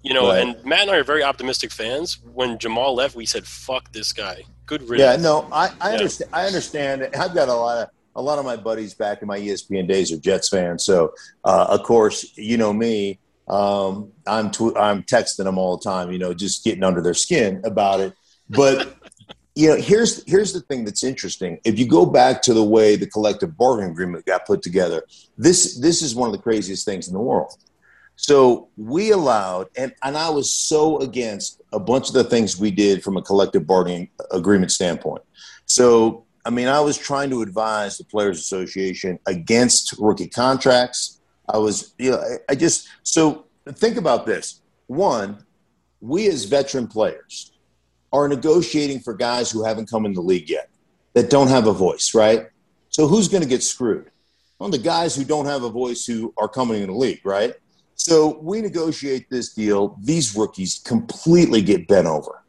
you 0.03 0.13
know, 0.13 0.27
Right. 0.29 0.41
and 0.41 0.63
Matt 0.65 0.81
and 0.83 0.91
I 0.91 0.97
are 0.97 1.03
very 1.03 1.23
optimistic 1.23 1.71
fans. 1.71 2.19
When 2.33 2.57
Jamal 2.59 2.93
left, 2.95 3.15
we 3.15 3.25
said, 3.25 3.45
"Fuck 3.47 3.91
this 3.91 4.13
guy." 4.13 4.43
Good 4.65 4.83
Yeah, 4.89 5.15
no, 5.15 5.47
I, 5.51 5.71
I 5.79 5.89
Yeah. 5.91 5.97
understand. 5.97 6.29
I 6.33 6.45
understand. 6.45 7.09
I've 7.17 7.33
got 7.33 7.49
a 7.49 7.53
lot 7.53 7.77
of 7.83 7.89
a 8.15 8.21
lot 8.21 8.39
of 8.39 8.45
my 8.45 8.55
buddies 8.55 8.95
back 8.95 9.21
in 9.21 9.27
my 9.27 9.37
ESPN 9.39 9.87
days 9.87 10.11
are 10.11 10.17
Jets 10.17 10.49
fans. 10.49 10.83
So, 10.83 11.13
uh, 11.43 11.67
of 11.69 11.83
course, 11.83 12.35
you 12.35 12.57
know 12.57 12.73
me. 12.73 13.19
Um, 13.47 14.11
I'm 14.25 14.49
tw- 14.51 14.75
I'm 14.75 15.03
texting 15.03 15.43
them 15.45 15.57
all 15.57 15.77
the 15.77 15.83
time. 15.83 16.11
You 16.11 16.17
know, 16.19 16.33
just 16.33 16.63
getting 16.63 16.83
under 16.83 16.99
their 17.01 17.13
skin 17.13 17.61
about 17.63 17.99
it. 17.99 18.13
But 18.49 18.95
you 19.55 19.69
know, 19.69 19.75
here's 19.75 20.23
here's 20.29 20.53
the 20.53 20.61
thing 20.61 20.85
that's 20.85 21.03
interesting. 21.03 21.59
If 21.65 21.79
you 21.79 21.87
go 21.87 22.05
back 22.05 22.41
to 22.43 22.53
the 22.53 22.63
way 22.63 22.95
the 22.95 23.07
collective 23.07 23.57
bargaining 23.57 23.91
agreement 23.91 24.25
got 24.25 24.45
put 24.45 24.61
together, 24.61 25.03
this 25.37 25.79
this 25.79 26.01
is 26.01 26.13
one 26.13 26.29
of 26.29 26.33
the 26.33 26.41
craziest 26.41 26.85
things 26.85 27.07
in 27.07 27.13
the 27.13 27.19
world. 27.19 27.53
So 28.17 28.69
we 28.77 29.11
allowed, 29.11 29.67
and, 29.77 29.93
and 30.03 30.17
I 30.17 30.29
was 30.29 30.51
so 30.51 30.97
against 30.99 31.61
a 31.71 31.79
bunch 31.79 32.07
of 32.07 32.15
the 32.15 32.23
things 32.23 32.59
we 32.59 32.71
did 32.71 33.03
from 33.03 33.15
a 33.15 33.21
collective 33.21 33.67
bargaining 33.67 34.09
agreement 34.31 34.71
standpoint. 34.71 35.21
So, 35.65 36.25
I 36.43 36.49
mean, 36.49 36.67
I 36.67 36.79
was 36.79 36.97
trying 36.97 37.29
to 37.29 37.43
advise 37.43 37.99
the 37.99 38.03
Players 38.03 38.39
Association 38.39 39.19
against 39.27 39.93
rookie 39.99 40.27
contracts. 40.27 41.21
I 41.47 41.59
was, 41.59 41.93
you 41.99 42.11
know, 42.11 42.17
I, 42.17 42.53
I 42.53 42.55
just, 42.55 42.89
so 43.03 43.45
think 43.73 43.97
about 43.97 44.25
this. 44.25 44.61
One, 44.87 45.45
we 46.01 46.27
as 46.27 46.45
veteran 46.45 46.87
players 46.87 47.51
are 48.13 48.27
negotiating 48.27 48.99
for 48.99 49.13
guys 49.13 49.51
who 49.51 49.63
haven't 49.63 49.89
come 49.89 50.05
in 50.05 50.13
the 50.13 50.21
league 50.21 50.49
yet, 50.49 50.69
that 51.13 51.29
don't 51.29 51.47
have 51.47 51.67
a 51.67 51.73
voice, 51.73 52.13
right? 52.13 52.47
So 52.89 53.07
who's 53.07 53.27
going 53.27 53.43
to 53.43 53.49
get 53.49 53.63
screwed? 53.63 54.11
Well, 54.59 54.69
the 54.69 54.77
guys 54.77 55.15
who 55.15 55.23
don't 55.23 55.45
have 55.45 55.63
a 55.63 55.69
voice 55.69 56.05
who 56.05 56.33
are 56.37 56.47
coming 56.47 56.81
in 56.81 56.87
the 56.87 56.95
league, 56.95 57.21
right? 57.23 57.53
So 57.95 58.39
we 58.41 58.61
negotiate 58.61 59.29
this 59.29 59.53
deal. 59.53 59.97
These 60.01 60.35
rookies 60.35 60.79
completely 60.83 61.61
get 61.61 61.87
bent 61.87 62.07
over. 62.07 62.43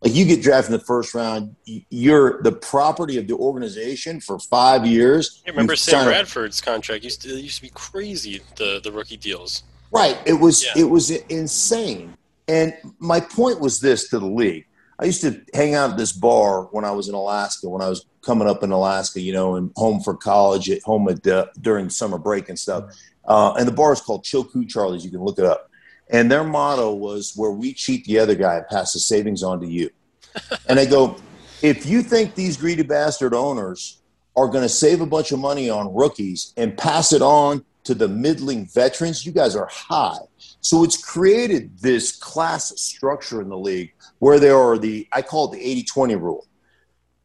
Like 0.00 0.14
you 0.14 0.24
get 0.24 0.42
drafted 0.42 0.72
in 0.74 0.80
the 0.80 0.84
first 0.84 1.14
round, 1.14 1.54
you're 1.64 2.42
the 2.42 2.50
property 2.50 3.18
of 3.18 3.28
the 3.28 3.34
organization 3.34 4.20
for 4.20 4.38
five 4.40 4.84
years. 4.84 5.42
I 5.46 5.50
remember 5.50 5.76
Sam 5.76 6.06
Bradford's 6.06 6.60
contract 6.60 7.04
used 7.04 7.22
to 7.22 7.28
it 7.28 7.42
used 7.42 7.56
to 7.56 7.62
be 7.62 7.70
crazy. 7.72 8.42
The 8.56 8.80
the 8.82 8.90
rookie 8.90 9.16
deals. 9.16 9.62
Right. 9.92 10.18
It 10.26 10.32
was 10.32 10.64
Yeah. 10.64 10.82
it 10.82 10.90
was 10.90 11.10
insane. 11.10 12.16
And 12.48 12.74
my 12.98 13.20
point 13.20 13.60
was 13.60 13.78
this 13.78 14.08
to 14.08 14.18
the 14.18 14.26
league. 14.26 14.66
I 15.02 15.06
used 15.06 15.22
to 15.22 15.40
hang 15.52 15.74
out 15.74 15.90
at 15.90 15.96
this 15.96 16.12
bar 16.12 16.62
when 16.66 16.84
I 16.84 16.92
was 16.92 17.08
in 17.08 17.14
Alaska, 17.14 17.68
when 17.68 17.82
I 17.82 17.88
was 17.88 18.06
coming 18.20 18.46
up 18.46 18.62
in 18.62 18.70
Alaska, 18.70 19.20
you 19.20 19.32
know, 19.32 19.56
and 19.56 19.72
home 19.74 20.00
for 20.00 20.14
college, 20.14 20.70
at 20.70 20.80
home 20.82 21.08
at 21.08 21.26
uh, 21.26 21.46
during 21.60 21.90
summer 21.90 22.18
break 22.18 22.48
and 22.48 22.56
stuff. 22.56 22.84
Uh, 23.24 23.52
and 23.58 23.66
the 23.66 23.72
bar 23.72 23.92
is 23.92 24.00
called 24.00 24.22
Chilkoot 24.22 24.68
Charlie's. 24.68 25.04
You 25.04 25.10
can 25.10 25.24
look 25.24 25.40
it 25.40 25.44
up. 25.44 25.68
And 26.10 26.30
their 26.30 26.44
motto 26.44 26.94
was 26.94 27.32
where 27.34 27.50
we 27.50 27.74
cheat 27.74 28.04
the 28.04 28.20
other 28.20 28.36
guy 28.36 28.58
and 28.58 28.68
pass 28.68 28.92
the 28.92 29.00
savings 29.00 29.42
on 29.42 29.60
to 29.60 29.66
you. 29.66 29.90
and 30.68 30.78
I 30.78 30.86
go, 30.86 31.16
if 31.62 31.84
you 31.84 32.02
think 32.02 32.36
these 32.36 32.56
greedy 32.56 32.84
bastard 32.84 33.34
owners 33.34 34.00
are 34.36 34.46
going 34.46 34.62
to 34.62 34.68
save 34.68 35.00
a 35.00 35.06
bunch 35.06 35.32
of 35.32 35.40
money 35.40 35.68
on 35.68 35.92
rookies 35.92 36.52
and 36.56 36.78
pass 36.78 37.12
it 37.12 37.22
on 37.22 37.64
to 37.84 37.94
the 37.94 38.06
middling 38.06 38.66
veterans, 38.66 39.26
you 39.26 39.32
guys 39.32 39.56
are 39.56 39.68
high. 39.68 40.18
So 40.62 40.84
it's 40.84 40.96
created 40.96 41.76
this 41.80 42.12
class 42.12 42.72
structure 42.80 43.42
in 43.42 43.48
the 43.48 43.58
league 43.58 43.92
where 44.20 44.38
there 44.38 44.56
are 44.56 44.78
the, 44.78 45.08
I 45.12 45.20
call 45.20 45.52
it 45.52 45.56
the 45.58 45.64
80 45.64 45.82
20 45.82 46.14
rule. 46.14 46.46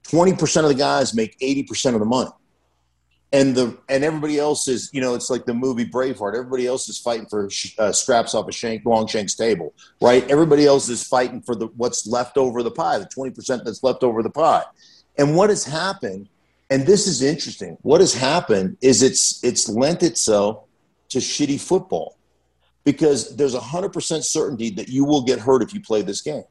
20% 0.03 0.63
of 0.63 0.69
the 0.69 0.75
guys 0.75 1.13
make 1.13 1.37
80% 1.39 1.93
of 1.93 1.99
the 1.99 2.05
money. 2.05 2.31
And 3.33 3.53
the 3.53 3.77
and 3.89 4.05
everybody 4.05 4.39
else 4.39 4.69
is, 4.69 4.89
you 4.93 5.01
know, 5.01 5.13
it's 5.13 5.29
like 5.29 5.45
the 5.45 5.53
movie 5.53 5.85
Braveheart. 5.85 6.33
Everybody 6.33 6.65
else 6.65 6.87
is 6.87 6.97
fighting 6.97 7.25
for 7.25 7.49
sh- 7.49 7.75
uh, 7.77 7.91
scraps 7.91 8.33
off 8.33 8.47
a 8.47 8.53
shank, 8.53 8.85
Longshank's 8.85 9.35
table, 9.35 9.73
right? 10.01 10.25
Everybody 10.31 10.65
else 10.65 10.87
is 10.87 11.03
fighting 11.03 11.41
for 11.41 11.53
the 11.53 11.67
what's 11.75 12.07
left 12.07 12.37
over 12.37 12.63
the 12.63 12.71
pie, 12.71 12.97
the 12.99 13.05
twenty 13.05 13.31
percent 13.31 13.65
that's 13.65 13.83
left 13.83 14.01
over 14.01 14.23
the 14.23 14.29
pie. 14.29 14.63
And 15.17 15.35
what 15.35 15.49
has 15.49 15.65
happened, 15.65 16.29
and 16.69 16.87
this 16.87 17.05
is 17.05 17.21
interesting, 17.21 17.77
what 17.81 17.99
has 17.99 18.13
happened 18.13 18.77
is 18.79 19.03
it's 19.03 19.43
it's 19.43 19.67
lent 19.67 20.03
itself 20.03 20.63
to 21.09 21.17
shitty 21.17 21.59
football 21.59 22.16
because 22.87 23.35
there's 23.35 23.53
a 23.53 23.59
hundred 23.59 23.91
percent 23.91 24.23
certainty 24.23 24.69
that 24.69 24.87
you 24.87 25.03
will 25.03 25.21
get 25.21 25.39
hurt 25.39 25.61
if 25.61 25.73
you 25.73 25.81
play 25.81 26.01
this 26.01 26.21
game. 26.21 26.45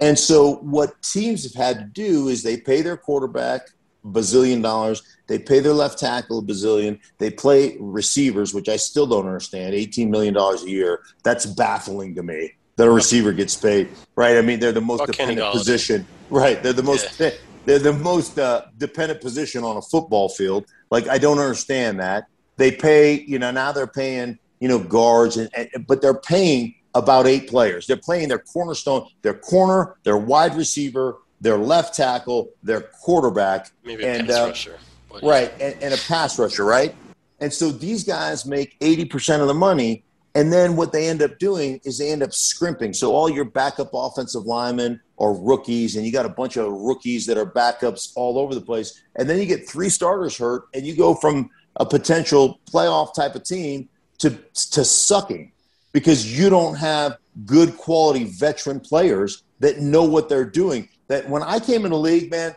And 0.00 0.18
so 0.18 0.54
what 0.62 1.02
teams 1.02 1.44
have 1.44 1.52
had 1.52 1.78
to 1.78 1.84
do 1.84 2.28
is 2.28 2.42
they 2.42 2.56
pay 2.56 2.80
their 2.80 2.96
quarterback 2.96 3.68
a 4.02 4.08
bazillion 4.08 4.62
dollars, 4.62 5.02
they 5.26 5.38
pay 5.38 5.60
their 5.60 5.74
left 5.74 5.98
tackle 5.98 6.38
a 6.38 6.42
bazillion, 6.42 6.98
they 7.18 7.28
play 7.28 7.76
receivers, 7.78 8.54
which 8.54 8.70
I 8.70 8.76
still 8.76 9.06
don't 9.06 9.26
understand, 9.26 9.74
$18 9.74 10.08
million 10.08 10.34
a 10.34 10.56
year. 10.64 11.02
That's 11.22 11.44
baffling 11.44 12.14
to 12.14 12.22
me 12.22 12.54
that 12.76 12.86
a 12.86 12.90
receiver 12.90 13.34
gets 13.34 13.54
paid, 13.56 13.90
right? 14.14 14.38
I 14.38 14.40
mean, 14.40 14.58
they're 14.58 14.72
the 14.72 14.80
most 14.80 15.00
Fuck 15.00 15.08
dependent 15.08 15.52
position, 15.52 16.06
right? 16.30 16.62
They're 16.62 16.72
the 16.72 16.82
most 16.82 17.18
they're 17.18 17.78
the 17.78 17.92
most 17.92 18.38
uh, 18.38 18.62
dependent 18.78 19.20
position 19.20 19.64
on 19.64 19.76
a 19.76 19.82
football 19.82 20.30
field. 20.30 20.64
Like 20.90 21.08
I 21.08 21.18
don't 21.18 21.38
understand 21.38 22.00
that. 22.00 22.24
They 22.56 22.72
pay, 22.72 23.20
you 23.20 23.38
know, 23.38 23.50
now 23.50 23.72
they're 23.72 23.86
paying, 23.86 24.38
you 24.60 24.68
know, 24.68 24.78
guards, 24.78 25.36
and, 25.36 25.50
and 25.56 25.86
but 25.86 26.00
they're 26.02 26.14
paying 26.14 26.74
about 26.94 27.26
eight 27.26 27.48
players. 27.48 27.86
They're 27.86 27.96
playing 27.96 28.28
their 28.28 28.38
cornerstone, 28.38 29.08
their 29.22 29.34
corner, 29.34 29.96
their 30.02 30.16
wide 30.16 30.54
receiver, 30.54 31.18
their 31.40 31.58
left 31.58 31.94
tackle, 31.94 32.50
their 32.62 32.80
quarterback, 32.80 33.70
Maybe 33.84 34.04
a 34.04 34.14
and 34.14 34.26
pass 34.26 34.38
uh, 34.38 34.46
rusher. 34.46 34.78
Right, 35.22 35.52
and, 35.60 35.74
and 35.82 35.94
a 35.94 35.98
pass 36.08 36.38
rusher, 36.38 36.64
right? 36.64 36.94
And 37.40 37.52
so 37.52 37.70
these 37.70 38.04
guys 38.04 38.46
make 38.46 38.78
80% 38.80 39.40
of 39.40 39.48
the 39.48 39.54
money. 39.54 40.04
And 40.34 40.52
then 40.52 40.76
what 40.76 40.92
they 40.92 41.08
end 41.08 41.22
up 41.22 41.38
doing 41.38 41.80
is 41.84 41.96
they 41.98 42.10
end 42.10 42.22
up 42.22 42.32
scrimping. 42.32 42.92
So 42.92 43.12
all 43.12 43.30
your 43.30 43.46
backup 43.46 43.90
offensive 43.94 44.44
linemen 44.44 45.00
are 45.18 45.32
rookies, 45.32 45.96
and 45.96 46.04
you 46.04 46.12
got 46.12 46.26
a 46.26 46.30
bunch 46.30 46.58
of 46.58 46.70
rookies 46.70 47.24
that 47.26 47.38
are 47.38 47.46
backups 47.46 48.12
all 48.16 48.38
over 48.38 48.54
the 48.54 48.60
place. 48.60 49.02
And 49.16 49.28
then 49.28 49.38
you 49.38 49.46
get 49.46 49.66
three 49.66 49.88
starters 49.88 50.36
hurt, 50.36 50.64
and 50.74 50.86
you 50.86 50.94
go 50.94 51.14
from 51.14 51.48
a 51.76 51.86
potential 51.86 52.60
playoff 52.70 53.14
type 53.14 53.34
of 53.34 53.44
team 53.44 53.88
to, 54.18 54.30
to 54.54 54.84
sucking 54.84 55.52
because 55.92 56.38
you 56.38 56.50
don't 56.50 56.74
have 56.74 57.18
good 57.44 57.76
quality 57.76 58.24
veteran 58.24 58.80
players 58.80 59.42
that 59.60 59.78
know 59.78 60.04
what 60.04 60.28
they're 60.28 60.44
doing. 60.44 60.88
That 61.08 61.28
when 61.28 61.42
I 61.42 61.58
came 61.58 61.84
in 61.84 61.90
the 61.90 61.98
league, 61.98 62.30
man, 62.30 62.54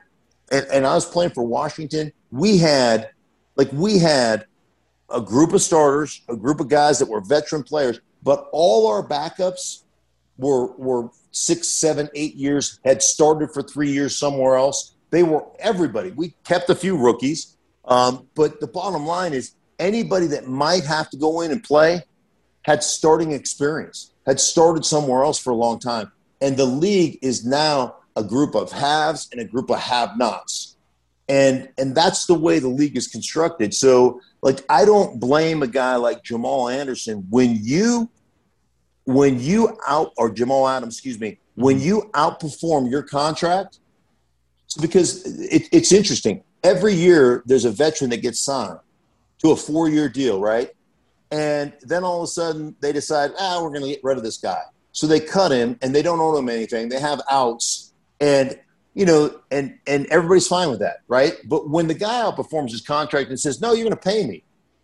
and, 0.51 0.65
and 0.71 0.85
I 0.85 0.95
was 0.95 1.05
playing 1.05 1.31
for 1.31 1.43
Washington, 1.43 2.11
we 2.31 2.57
had 2.57 3.11
like 3.55 3.71
we 3.71 3.97
had 3.97 4.45
a 5.09 5.21
group 5.21 5.53
of 5.53 5.61
starters, 5.61 6.21
a 6.29 6.35
group 6.35 6.59
of 6.59 6.69
guys 6.69 6.99
that 6.99 7.09
were 7.09 7.21
veteran 7.21 7.63
players, 7.63 7.99
but 8.23 8.47
all 8.51 8.87
our 8.87 9.07
backups 9.07 9.83
were 10.37 10.75
were 10.77 11.09
six, 11.31 11.67
seven, 11.67 12.09
eight 12.15 12.35
years, 12.35 12.79
had 12.83 13.01
started 13.01 13.51
for 13.53 13.61
three 13.61 13.91
years 13.91 14.15
somewhere 14.15 14.55
else. 14.55 14.95
They 15.11 15.23
were 15.23 15.45
everybody. 15.59 16.11
We 16.11 16.35
kept 16.43 16.69
a 16.69 16.75
few 16.75 16.97
rookies, 16.97 17.57
um, 17.85 18.27
but 18.35 18.59
the 18.59 18.67
bottom 18.67 19.05
line 19.05 19.33
is 19.33 19.55
anybody 19.79 20.27
that 20.27 20.47
might 20.47 20.83
have 20.83 21.09
to 21.09 21.17
go 21.17 21.41
in 21.41 21.51
and 21.51 21.63
play 21.63 22.01
had 22.63 22.83
starting 22.83 23.31
experience, 23.31 24.11
had 24.25 24.39
started 24.39 24.85
somewhere 24.85 25.23
else 25.23 25.39
for 25.39 25.51
a 25.51 25.55
long 25.55 25.79
time, 25.79 26.11
and 26.41 26.57
the 26.57 26.65
league 26.65 27.17
is 27.21 27.45
now 27.45 27.95
a 28.15 28.23
group 28.23 28.55
of 28.55 28.71
haves 28.71 29.29
and 29.31 29.39
a 29.39 29.45
group 29.45 29.69
of 29.71 29.79
have-nots, 29.79 30.75
and 31.27 31.69
and 31.77 31.95
that's 31.95 32.25
the 32.25 32.33
way 32.33 32.59
the 32.59 32.67
league 32.67 32.97
is 32.97 33.07
constructed. 33.07 33.73
So 33.73 34.19
like 34.41 34.63
I 34.69 34.85
don't 34.85 35.19
blame 35.19 35.63
a 35.63 35.67
guy 35.67 35.95
like 35.95 36.23
Jamal 36.23 36.69
Anderson 36.69 37.25
when 37.29 37.57
you 37.61 38.09
when 39.05 39.39
you 39.39 39.77
out 39.87 40.11
or 40.17 40.29
Jamal 40.29 40.67
Adams, 40.67 40.95
excuse 40.95 41.19
me, 41.19 41.39
when 41.55 41.79
you 41.79 42.09
outperform 42.13 42.91
your 42.91 43.03
contract, 43.03 43.79
because 44.81 45.25
it, 45.25 45.67
it's 45.71 45.91
interesting. 45.91 46.43
Every 46.63 46.93
year 46.93 47.41
there's 47.45 47.65
a 47.65 47.71
veteran 47.71 48.09
that 48.11 48.21
gets 48.21 48.39
signed 48.39 48.79
to 49.39 49.51
a 49.51 49.55
four-year 49.55 50.09
deal, 50.09 50.39
right? 50.39 50.69
And 51.31 51.73
then 51.81 52.03
all 52.03 52.17
of 52.17 52.23
a 52.23 52.27
sudden 52.27 52.75
they 52.79 52.91
decide, 52.91 53.31
ah, 53.39 53.61
we're 53.61 53.69
going 53.69 53.83
to 53.83 53.89
get 53.89 54.03
rid 54.03 54.17
of 54.17 54.23
this 54.23 54.37
guy. 54.37 54.61
So 54.91 55.07
they 55.07 55.19
cut 55.19 55.51
him, 55.51 55.77
and 55.81 55.93
they 55.93 56.01
don't 56.01 56.19
owe 56.19 56.35
him 56.35 56.49
anything. 56.49 56.89
They 56.89 56.99
have 56.99 57.21
outs, 57.29 57.93
and 58.19 58.59
you 58.95 59.05
know, 59.05 59.39
and 59.51 59.77
and 59.87 60.07
everybody's 60.07 60.47
fine 60.47 60.69
with 60.69 60.79
that, 60.79 60.97
right? 61.07 61.35
But 61.45 61.69
when 61.69 61.87
the 61.87 61.93
guy 61.93 62.23
outperforms 62.23 62.71
his 62.71 62.81
contract 62.81 63.29
and 63.29 63.39
says, 63.39 63.61
"No, 63.61 63.73
you're 63.73 63.85
going 63.85 63.91
to 63.91 63.97
pay 63.97 64.25
me," 64.25 64.43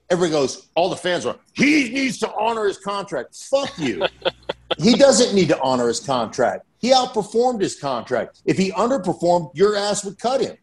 everybody 0.09 0.31
goes. 0.31 0.69
All 0.75 0.89
the 0.89 0.95
fans 0.95 1.25
are, 1.25 1.35
"He 1.53 1.89
needs 1.89 2.19
to 2.19 2.31
honor 2.35 2.65
his 2.65 2.77
contract." 2.77 3.35
Fuck 3.35 3.77
you. 3.79 4.05
he 4.77 4.93
doesn't 4.93 5.35
need 5.35 5.49
to 5.49 5.59
honor 5.59 5.87
his 5.87 5.99
contract. 5.99 6.65
He 6.79 6.91
outperformed 6.91 7.61
his 7.61 7.77
contract. 7.79 8.41
If 8.45 8.57
he 8.57 8.71
underperformed, 8.71 9.51
your 9.55 9.75
ass 9.75 10.05
would 10.05 10.19
cut 10.19 10.39
him. 10.39 10.55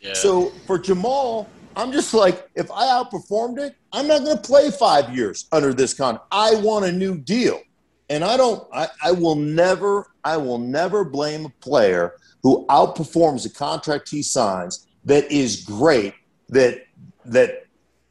yeah. 0.00 0.14
So 0.14 0.50
for 0.66 0.78
Jamal, 0.78 1.48
I'm 1.76 1.92
just 1.92 2.14
like, 2.14 2.48
if 2.54 2.70
I 2.70 2.86
outperformed 2.86 3.58
it, 3.58 3.74
I'm 3.92 4.06
not 4.06 4.24
going 4.24 4.36
to 4.36 4.42
play 4.42 4.70
five 4.70 5.14
years 5.14 5.46
under 5.52 5.72
this 5.72 5.94
con. 5.94 6.20
I 6.30 6.54
want 6.56 6.84
a 6.84 6.92
new 6.92 7.18
deal, 7.18 7.60
and 8.08 8.24
I 8.24 8.36
don't. 8.36 8.66
I, 8.72 8.88
I 9.02 9.12
will 9.12 9.36
never. 9.36 10.06
I 10.24 10.36
will 10.36 10.58
never 10.58 11.04
blame 11.04 11.46
a 11.46 11.50
player 11.60 12.14
who 12.42 12.64
outperforms 12.66 13.42
the 13.42 13.50
contract 13.50 14.08
he 14.08 14.22
signs 14.22 14.86
that 15.04 15.30
is 15.30 15.64
great. 15.64 16.14
That 16.48 16.84
that 17.24 17.64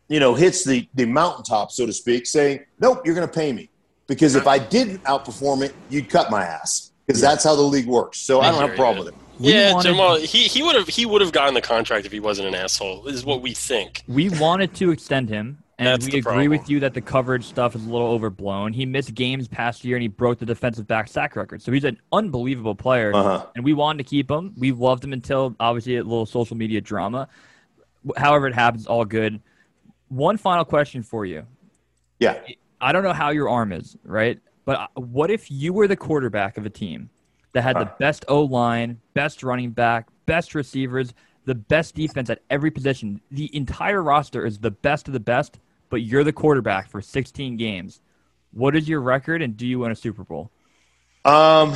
you 0.09 0.19
know 0.19 0.35
hits 0.35 0.63
the 0.63 0.87
the 0.93 1.05
mountaintop, 1.05 1.71
so 1.71 1.85
to 1.85 1.93
speak, 1.93 2.25
saying, 2.25 2.65
"Nope, 2.79 3.01
you're 3.05 3.15
going 3.15 3.27
to 3.27 3.33
pay 3.33 3.53
me." 3.53 3.69
Because 4.07 4.35
if 4.35 4.47
I 4.47 4.59
didn't 4.59 5.01
outperform 5.03 5.63
it, 5.63 5.73
you'd 5.89 6.09
cut 6.09 6.29
my 6.29 6.43
ass. 6.43 6.91
Because 7.07 7.21
that's 7.21 7.43
how 7.43 7.55
the 7.55 7.61
league 7.61 7.87
works. 7.87 8.19
So 8.19 8.41
I, 8.41 8.47
I 8.47 8.51
don't 8.51 8.61
have 8.61 8.71
a 8.71 8.75
problem 8.75 8.97
you. 8.97 9.05
with 9.05 9.13
it. 9.13 9.22
We 9.43 9.53
yeah, 9.53 9.73
wanted- 9.73 9.89
Jamal. 9.89 10.15
He 10.17 10.47
he 10.47 10.63
would 10.63 10.75
have 10.75 10.87
he 10.87 11.05
would 11.05 11.21
have 11.21 11.31
gotten 11.31 11.53
the 11.53 11.61
contract 11.61 12.05
if 12.05 12.11
he 12.11 12.19
wasn't 12.19 12.47
an 12.47 12.55
asshole. 12.55 13.07
Is 13.07 13.25
what 13.25 13.41
we 13.41 13.53
think. 13.53 14.01
We 14.07 14.29
wanted 14.29 14.73
to 14.75 14.91
extend 14.91 15.29
him, 15.29 15.57
and 15.77 15.87
That's 15.87 16.05
we 16.05 16.11
agree 16.19 16.21
problem. 16.21 16.49
with 16.49 16.69
you 16.69 16.79
that 16.79 16.93
the 16.93 17.01
coverage 17.01 17.43
stuff 17.45 17.75
is 17.75 17.85
a 17.85 17.89
little 17.89 18.07
overblown. 18.07 18.73
He 18.73 18.85
missed 18.85 19.13
games 19.13 19.47
past 19.47 19.83
year, 19.83 19.97
and 19.97 20.01
he 20.01 20.07
broke 20.07 20.39
the 20.39 20.45
defensive 20.45 20.87
back 20.87 21.07
sack 21.09 21.35
record. 21.35 21.61
So 21.61 21.71
he's 21.71 21.83
an 21.83 21.99
unbelievable 22.11 22.75
player, 22.75 23.13
Uh-huh. 23.13 23.45
and 23.55 23.65
we 23.65 23.73
wanted 23.73 23.97
to 24.03 24.09
keep 24.09 24.31
him. 24.31 24.53
We 24.57 24.71
loved 24.71 25.03
him 25.03 25.13
until 25.13 25.55
obviously 25.59 25.97
a 25.97 26.03
little 26.03 26.25
social 26.25 26.55
media 26.57 26.79
drama. 26.81 27.27
However, 28.17 28.47
it 28.47 28.53
happens, 28.53 28.87
all 28.87 29.05
good. 29.05 29.41
One 30.09 30.37
final 30.37 30.63
question 30.65 31.03
for 31.03 31.25
you. 31.25 31.45
Yeah. 32.19 32.39
I 32.79 32.91
don't 32.91 33.03
know 33.03 33.13
how 33.13 33.31
your 33.31 33.49
arm 33.49 33.71
is, 33.71 33.97
right? 34.03 34.39
But 34.65 34.79
uh, 34.79 34.87
what 35.01 35.31
if 35.31 35.49
you 35.51 35.73
were 35.73 35.87
the 35.87 35.95
quarterback 35.95 36.57
of 36.57 36.65
a 36.65 36.69
team 36.69 37.09
that 37.53 37.61
had 37.63 37.77
the 37.77 37.91
best 37.99 38.25
O 38.27 38.41
line, 38.41 38.99
best 39.13 39.43
running 39.43 39.71
back, 39.71 40.07
best 40.25 40.53
receivers, 40.55 41.13
the 41.45 41.55
best 41.55 41.95
defense 41.95 42.29
at 42.29 42.41
every 42.49 42.71
position? 42.71 43.21
The 43.31 43.55
entire 43.55 44.01
roster 44.03 44.45
is 44.45 44.59
the 44.59 44.71
best 44.71 45.07
of 45.07 45.13
the 45.13 45.19
best, 45.19 45.59
but 45.89 46.01
you're 46.01 46.23
the 46.23 46.33
quarterback 46.33 46.89
for 46.89 47.01
16 47.01 47.57
games. 47.57 48.01
What 48.51 48.75
is 48.75 48.87
your 48.87 49.01
record, 49.01 49.41
and 49.41 49.55
do 49.57 49.65
you 49.65 49.79
win 49.79 49.91
a 49.91 49.95
Super 49.95 50.23
Bowl? 50.23 50.51
Um, 51.25 51.75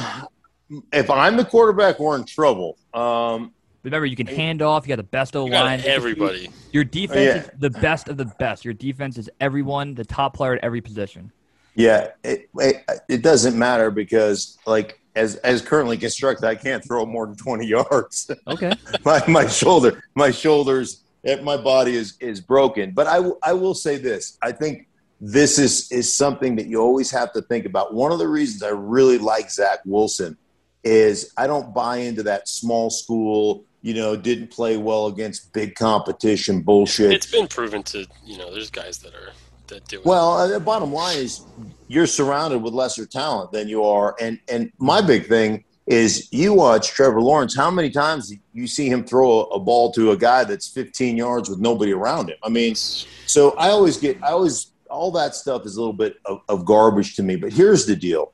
if 0.92 1.10
I'm 1.10 1.38
the 1.38 1.46
quarterback, 1.46 2.00
we're 2.00 2.16
in 2.18 2.26
trouble. 2.26 2.78
Um, 2.94 3.54
Remember, 3.84 4.06
you 4.06 4.18
can 4.18 4.28
hand 4.28 4.62
off. 4.62 4.86
You 4.86 4.90
got 4.90 4.98
the 4.98 5.04
best 5.04 5.36
O 5.36 5.46
line. 5.46 5.82
everybody. 5.86 6.50
Your 6.74 6.84
defense 6.84 7.20
Yeah. 7.20 7.36
is 7.38 7.50
the 7.60 7.70
best 7.70 8.10
of 8.10 8.18
the 8.18 8.26
best. 8.26 8.66
Your 8.66 8.74
defense 8.74 9.18
is 9.18 9.30
everyone, 9.40 9.94
the 9.96 10.04
top 10.04 10.36
player 10.36 10.54
at 10.54 10.64
every 10.64 10.82
position. 10.82 11.32
yeah, 11.76 12.10
it, 12.24 12.50
it, 12.56 12.84
it 13.08 13.22
doesn't 13.22 13.58
matter 13.58 13.90
because, 13.92 14.58
like, 14.66 15.00
as 15.18 15.36
as 15.38 15.62
currently 15.62 15.98
constructed, 15.98 16.48
I 16.48 16.56
can't 16.56 16.86
throw 16.86 17.06
more 17.06 17.26
than 17.26 17.36
20 17.36 17.66
yards. 17.66 18.32
Okay. 18.48 18.72
my 19.06 19.22
my 19.28 19.48
shoulder, 19.48 20.04
my 20.16 20.32
shoulders, 20.32 21.04
eh, 21.26 21.42
my 21.42 21.58
body 21.58 21.96
is 21.96 22.16
is 22.20 22.40
broken. 22.40 22.92
But 22.92 23.08
I 23.08 23.16
w- 23.18 23.38
I 23.44 23.54
will 23.54 23.74
say 23.74 23.98
this: 23.98 24.38
I 24.42 24.52
think 24.52 24.88
this 25.20 25.58
is 25.58 25.92
is 25.92 26.14
something 26.14 26.56
that 26.58 26.68
you 26.68 26.80
always 26.80 27.12
have 27.12 27.34
to 27.34 27.42
think 27.42 27.66
about. 27.66 27.94
One 27.94 28.12
of 28.12 28.20
the 28.20 28.28
reasons 28.28 28.64
I 28.64 28.70
really 28.70 29.18
like 29.18 29.50
Zach 29.50 29.80
Wilson 29.86 30.38
is 30.84 31.34
I 31.36 31.48
don't 31.48 31.74
buy 31.74 31.98
into 31.98 32.24
that 32.24 32.48
small 32.48 32.90
school. 32.90 33.66
You 33.82 33.94
know, 33.94 34.16
didn't 34.16 34.50
play 34.52 34.78
well 34.78 35.08
against 35.08 35.54
big 35.54 35.76
competition 35.76 36.62
bullshit. 36.62 37.12
It's 37.12 37.32
been 37.32 37.48
proven 37.48 37.84
to 37.84 38.06
you 38.24 38.38
know. 38.38 38.54
There's 38.54 38.70
guys 38.70 39.00
that 39.00 39.14
are 39.16 39.32
that 39.68 39.88
do 39.88 40.00
it. 40.00 40.06
Well, 40.06 40.34
uh, 40.34 40.48
the 40.48 40.60
bottom 40.60 40.92
line 40.92 41.18
is 41.18 41.42
you're 41.88 42.08
surrounded 42.08 42.60
with 42.60 42.74
lesser 42.74 43.06
talent 43.06 43.52
than 43.52 43.68
you 43.68 43.84
are, 43.84 44.16
and 44.20 44.40
and 44.48 44.72
my 44.78 45.02
big 45.02 45.28
thing 45.28 45.64
is 45.88 46.28
you 46.32 46.54
watch 46.54 46.90
Trevor 46.90 47.22
Lawrence. 47.22 47.56
How 47.56 47.72
many 47.72 47.90
times 47.90 48.34
you 48.54 48.68
see 48.68 48.90
him 48.90 49.06
throw 49.06 49.44
a 49.44 49.60
ball 49.60 49.92
to 49.94 50.12
a 50.12 50.18
guy 50.18 50.44
that's 50.44 50.68
15 50.68 51.16
yards 51.16 51.50
with 51.50 51.60
nobody 51.60 51.94
around 51.94 52.30
him? 52.30 52.36
I 52.44 52.50
mean, 52.50 52.76
so 52.76 53.52
I 53.52 53.70
always 53.70 53.98
get, 53.98 54.22
I 54.22 54.30
always 54.30 54.72
all 54.90 55.12
that 55.12 55.36
stuff 55.36 55.66
is 55.66 55.78
a 55.78 55.80
little 55.80 55.94
bit 55.94 56.18
of, 56.26 56.42
of 56.50 56.66
garbage 56.66 57.16
to 57.16 57.24
me. 57.24 57.36
But 57.38 57.54
here's 57.54 57.86
the 57.86 57.96
deal: 57.96 58.34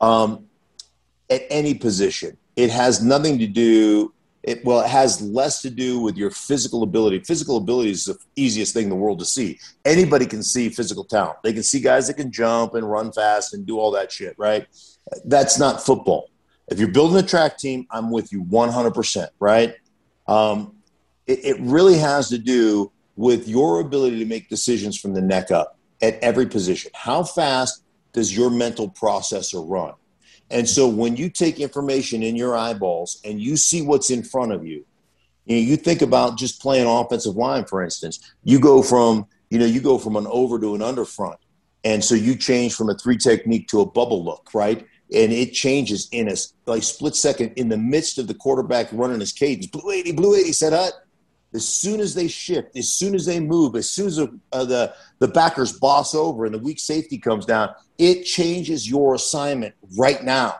um, 0.00 0.46
at 1.30 1.42
any 1.50 1.74
position, 1.74 2.36
it 2.56 2.70
has 2.70 3.02
nothing 3.02 3.38
to 3.38 3.46
do. 3.46 4.12
It, 4.44 4.62
well, 4.62 4.82
it 4.82 4.88
has 4.88 5.22
less 5.22 5.62
to 5.62 5.70
do 5.70 5.98
with 5.98 6.18
your 6.18 6.30
physical 6.30 6.82
ability. 6.82 7.20
Physical 7.20 7.56
ability 7.56 7.90
is 7.90 8.04
the 8.04 8.18
easiest 8.36 8.74
thing 8.74 8.84
in 8.84 8.90
the 8.90 8.94
world 8.94 9.18
to 9.20 9.24
see. 9.24 9.58
Anybody 9.86 10.26
can 10.26 10.42
see 10.42 10.68
physical 10.68 11.02
talent. 11.02 11.38
They 11.42 11.54
can 11.54 11.62
see 11.62 11.80
guys 11.80 12.08
that 12.08 12.14
can 12.14 12.30
jump 12.30 12.74
and 12.74 12.88
run 12.88 13.10
fast 13.10 13.54
and 13.54 13.64
do 13.64 13.78
all 13.78 13.90
that 13.92 14.12
shit, 14.12 14.34
right? 14.36 14.66
That's 15.24 15.58
not 15.58 15.82
football. 15.82 16.28
If 16.68 16.78
you're 16.78 16.88
building 16.88 17.16
a 17.16 17.26
track 17.26 17.56
team, 17.56 17.86
I'm 17.90 18.10
with 18.10 18.32
you 18.32 18.44
100%, 18.44 19.28
right? 19.40 19.76
Um, 20.28 20.76
it, 21.26 21.42
it 21.42 21.56
really 21.60 21.96
has 21.96 22.28
to 22.28 22.36
do 22.36 22.92
with 23.16 23.48
your 23.48 23.80
ability 23.80 24.18
to 24.18 24.26
make 24.26 24.50
decisions 24.50 25.00
from 25.00 25.14
the 25.14 25.22
neck 25.22 25.52
up 25.52 25.78
at 26.02 26.18
every 26.20 26.46
position. 26.46 26.90
How 26.94 27.22
fast 27.22 27.82
does 28.12 28.36
your 28.36 28.50
mental 28.50 28.90
processor 28.90 29.64
run? 29.66 29.94
And 30.50 30.68
so 30.68 30.88
when 30.88 31.16
you 31.16 31.30
take 31.30 31.58
information 31.58 32.22
in 32.22 32.36
your 32.36 32.56
eyeballs 32.56 33.20
and 33.24 33.40
you 33.40 33.56
see 33.56 33.82
what's 33.82 34.10
in 34.10 34.22
front 34.22 34.52
of 34.52 34.66
you, 34.66 34.84
you 35.46 35.56
know, 35.56 35.62
you 35.62 35.76
think 35.76 36.02
about 36.02 36.38
just 36.38 36.60
playing 36.60 36.86
offensive 36.86 37.36
line, 37.36 37.64
for 37.64 37.82
instance. 37.82 38.34
You 38.44 38.58
go 38.60 38.82
from, 38.82 39.26
you 39.50 39.58
know, 39.58 39.66
you 39.66 39.80
go 39.80 39.98
from 39.98 40.16
an 40.16 40.26
over 40.28 40.58
to 40.58 40.74
an 40.74 40.82
under 40.82 41.04
front. 41.04 41.38
And 41.84 42.02
so 42.02 42.14
you 42.14 42.34
change 42.34 42.74
from 42.74 42.88
a 42.88 42.94
three 42.94 43.18
technique 43.18 43.68
to 43.68 43.80
a 43.80 43.86
bubble 43.86 44.24
look, 44.24 44.50
right? 44.54 44.86
And 45.12 45.32
it 45.32 45.52
changes 45.52 46.08
in 46.12 46.28
a 46.28 46.36
like 46.66 46.82
split 46.82 47.14
second 47.14 47.52
in 47.56 47.68
the 47.68 47.76
midst 47.76 48.18
of 48.18 48.26
the 48.26 48.34
quarterback 48.34 48.88
running 48.92 49.20
his 49.20 49.32
cadence. 49.32 49.66
Blue 49.66 49.90
80, 49.90 50.12
blue 50.12 50.34
80, 50.34 50.52
said 50.52 50.72
hut. 50.72 50.94
As 51.54 51.66
soon 51.66 52.00
as 52.00 52.14
they 52.14 52.28
shift, 52.28 52.76
as 52.76 52.92
soon 52.92 53.14
as 53.14 53.24
they 53.24 53.38
move, 53.40 53.76
as 53.76 53.88
soon 53.88 54.08
as 54.08 54.16
the, 54.16 54.40
uh, 54.52 54.64
the, 54.64 54.92
the 55.20 55.28
backers 55.28 55.72
boss 55.72 56.14
over 56.14 56.44
and 56.44 56.54
the 56.54 56.58
weak 56.58 56.80
safety 56.80 57.16
comes 57.16 57.46
down, 57.46 57.72
it 57.96 58.24
changes 58.24 58.88
your 58.88 59.14
assignment 59.14 59.74
right 59.96 60.22
now. 60.24 60.56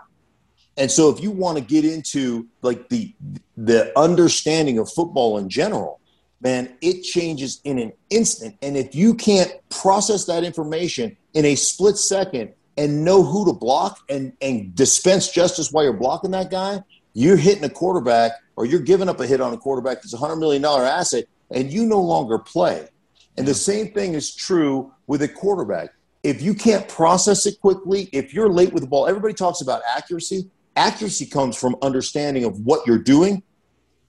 And 0.76 0.90
so 0.90 1.10
if 1.10 1.20
you 1.20 1.30
want 1.30 1.58
to 1.58 1.64
get 1.64 1.84
into 1.84 2.48
like 2.62 2.88
the 2.88 3.14
the 3.56 3.96
understanding 3.96 4.78
of 4.78 4.90
football 4.90 5.38
in 5.38 5.48
general, 5.48 6.00
man, 6.40 6.74
it 6.80 7.02
changes 7.02 7.60
in 7.64 7.78
an 7.78 7.92
instant. 8.10 8.56
And 8.60 8.76
if 8.76 8.94
you 8.94 9.14
can't 9.14 9.52
process 9.70 10.24
that 10.26 10.42
information 10.42 11.16
in 11.32 11.44
a 11.44 11.54
split 11.54 11.96
second 11.96 12.52
and 12.76 13.04
know 13.04 13.22
who 13.22 13.46
to 13.46 13.52
block 13.52 14.00
and, 14.08 14.32
and 14.40 14.74
dispense 14.74 15.30
justice 15.30 15.70
while 15.70 15.84
you're 15.84 15.92
blocking 15.92 16.32
that 16.32 16.50
guy, 16.50 16.82
you're 17.14 17.36
hitting 17.36 17.64
a 17.64 17.68
quarterback 17.70 18.32
or 18.56 18.66
you're 18.66 18.80
giving 18.80 19.08
up 19.08 19.20
a 19.20 19.26
hit 19.26 19.40
on 19.40 19.52
a 19.52 19.56
quarterback 19.56 20.02
that's 20.02 20.14
a 20.14 20.18
$100 20.18 20.38
million 20.38 20.64
asset 20.64 21.24
and 21.50 21.72
you 21.72 21.86
no 21.86 22.00
longer 22.00 22.38
play. 22.38 22.88
And 23.36 23.46
the 23.46 23.54
same 23.54 23.92
thing 23.92 24.14
is 24.14 24.34
true 24.34 24.92
with 25.06 25.22
a 25.22 25.28
quarterback. 25.28 25.90
If 26.22 26.42
you 26.42 26.54
can't 26.54 26.88
process 26.88 27.46
it 27.46 27.60
quickly, 27.60 28.08
if 28.12 28.32
you're 28.32 28.48
late 28.48 28.72
with 28.72 28.82
the 28.82 28.88
ball, 28.88 29.06
everybody 29.06 29.34
talks 29.34 29.60
about 29.60 29.82
accuracy. 29.96 30.50
Accuracy 30.76 31.26
comes 31.26 31.56
from 31.56 31.76
understanding 31.82 32.44
of 32.44 32.60
what 32.60 32.86
you're 32.86 32.98
doing, 32.98 33.42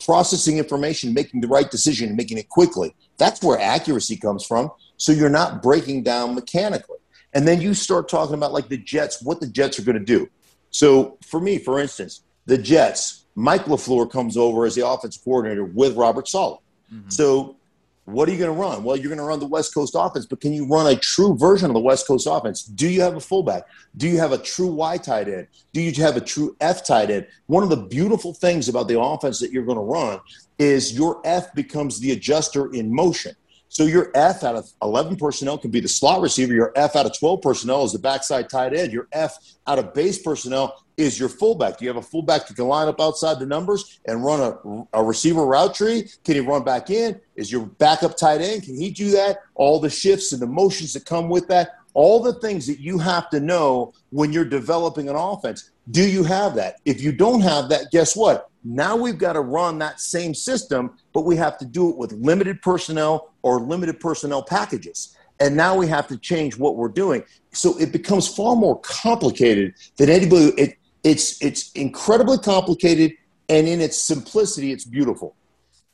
processing 0.03 0.57
information, 0.57 1.13
making 1.13 1.41
the 1.41 1.47
right 1.47 1.69
decision, 1.69 2.07
and 2.07 2.17
making 2.17 2.37
it 2.37 2.49
quickly. 2.49 2.95
That's 3.17 3.43
where 3.43 3.59
accuracy 3.59 4.17
comes 4.17 4.45
from. 4.45 4.71
So 4.97 5.11
you're 5.11 5.29
not 5.29 5.61
breaking 5.61 6.03
down 6.03 6.35
mechanically. 6.35 6.97
And 7.33 7.47
then 7.47 7.59
you 7.59 7.73
start 7.73 8.07
talking 8.07 8.35
about 8.35 8.53
like 8.53 8.69
the 8.69 8.77
Jets, 8.77 9.21
what 9.21 9.41
the 9.41 9.47
Jets 9.47 9.77
are 9.77 9.83
going 9.83 9.99
to 9.99 10.03
do. 10.03 10.29
So 10.71 11.17
for 11.21 11.39
me, 11.39 11.57
for 11.57 11.79
instance, 11.79 12.21
the 12.45 12.57
Jets, 12.57 13.25
Mike 13.35 13.65
LaFleur 13.65 14.09
comes 14.09 14.37
over 14.37 14.65
as 14.65 14.75
the 14.75 14.87
offensive 14.87 15.23
coordinator 15.23 15.65
with 15.65 15.95
Robert 15.95 16.27
Saleh. 16.27 16.59
Mm-hmm. 16.93 17.09
So 17.09 17.57
what 18.05 18.29
are 18.29 18.31
you 18.31 18.37
going 18.37 18.53
to 18.53 18.61
run? 18.61 18.83
Well, 18.83 18.95
you're 18.95 19.09
going 19.09 19.17
to 19.17 19.25
run 19.25 19.39
the 19.39 19.47
West 19.47 19.73
Coast 19.73 19.95
offense, 19.97 20.27
but 20.27 20.39
can 20.39 20.53
you 20.53 20.67
run 20.67 20.85
a 20.85 20.95
true 20.95 21.35
version 21.35 21.71
of 21.71 21.73
the 21.73 21.79
West 21.79 22.05
Coast 22.05 22.27
offense? 22.29 22.63
Do 22.63 22.87
you 22.87 23.01
have 23.01 23.15
a 23.15 23.19
fullback? 23.19 23.63
Do 23.97 24.07
you 24.07 24.19
have 24.19 24.31
a 24.31 24.37
true 24.37 24.67
Y 24.67 24.97
tight 24.97 25.27
end? 25.27 25.47
Do 25.73 25.81
you 25.81 25.91
have 26.03 26.15
a 26.15 26.21
true 26.21 26.55
F 26.61 26.85
tight 26.85 27.09
end? 27.09 27.27
One 27.47 27.63
of 27.63 27.69
the 27.69 27.77
beautiful 27.77 28.33
things 28.33 28.69
about 28.69 28.87
the 28.87 28.99
offense 28.99 29.39
that 29.39 29.51
you're 29.51 29.65
going 29.65 29.79
to 29.79 29.83
run 29.83 30.19
is 30.59 30.93
your 30.93 31.19
F 31.25 31.53
becomes 31.55 31.99
the 31.99 32.11
adjuster 32.11 32.71
in 32.73 32.93
motion. 32.93 33.35
So 33.69 33.83
your 33.83 34.11
F 34.13 34.43
out 34.43 34.55
of 34.55 34.69
11 34.83 35.17
personnel 35.17 35.57
can 35.57 35.71
be 35.71 35.79
the 35.79 35.87
slot 35.87 36.21
receiver. 36.21 36.53
Your 36.53 36.71
F 36.75 36.95
out 36.95 37.07
of 37.07 37.17
12 37.17 37.41
personnel 37.41 37.83
is 37.83 37.91
the 37.91 37.99
backside 37.99 38.49
tight 38.49 38.75
end. 38.75 38.93
Your 38.93 39.07
F 39.11 39.35
out 39.65 39.79
of 39.79 39.95
base 39.95 40.21
personnel 40.21 40.84
is 40.97 41.19
your 41.19 41.29
fullback. 41.29 41.77
Do 41.77 41.85
you 41.85 41.89
have 41.89 41.97
a 41.97 42.07
fullback 42.07 42.47
that 42.47 42.55
can 42.55 42.67
line 42.67 42.87
up 42.87 43.01
outside 43.01 43.39
the 43.39 43.45
numbers 43.45 43.99
and 44.05 44.23
run 44.23 44.39
a, 44.39 44.99
a 44.99 45.03
receiver 45.03 45.45
route 45.45 45.75
tree? 45.75 46.09
Can 46.23 46.35
he 46.35 46.41
run 46.41 46.63
back 46.63 46.89
in? 46.89 47.19
Is 47.35 47.51
your 47.51 47.65
backup 47.65 48.17
tight 48.17 48.41
end? 48.41 48.63
Can 48.63 48.75
he 48.75 48.91
do 48.91 49.11
that? 49.11 49.39
All 49.55 49.79
the 49.79 49.89
shifts 49.89 50.31
and 50.31 50.41
the 50.41 50.47
motions 50.47 50.93
that 50.93 51.05
come 51.05 51.29
with 51.29 51.47
that, 51.49 51.75
all 51.93 52.21
the 52.21 52.33
things 52.35 52.67
that 52.67 52.79
you 52.79 52.97
have 52.97 53.29
to 53.29 53.39
know 53.39 53.93
when 54.09 54.31
you're 54.31 54.45
developing 54.45 55.09
an 55.09 55.15
offense. 55.15 55.71
Do 55.91 56.07
you 56.07 56.23
have 56.23 56.55
that? 56.55 56.77
If 56.85 57.01
you 57.01 57.11
don't 57.11 57.41
have 57.41 57.69
that, 57.69 57.91
guess 57.91 58.15
what? 58.15 58.49
Now 58.63 58.95
we've 58.95 59.17
got 59.17 59.33
to 59.33 59.41
run 59.41 59.77
that 59.79 59.99
same 59.99 60.33
system, 60.33 60.97
but 61.13 61.21
we 61.21 61.35
have 61.35 61.57
to 61.59 61.65
do 61.65 61.89
it 61.89 61.97
with 61.97 62.11
limited 62.13 62.61
personnel 62.61 63.33
or 63.43 63.59
limited 63.61 63.99
personnel 63.99 64.41
packages. 64.41 65.15
And 65.39 65.55
now 65.55 65.75
we 65.75 65.87
have 65.87 66.07
to 66.07 66.17
change 66.17 66.57
what 66.57 66.75
we're 66.75 66.87
doing. 66.87 67.23
So 67.51 67.77
it 67.77 67.91
becomes 67.91 68.27
far 68.27 68.55
more 68.55 68.79
complicated 68.79 69.75
than 69.97 70.09
anybody. 70.09 70.77
It, 71.05 71.11
it's 71.11 71.41
it's 71.41 71.71
incredibly 71.73 72.37
complicated, 72.37 73.13
and 73.49 73.67
in 73.67 73.79
its 73.81 73.97
simplicity, 73.97 74.71
it's 74.71 74.85
beautiful. 74.85 75.35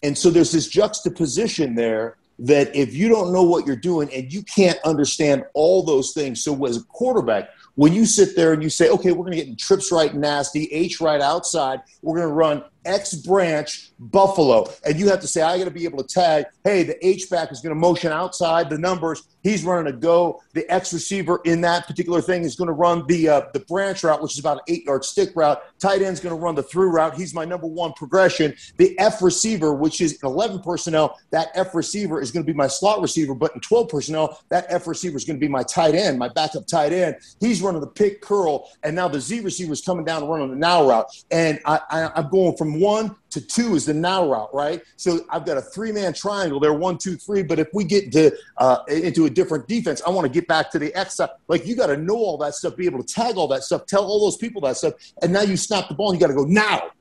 And 0.03 0.17
so 0.17 0.29
there's 0.29 0.51
this 0.51 0.67
juxtaposition 0.67 1.75
there 1.75 2.17
that 2.39 2.75
if 2.75 2.95
you 2.95 3.07
don't 3.07 3.31
know 3.31 3.43
what 3.43 3.67
you're 3.67 3.75
doing 3.75 4.09
and 4.11 4.33
you 4.33 4.41
can't 4.41 4.79
understand 4.83 5.43
all 5.53 5.83
those 5.83 6.13
things, 6.13 6.43
so 6.43 6.65
as 6.65 6.77
a 6.77 6.83
quarterback, 6.83 7.49
when 7.75 7.93
you 7.93 8.05
sit 8.05 8.35
there 8.35 8.53
and 8.53 8.63
you 8.63 8.69
say, 8.69 8.89
okay, 8.89 9.11
we're 9.11 9.25
going 9.25 9.37
to 9.37 9.45
get 9.45 9.59
trips 9.59 9.91
right 9.91 10.15
nasty, 10.15 10.65
H 10.71 10.99
right 11.01 11.21
outside, 11.21 11.81
we're 12.01 12.17
going 12.17 12.27
to 12.27 12.33
run 12.33 12.63
X 12.85 13.13
branch 13.15 13.91
Buffalo. 13.99 14.67
And 14.85 14.99
you 14.99 15.09
have 15.09 15.21
to 15.21 15.27
say, 15.27 15.41
I 15.41 15.57
got 15.57 15.65
to 15.65 15.71
be 15.71 15.85
able 15.85 16.03
to 16.03 16.07
tag, 16.07 16.45
hey, 16.63 16.83
the 16.83 17.05
H 17.05 17.29
back 17.29 17.51
is 17.51 17.61
going 17.61 17.73
to 17.73 17.79
motion 17.79 18.11
outside 18.11 18.69
the 18.69 18.77
numbers. 18.77 19.27
He's 19.43 19.63
running 19.63 19.91
a 19.91 19.95
go. 19.95 20.41
The 20.53 20.69
X 20.71 20.93
receiver 20.93 21.41
in 21.45 21.61
that 21.61 21.87
particular 21.87 22.21
thing 22.21 22.43
is 22.43 22.55
going 22.55 22.67
to 22.67 22.73
run 22.73 23.05
the 23.07 23.27
uh, 23.27 23.41
the 23.53 23.59
branch 23.61 24.03
route, 24.03 24.21
which 24.21 24.33
is 24.33 24.39
about 24.39 24.57
an 24.57 24.63
eight 24.67 24.85
yard 24.85 25.03
stick 25.03 25.31
route. 25.35 25.61
Tight 25.79 26.01
end's 26.01 26.19
going 26.19 26.35
to 26.35 26.39
run 26.39 26.55
the 26.55 26.63
through 26.63 26.91
route. 26.91 27.15
He's 27.15 27.33
my 27.33 27.45
number 27.45 27.67
one 27.67 27.93
progression. 27.93 28.53
The 28.77 28.97
F 28.99 29.21
receiver, 29.21 29.73
which 29.73 29.99
is 29.99 30.19
11 30.23 30.61
personnel, 30.61 31.17
that 31.31 31.49
F 31.55 31.73
receiver 31.73 32.21
is 32.21 32.31
going 32.31 32.45
to 32.45 32.51
be 32.51 32.55
my 32.55 32.67
slot 32.67 33.01
receiver. 33.01 33.33
But 33.33 33.53
in 33.55 33.61
12 33.61 33.89
personnel, 33.89 34.39
that 34.49 34.65
F 34.69 34.85
receiver 34.85 35.17
is 35.17 35.25
going 35.25 35.39
to 35.39 35.41
be 35.41 35.51
my 35.51 35.63
tight 35.63 35.95
end, 35.95 36.19
my 36.19 36.29
backup 36.29 36.67
tight 36.67 36.93
end. 36.93 37.15
He's 37.39 37.61
running 37.61 37.81
the 37.81 37.87
pick 37.87 38.21
curl. 38.21 38.69
And 38.83 38.95
now 38.95 39.07
the 39.07 39.19
Z 39.19 39.39
receiver 39.39 39.73
is 39.73 39.81
coming 39.81 40.05
down 40.05 40.21
and 40.21 40.31
running 40.31 40.51
the 40.51 40.55
now 40.55 40.87
route. 40.87 41.07
And 41.31 41.59
I, 41.65 41.79
I, 41.89 42.11
I'm 42.15 42.29
going 42.29 42.55
from 42.57 42.70
one 42.79 43.15
to 43.31 43.41
two 43.41 43.75
is 43.75 43.85
the 43.85 43.93
now 43.93 44.27
route, 44.27 44.53
right? 44.53 44.81
So 44.95 45.25
I've 45.29 45.45
got 45.45 45.57
a 45.57 45.61
three 45.61 45.91
man 45.91 46.13
triangle 46.13 46.59
there, 46.59 46.73
one, 46.73 46.97
two, 46.97 47.15
three. 47.15 47.43
But 47.43 47.59
if 47.59 47.67
we 47.73 47.83
get 47.83 48.11
to 48.13 48.31
uh, 48.57 48.79
into 48.87 49.25
a 49.25 49.29
different 49.29 49.67
defense, 49.67 50.01
I 50.05 50.09
want 50.09 50.25
to 50.25 50.31
get 50.31 50.47
back 50.47 50.71
to 50.71 50.79
the 50.79 50.93
X 50.95 51.15
side. 51.15 51.29
Like 51.47 51.65
you 51.65 51.75
got 51.75 51.87
to 51.87 51.97
know 51.97 52.15
all 52.15 52.37
that 52.37 52.55
stuff, 52.55 52.75
be 52.75 52.85
able 52.85 53.03
to 53.03 53.13
tag 53.13 53.37
all 53.37 53.47
that 53.49 53.63
stuff, 53.63 53.85
tell 53.85 54.05
all 54.05 54.19
those 54.21 54.37
people 54.37 54.61
that 54.61 54.77
stuff, 54.77 54.93
and 55.21 55.33
now 55.33 55.41
you 55.41 55.57
snap 55.57 55.87
the 55.87 55.95
ball 55.95 56.11
and 56.11 56.19
you 56.19 56.25
got 56.25 56.33
to 56.33 56.37
go 56.37 56.45
now. 56.45 56.91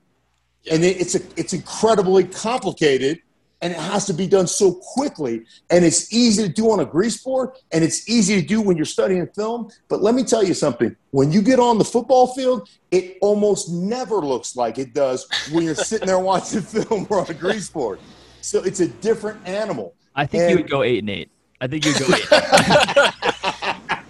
Yeah. 0.63 0.75
And 0.75 0.85
it's 0.85 1.15
a, 1.15 1.21
it's 1.37 1.53
incredibly 1.53 2.25
complicated 2.25 3.23
and 3.63 3.73
it 3.73 3.79
has 3.79 4.07
to 4.07 4.15
be 4.15 4.27
done 4.27 4.47
so 4.47 4.73
quickly. 4.73 5.45
And 5.71 5.85
it's 5.85 6.13
easy 6.13 6.43
to 6.43 6.49
do 6.49 6.71
on 6.71 6.81
a 6.81 6.85
grease 6.85 7.23
board, 7.23 7.51
and 7.73 7.85
it's 7.85 8.09
easy 8.09 8.41
to 8.41 8.47
do 8.47 8.61
when 8.61 8.77
you're 8.77 8.87
studying 8.87 9.27
film. 9.29 9.71
But 9.89 10.03
let 10.03 10.15
me 10.15 10.25
tell 10.25 10.43
you 10.43 10.55
something 10.55 10.97
when 11.11 11.33
you 11.33 11.43
get 11.43 11.59
on 11.59 11.79
the 11.79 11.85
football 11.85 12.29
field, 12.29 12.69
it 12.91 13.19
almost 13.21 13.71
never 13.71 14.17
looks 14.17 14.57
like 14.57 14.79
it 14.79 14.95
does 14.95 15.29
when 15.53 15.65
you're 15.65 15.75
sitting 15.75 16.07
there 16.07 16.19
watching 16.31 16.63
film 16.63 17.07
or 17.11 17.21
on 17.21 17.27
a 17.29 17.35
grease 17.35 17.69
board. 17.69 17.99
So 18.41 18.63
it's 18.63 18.81
a 18.81 18.89
different 18.89 19.47
animal. 19.47 19.95
I 20.15 20.27
think 20.27 20.43
and, 20.43 20.51
you 20.51 20.57
would 20.59 20.71
go 20.71 20.83
eight 20.83 21.01
and 21.01 21.11
eight. 21.11 21.31
I 21.61 21.67
think 21.67 21.85
you'd 21.85 21.99
go 21.99 22.07
eight. 22.15 22.27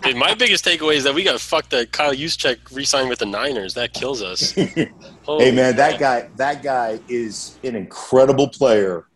Dude, 0.03 0.17
my 0.17 0.35
biggest 0.35 0.65
takeaway 0.65 0.95
is 0.95 1.05
that 1.05 1.15
we 1.15 1.23
got 1.23 1.41
fucked 1.41 1.71
that 1.71 1.93
Kyle 1.93 2.15
Juszczyk 2.15 2.75
re-signed 2.75 3.11
with 3.11 3.19
the 3.19 3.27
Niners. 3.27 3.75
That 3.75 3.93
kills 3.93 4.23
us. 4.23 4.53
hey 4.53 4.89
man, 5.27 5.77
that 5.77 5.99
guy 6.01 6.29
that 6.37 6.63
guy 6.63 6.99
is 7.09 7.59
an 7.63 7.77
incredible 7.77 8.49
player 8.49 9.07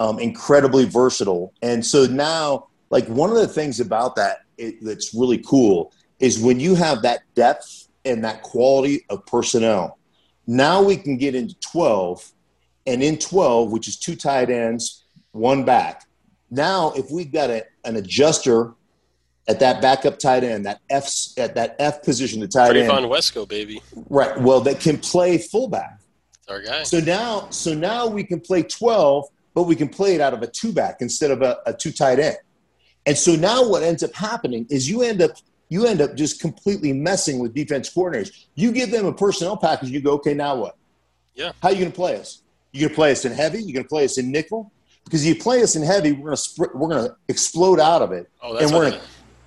um, 0.00 0.18
incredibly 0.18 0.84
versatile. 0.84 1.52
And 1.62 1.84
so 1.84 2.06
now, 2.06 2.68
like 2.90 3.06
one 3.06 3.30
of 3.30 3.36
the 3.36 3.48
things 3.48 3.80
about 3.80 4.16
that 4.16 4.38
it, 4.58 4.82
that's 4.82 5.14
really 5.14 5.38
cool 5.38 5.92
is 6.20 6.38
when 6.38 6.60
you 6.60 6.74
have 6.74 7.02
that 7.02 7.22
depth 7.34 7.88
and 8.04 8.24
that 8.24 8.42
quality 8.42 9.04
of 9.10 9.24
personnel. 9.26 9.98
Now 10.46 10.82
we 10.82 10.96
can 10.96 11.16
get 11.16 11.34
into 11.34 11.54
12, 11.60 12.32
and 12.86 13.02
in 13.02 13.18
12, 13.18 13.72
which 13.72 13.88
is 13.88 13.96
two 13.96 14.14
tight 14.14 14.50
ends, 14.50 15.04
one 15.32 15.64
back. 15.64 16.04
Now, 16.50 16.92
if 16.92 17.10
we've 17.10 17.32
got 17.32 17.50
a, 17.50 17.64
an 17.84 17.96
adjuster 17.96 18.74
at 19.48 19.58
that 19.60 19.80
backup 19.80 20.18
tight 20.18 20.44
end, 20.44 20.66
that 20.66 20.80
F 20.90 21.10
at 21.36 21.54
that 21.54 21.76
F 21.78 22.02
position, 22.02 22.40
the 22.40 22.48
tight 22.48 22.66
Freddie 22.66 22.82
end, 22.82 22.90
Wesco, 22.90 23.48
baby. 23.48 23.82
Right. 24.08 24.38
Well, 24.38 24.60
that 24.60 24.80
can 24.80 24.98
play 24.98 25.38
fullback. 25.38 25.98
Our 26.48 26.62
guy. 26.62 26.82
So 26.82 27.00
now, 27.00 27.48
so 27.50 27.74
now 27.74 28.06
we 28.06 28.22
can 28.22 28.40
play 28.40 28.62
12 28.62 29.26
but 29.54 29.64
we 29.64 29.76
can 29.76 29.88
play 29.88 30.14
it 30.14 30.20
out 30.20 30.34
of 30.34 30.42
a 30.42 30.46
two 30.46 30.72
back 30.72 30.96
instead 31.00 31.30
of 31.30 31.42
a, 31.42 31.58
a 31.66 31.72
two 31.72 31.92
tight 31.92 32.18
end. 32.18 32.36
And 33.06 33.16
so 33.16 33.36
now 33.36 33.68
what 33.68 33.82
ends 33.82 34.02
up 34.02 34.14
happening 34.14 34.66
is 34.70 34.88
you 34.88 35.02
end 35.02 35.22
up 35.22 35.32
you 35.68 35.86
end 35.86 36.00
up 36.00 36.14
just 36.14 36.40
completely 36.40 36.92
messing 36.92 37.38
with 37.38 37.54
defense 37.54 37.92
coordinators. 37.92 38.46
You 38.54 38.70
give 38.70 38.90
them 38.90 39.06
a 39.06 39.12
personnel 39.12 39.56
package, 39.56 39.90
you 39.90 40.00
go, 40.00 40.12
okay, 40.12 40.34
now 40.34 40.56
what? 40.56 40.76
Yeah. 41.34 41.52
How 41.62 41.68
are 41.68 41.72
you 41.72 41.78
going 41.78 41.90
to 41.90 41.96
play 41.96 42.16
us? 42.16 42.42
You 42.72 42.80
going 42.80 42.90
to 42.90 42.94
play 42.94 43.12
us 43.12 43.24
in 43.24 43.32
heavy? 43.32 43.62
You 43.62 43.72
going 43.72 43.84
to 43.84 43.88
play 43.88 44.04
us 44.04 44.18
in 44.18 44.30
nickel? 44.30 44.70
Because 45.04 45.26
if 45.26 45.36
you 45.36 45.42
play 45.42 45.62
us 45.62 45.74
in 45.76 45.82
heavy, 45.82 46.12
we're 46.12 46.34
going 46.34 46.36
to 46.36 46.70
we're 46.74 46.88
going 46.88 47.08
to 47.08 47.16
explode 47.28 47.80
out 47.80 48.02
of 48.02 48.12
it, 48.12 48.30
oh, 48.42 48.56
and 48.56 48.70
we're 48.72 48.90
going 48.90 48.92
to 48.92 49.00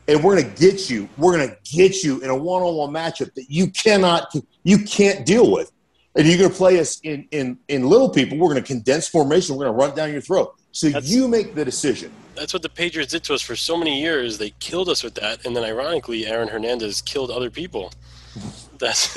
and 0.08 0.24
we're 0.24 0.36
going 0.36 0.54
to 0.54 0.60
get 0.60 0.90
you. 0.90 1.10
We're 1.18 1.36
going 1.36 1.50
to 1.50 1.58
get 1.64 2.04
you 2.04 2.22
in 2.22 2.30
a 2.30 2.36
one-on-one 2.36 2.92
matchup 2.92 3.34
that 3.34 3.50
you 3.50 3.68
cannot 3.72 4.34
you 4.64 4.80
can't 4.80 5.26
deal 5.26 5.52
with 5.52 5.72
and 6.18 6.28
you're 6.28 6.38
going 6.38 6.50
to 6.50 6.56
play 6.56 6.80
us 6.80 7.00
in 7.02 7.28
in 7.32 7.58
in 7.68 7.88
little 7.88 8.10
people. 8.10 8.38
We're 8.38 8.50
going 8.50 8.64
to 8.64 8.68
condense 8.68 9.08
formation. 9.08 9.56
We're 9.56 9.66
going 9.66 9.78
to 9.78 9.86
run 9.86 9.96
down 9.96 10.12
your 10.12 10.22
throat. 10.22 10.56
So 10.72 10.90
that's, 10.90 11.10
you 11.10 11.28
make 11.28 11.56
the 11.56 11.64
decision. 11.64 12.12
That's 12.36 12.54
what 12.54 12.62
the 12.62 12.70
Patriots 12.70 13.12
did 13.12 13.24
to 13.26 13.34
us 13.34 13.42
for 13.42 13.56
so 13.56 13.78
many 13.78 14.02
years. 14.02 14.38
They 14.38 14.52
killed 14.60 14.90
us 14.90 15.04
with 15.04 15.16
that, 15.16 15.46
and 15.46 15.56
then 15.56 15.64
ironically, 15.64 16.28
Aaron 16.28 16.48
Hernandez 16.48 17.02
killed 17.02 17.32
other 17.32 17.50
people. 17.50 17.92
That's 18.78 19.12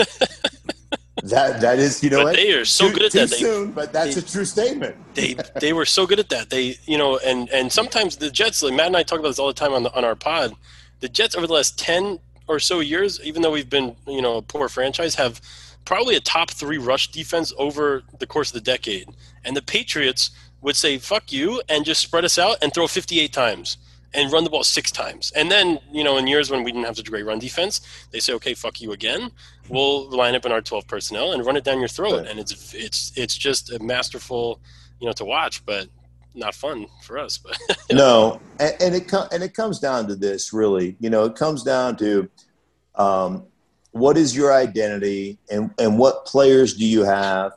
that 1.25 1.61
that 1.61 1.79
is 1.79 2.03
you 2.03 2.09
know 2.11 2.25
what? 2.25 2.37
they 2.37 2.53
are 2.53 2.65
so 2.65 2.89
too, 2.89 2.95
good 2.95 3.03
at 3.05 3.13
that. 3.13 3.31
They, 3.31 3.37
soon, 3.37 3.73
but 3.73 3.93
that's 3.93 4.15
they, 4.15 4.21
a 4.23 4.25
true 4.25 4.47
statement. 4.47 4.97
they 5.15 5.37
they 5.61 5.75
were 5.75 5.85
so 5.85 6.07
good 6.07 6.19
at 6.19 6.31
that. 6.31 6.49
They 6.49 6.79
you 6.87 6.97
know 6.97 7.19
and 7.19 7.51
and 7.51 7.71
sometimes 7.71 8.17
the 8.17 8.31
Jets. 8.31 8.63
Like 8.63 8.75
Matt 8.75 8.87
and 8.87 8.97
I 8.97 9.03
talk 9.03 9.19
about 9.19 9.29
this 9.29 9.39
all 9.39 9.49
the 9.49 9.53
time 9.53 9.75
on 9.75 9.83
the, 9.83 9.95
on 9.95 10.03
our 10.03 10.15
pod. 10.15 10.55
The 11.01 11.11
Jets 11.11 11.35
over 11.35 11.47
the 11.47 11.53
last 11.53 11.79
ten 11.79 12.21
or 12.49 12.59
so 12.59 12.81
years, 12.81 13.21
even 13.23 13.43
though 13.43 13.51
we've 13.51 13.69
been 13.69 13.97
you 14.07 14.23
know 14.23 14.39
a 14.39 14.43
poor 14.43 14.69
franchise, 14.71 15.15
have 15.17 15.43
probably 15.85 16.17
a 16.17 16.21
top 16.21 16.51
three 16.51 16.79
rush 16.79 17.11
defense 17.11 17.53
over 17.59 18.03
the 18.19 18.27
course 18.27 18.51
of 18.51 18.55
the 18.55 18.61
decade. 18.61 19.09
And 19.45 19.57
the 19.57 19.63
Patriots 19.63 20.31
would 20.61 20.77
say 20.77 20.99
"fuck 20.99 21.33
you" 21.33 21.63
and 21.69 21.85
just 21.85 22.01
spread 22.01 22.25
us 22.25 22.39
out 22.39 22.59
and 22.63 22.73
throw 22.73 22.87
58 22.87 23.33
times 23.33 23.79
and 24.13 24.33
run 24.33 24.45
the 24.45 24.51
ball 24.51 24.65
six 24.65 24.91
times. 24.91 25.33
And 25.37 25.51
then, 25.51 25.79
you 25.93 26.03
know, 26.03 26.17
in 26.17 26.27
years 26.27 26.51
when 26.51 26.65
we 26.65 26.73
didn't 26.73 26.87
have 26.87 26.97
such 26.97 27.07
a 27.07 27.11
great 27.11 27.25
run 27.25 27.39
defense, 27.39 27.81
they 28.11 28.21
say, 28.21 28.33
"Okay, 28.35 28.55
fuck 28.55 28.81
you 28.81 28.93
again. 28.93 29.31
We'll 29.69 30.11
line 30.11 30.35
up 30.35 30.45
in 30.45 30.53
our 30.53 30.61
12 30.61 30.87
personnel 30.87 31.33
and 31.33 31.45
run 31.47 31.57
it 31.57 31.65
down 31.65 31.79
your 31.79 31.89
throat." 31.89 32.21
Right. 32.23 32.27
And 32.27 32.41
it's 32.41 32.75
it's 32.75 33.13
it's 33.17 33.37
just 33.37 33.73
a 33.73 33.79
masterful, 33.79 34.61
you 34.99 35.07
know, 35.07 35.13
to 35.13 35.25
watch, 35.25 35.65
but 35.65 35.89
not 36.35 36.55
fun 36.55 36.87
for 37.03 37.19
us. 37.19 37.39
But 37.39 37.59
No, 37.93 38.41
and, 38.59 38.75
and 38.81 38.95
it 38.95 39.09
com- 39.09 39.29
and 39.33 39.43
it 39.43 39.55
comes 39.55 39.79
down 39.79 40.09
to 40.09 40.17
this 40.17 40.53
really. 40.53 40.97
You 41.01 41.11
know, 41.11 41.25
it 41.25 41.37
comes 41.37 41.63
down 41.63 41.97
to 41.99 42.29
um, 42.97 43.47
what 43.93 44.17
is 44.17 44.37
your 44.37 44.53
identity 44.53 45.39
and 45.51 45.71
and 45.79 45.99
what 45.99 46.25
players 46.27 46.75
do 46.75 46.87
you 46.87 47.03
have. 47.05 47.53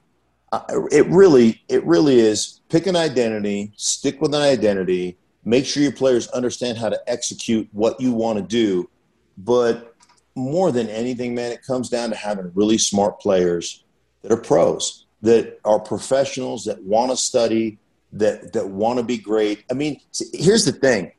Uh, 0.51 0.61
it 0.91 1.07
really 1.07 1.63
it 1.67 1.83
really 1.85 2.19
is 2.19 2.61
pick 2.69 2.87
an 2.87 2.95
identity, 2.95 3.71
stick 3.75 4.21
with 4.21 4.33
an 4.33 4.41
identity, 4.41 5.17
make 5.45 5.65
sure 5.65 5.83
your 5.83 5.91
players 5.91 6.27
understand 6.29 6.77
how 6.77 6.89
to 6.89 6.99
execute 7.07 7.67
what 7.71 7.99
you 7.99 8.11
want 8.11 8.37
to 8.37 8.43
do, 8.43 8.89
but 9.37 9.95
more 10.35 10.71
than 10.71 10.89
anything, 10.89 11.35
man, 11.35 11.51
it 11.51 11.63
comes 11.63 11.89
down 11.89 12.09
to 12.09 12.15
having 12.15 12.51
really 12.55 12.77
smart 12.77 13.19
players 13.19 13.83
that 14.21 14.31
are 14.31 14.37
pros, 14.37 15.05
that 15.21 15.59
are 15.63 15.79
professionals, 15.79 16.65
that 16.65 16.81
want 16.83 17.11
to 17.11 17.17
study, 17.17 17.77
that 18.13 18.53
that 18.53 18.67
want 18.67 18.97
to 18.97 19.03
be 19.03 19.17
great. 19.17 19.63
I 19.71 19.73
mean, 19.73 19.99
here's 20.33 20.65
the 20.65 20.71
thing. 20.71 21.11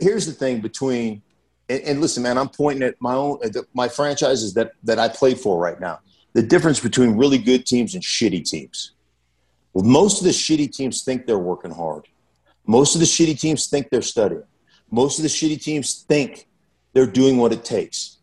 Here's 0.00 0.26
the 0.26 0.32
thing 0.32 0.60
between 0.60 1.22
and, 1.68 1.80
and 1.82 2.00
listen, 2.00 2.22
man, 2.22 2.38
I'm 2.38 2.48
pointing 2.48 2.82
at 2.82 3.00
my 3.00 3.14
own 3.14 3.38
the, 3.40 3.66
my 3.74 3.88
franchises 3.88 4.54
that 4.54 4.72
that 4.84 4.98
I 4.98 5.08
play 5.08 5.34
for 5.34 5.58
right 5.58 5.80
now. 5.80 6.00
The 6.32 6.42
difference 6.42 6.80
between 6.80 7.16
really 7.16 7.38
good 7.38 7.64
teams 7.64 7.94
and 7.94 8.02
shitty 8.02 8.44
teams. 8.44 8.92
Well, 9.72 9.84
most 9.84 10.20
of 10.20 10.24
the 10.24 10.30
shitty 10.30 10.72
teams 10.72 11.02
think 11.02 11.26
they're 11.26 11.38
working 11.38 11.70
hard. 11.70 12.08
Most 12.66 12.94
of 12.94 13.00
the 13.00 13.06
shitty 13.06 13.38
teams 13.38 13.68
think 13.68 13.90
they're 13.90 14.02
studying. 14.02 14.42
Most 14.90 15.18
of 15.18 15.22
the 15.22 15.28
shitty 15.28 15.62
teams 15.62 16.04
think 16.08 16.46
they're 16.92 17.06
doing 17.06 17.36
what 17.36 17.52
it 17.52 17.64
takes 17.64 18.18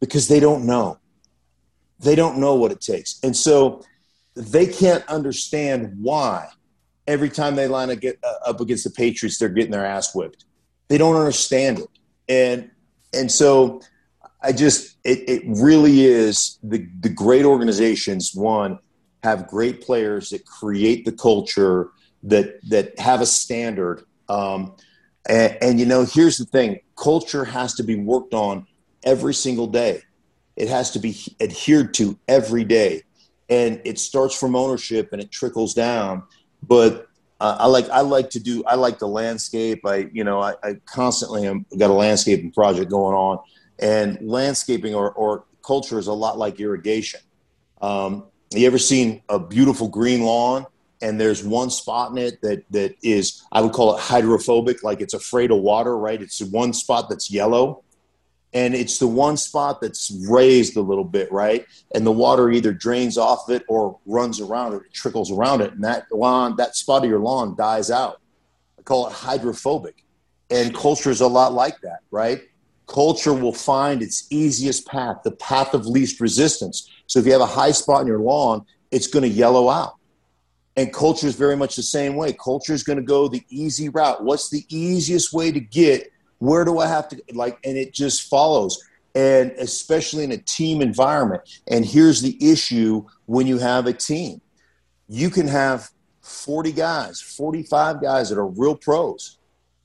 because 0.00 0.28
they 0.28 0.40
don't 0.40 0.66
know. 0.66 0.98
They 1.98 2.14
don't 2.14 2.38
know 2.38 2.54
what 2.54 2.72
it 2.72 2.80
takes. 2.80 3.18
And 3.22 3.34
so 3.34 3.82
they 4.34 4.66
can't 4.66 5.06
understand 5.08 5.96
why 6.00 6.48
every 7.06 7.30
time 7.30 7.56
they 7.56 7.68
line 7.68 7.90
up, 7.90 7.98
uh, 8.04 8.50
up 8.50 8.60
against 8.60 8.84
the 8.84 8.90
Patriots, 8.90 9.38
they're 9.38 9.48
getting 9.48 9.70
their 9.70 9.86
ass 9.86 10.14
whipped. 10.14 10.44
They 10.88 10.98
don't 10.98 11.16
understand 11.16 11.78
it. 11.80 11.88
And, 12.28 12.70
and 13.12 13.30
so 13.30 13.80
I 14.42 14.52
just, 14.52 14.96
it, 15.04 15.28
it 15.28 15.42
really 15.46 16.04
is 16.04 16.58
the, 16.62 16.86
the 17.00 17.08
great 17.08 17.44
organizations, 17.44 18.32
one, 18.34 18.78
have 19.22 19.48
great 19.48 19.80
players 19.80 20.30
that 20.30 20.46
create 20.46 21.04
the 21.04 21.12
culture 21.12 21.90
that, 22.22 22.60
that 22.68 22.98
have 22.98 23.20
a 23.20 23.26
standard. 23.26 24.04
Um, 24.28 24.74
and, 25.28 25.58
and, 25.60 25.80
you 25.80 25.86
know, 25.86 26.04
here's 26.04 26.38
the 26.38 26.44
thing 26.44 26.80
culture 26.96 27.44
has 27.44 27.74
to 27.74 27.82
be 27.82 27.96
worked 27.96 28.34
on 28.34 28.66
every 29.04 29.34
single 29.34 29.66
day, 29.66 30.02
it 30.56 30.68
has 30.68 30.90
to 30.92 30.98
be 30.98 31.16
adhered 31.40 31.94
to 31.94 32.18
every 32.28 32.64
day. 32.64 33.02
And 33.48 33.80
it 33.84 33.98
starts 34.00 34.38
from 34.38 34.56
ownership 34.56 35.10
and 35.12 35.22
it 35.22 35.30
trickles 35.30 35.72
down. 35.72 36.24
But 36.62 37.06
uh, 37.40 37.56
I 37.60 37.66
like 37.66 37.88
I 37.90 38.00
like 38.00 38.30
to 38.30 38.40
do 38.40 38.64
I 38.64 38.76
like 38.76 38.98
the 38.98 39.08
landscape. 39.08 39.84
I 39.84 40.08
you 40.12 40.24
know 40.24 40.40
I, 40.40 40.54
I 40.62 40.74
constantly 40.86 41.46
am 41.46 41.66
got 41.76 41.90
a 41.90 41.94
landscaping 41.94 42.52
project 42.52 42.90
going 42.90 43.14
on, 43.14 43.38
and 43.78 44.18
landscaping 44.20 44.94
or, 44.94 45.12
or 45.12 45.44
culture 45.64 45.98
is 45.98 46.06
a 46.06 46.12
lot 46.12 46.38
like 46.38 46.60
irrigation. 46.60 47.20
Um, 47.82 48.24
you 48.54 48.66
ever 48.66 48.78
seen 48.78 49.22
a 49.28 49.38
beautiful 49.38 49.88
green 49.88 50.22
lawn 50.22 50.66
and 51.02 51.20
there's 51.20 51.44
one 51.44 51.70
spot 51.70 52.12
in 52.12 52.18
it 52.18 52.40
that 52.42 52.64
that 52.70 52.94
is 53.02 53.42
I 53.52 53.60
would 53.60 53.72
call 53.72 53.96
it 53.96 54.00
hydrophobic, 54.00 54.82
like 54.82 55.00
it's 55.00 55.14
afraid 55.14 55.50
of 55.50 55.58
water, 55.58 55.96
right? 55.96 56.20
It's 56.20 56.40
one 56.40 56.72
spot 56.72 57.08
that's 57.08 57.30
yellow, 57.30 57.82
and 58.56 58.74
it's 58.74 58.96
the 58.96 59.06
one 59.06 59.36
spot 59.36 59.82
that's 59.82 60.10
raised 60.26 60.78
a 60.78 60.80
little 60.80 61.04
bit, 61.04 61.30
right? 61.30 61.66
And 61.94 62.06
the 62.06 62.12
water 62.12 62.50
either 62.50 62.72
drains 62.72 63.18
off 63.18 63.50
it 63.50 63.62
or 63.68 64.00
runs 64.06 64.40
around 64.40 64.72
it, 64.72 64.80
trickles 64.94 65.30
around 65.30 65.60
it, 65.60 65.74
and 65.74 65.84
that 65.84 66.06
lawn, 66.10 66.56
that 66.56 66.74
spot 66.74 67.04
of 67.04 67.10
your 67.10 67.18
lawn 67.18 67.54
dies 67.54 67.90
out. 67.90 68.18
I 68.78 68.82
call 68.82 69.08
it 69.08 69.12
hydrophobic, 69.12 70.02
and 70.48 70.74
culture 70.74 71.10
is 71.10 71.20
a 71.20 71.26
lot 71.26 71.52
like 71.52 71.78
that, 71.82 71.98
right? 72.10 72.44
Culture 72.86 73.34
will 73.34 73.52
find 73.52 74.00
its 74.00 74.26
easiest 74.30 74.86
path, 74.86 75.18
the 75.22 75.32
path 75.32 75.74
of 75.74 75.84
least 75.84 76.18
resistance. 76.18 76.90
So 77.08 77.18
if 77.18 77.26
you 77.26 77.32
have 77.32 77.42
a 77.42 77.46
high 77.46 77.72
spot 77.72 78.00
in 78.00 78.06
your 78.06 78.20
lawn, 78.20 78.64
it's 78.90 79.06
going 79.06 79.24
to 79.24 79.28
yellow 79.28 79.68
out. 79.68 79.96
And 80.76 80.94
culture 80.94 81.26
is 81.26 81.34
very 81.34 81.56
much 81.56 81.76
the 81.76 81.82
same 81.82 82.16
way. 82.16 82.32
Culture 82.32 82.72
is 82.72 82.82
going 82.82 82.98
to 82.98 83.04
go 83.04 83.28
the 83.28 83.44
easy 83.50 83.90
route. 83.90 84.24
What's 84.24 84.48
the 84.48 84.64
easiest 84.70 85.34
way 85.34 85.52
to 85.52 85.60
get 85.60 86.10
where 86.38 86.64
do 86.64 86.78
I 86.78 86.86
have 86.86 87.08
to 87.08 87.22
like? 87.32 87.58
And 87.64 87.76
it 87.76 87.92
just 87.92 88.28
follows. 88.28 88.82
And 89.14 89.52
especially 89.52 90.24
in 90.24 90.32
a 90.32 90.38
team 90.38 90.82
environment. 90.82 91.42
And 91.68 91.84
here's 91.84 92.20
the 92.20 92.36
issue 92.40 93.06
when 93.24 93.46
you 93.46 93.58
have 93.58 93.86
a 93.86 93.92
team 93.92 94.40
you 95.08 95.30
can 95.30 95.46
have 95.46 95.88
40 96.22 96.72
guys, 96.72 97.20
45 97.20 98.02
guys 98.02 98.28
that 98.28 98.38
are 98.38 98.46
real 98.46 98.74
pros. 98.74 99.38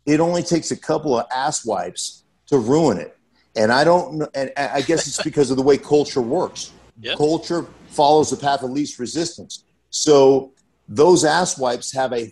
It 0.05 0.19
only 0.19 0.41
takes 0.41 0.71
a 0.71 0.77
couple 0.77 1.17
of 1.17 1.27
ass 1.31 1.63
wipes 1.63 2.23
to 2.47 2.57
ruin 2.57 2.97
it. 2.97 3.15
And 3.55 3.71
I 3.71 3.83
don't 3.83 4.17
know, 4.17 4.29
and 4.33 4.51
I 4.57 4.81
guess 4.81 5.07
it's 5.07 5.21
because 5.21 5.51
of 5.51 5.57
the 5.57 5.63
way 5.63 5.77
culture 5.77 6.21
works. 6.21 6.71
Yep. 7.03 7.17
Culture 7.17 7.65
follows 7.87 8.29
the 8.29 8.37
path 8.37 8.61
of 8.61 8.69
least 8.69 8.99
resistance. 8.99 9.63
So 9.89 10.51
those 10.87 11.25
ass 11.25 11.57
wipes 11.57 11.91
have 11.93 12.13
a, 12.13 12.31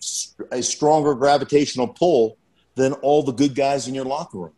a 0.51 0.61
stronger 0.61 1.15
gravitational 1.15 1.87
pull 1.87 2.37
than 2.75 2.93
all 2.93 3.23
the 3.23 3.31
good 3.31 3.55
guys 3.55 3.87
in 3.87 3.95
your 3.95 4.05
locker 4.05 4.37
room. 4.37 4.53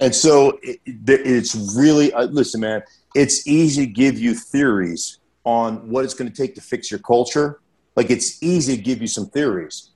And 0.00 0.14
so 0.14 0.58
it, 0.62 0.80
it's 0.86 1.54
really, 1.76 2.12
uh, 2.12 2.24
listen, 2.26 2.60
man, 2.60 2.82
it's 3.14 3.46
easy 3.46 3.86
to 3.86 3.92
give 3.92 4.18
you 4.18 4.34
theories 4.34 5.18
on 5.44 5.88
what 5.90 6.04
it's 6.04 6.14
going 6.14 6.30
to 6.30 6.36
take 6.36 6.54
to 6.54 6.60
fix 6.60 6.90
your 6.90 7.00
culture. 7.00 7.60
Like 7.96 8.10
it's 8.10 8.42
easy 8.42 8.76
to 8.76 8.82
give 8.82 9.00
you 9.00 9.06
some 9.06 9.26
theories. 9.26 9.90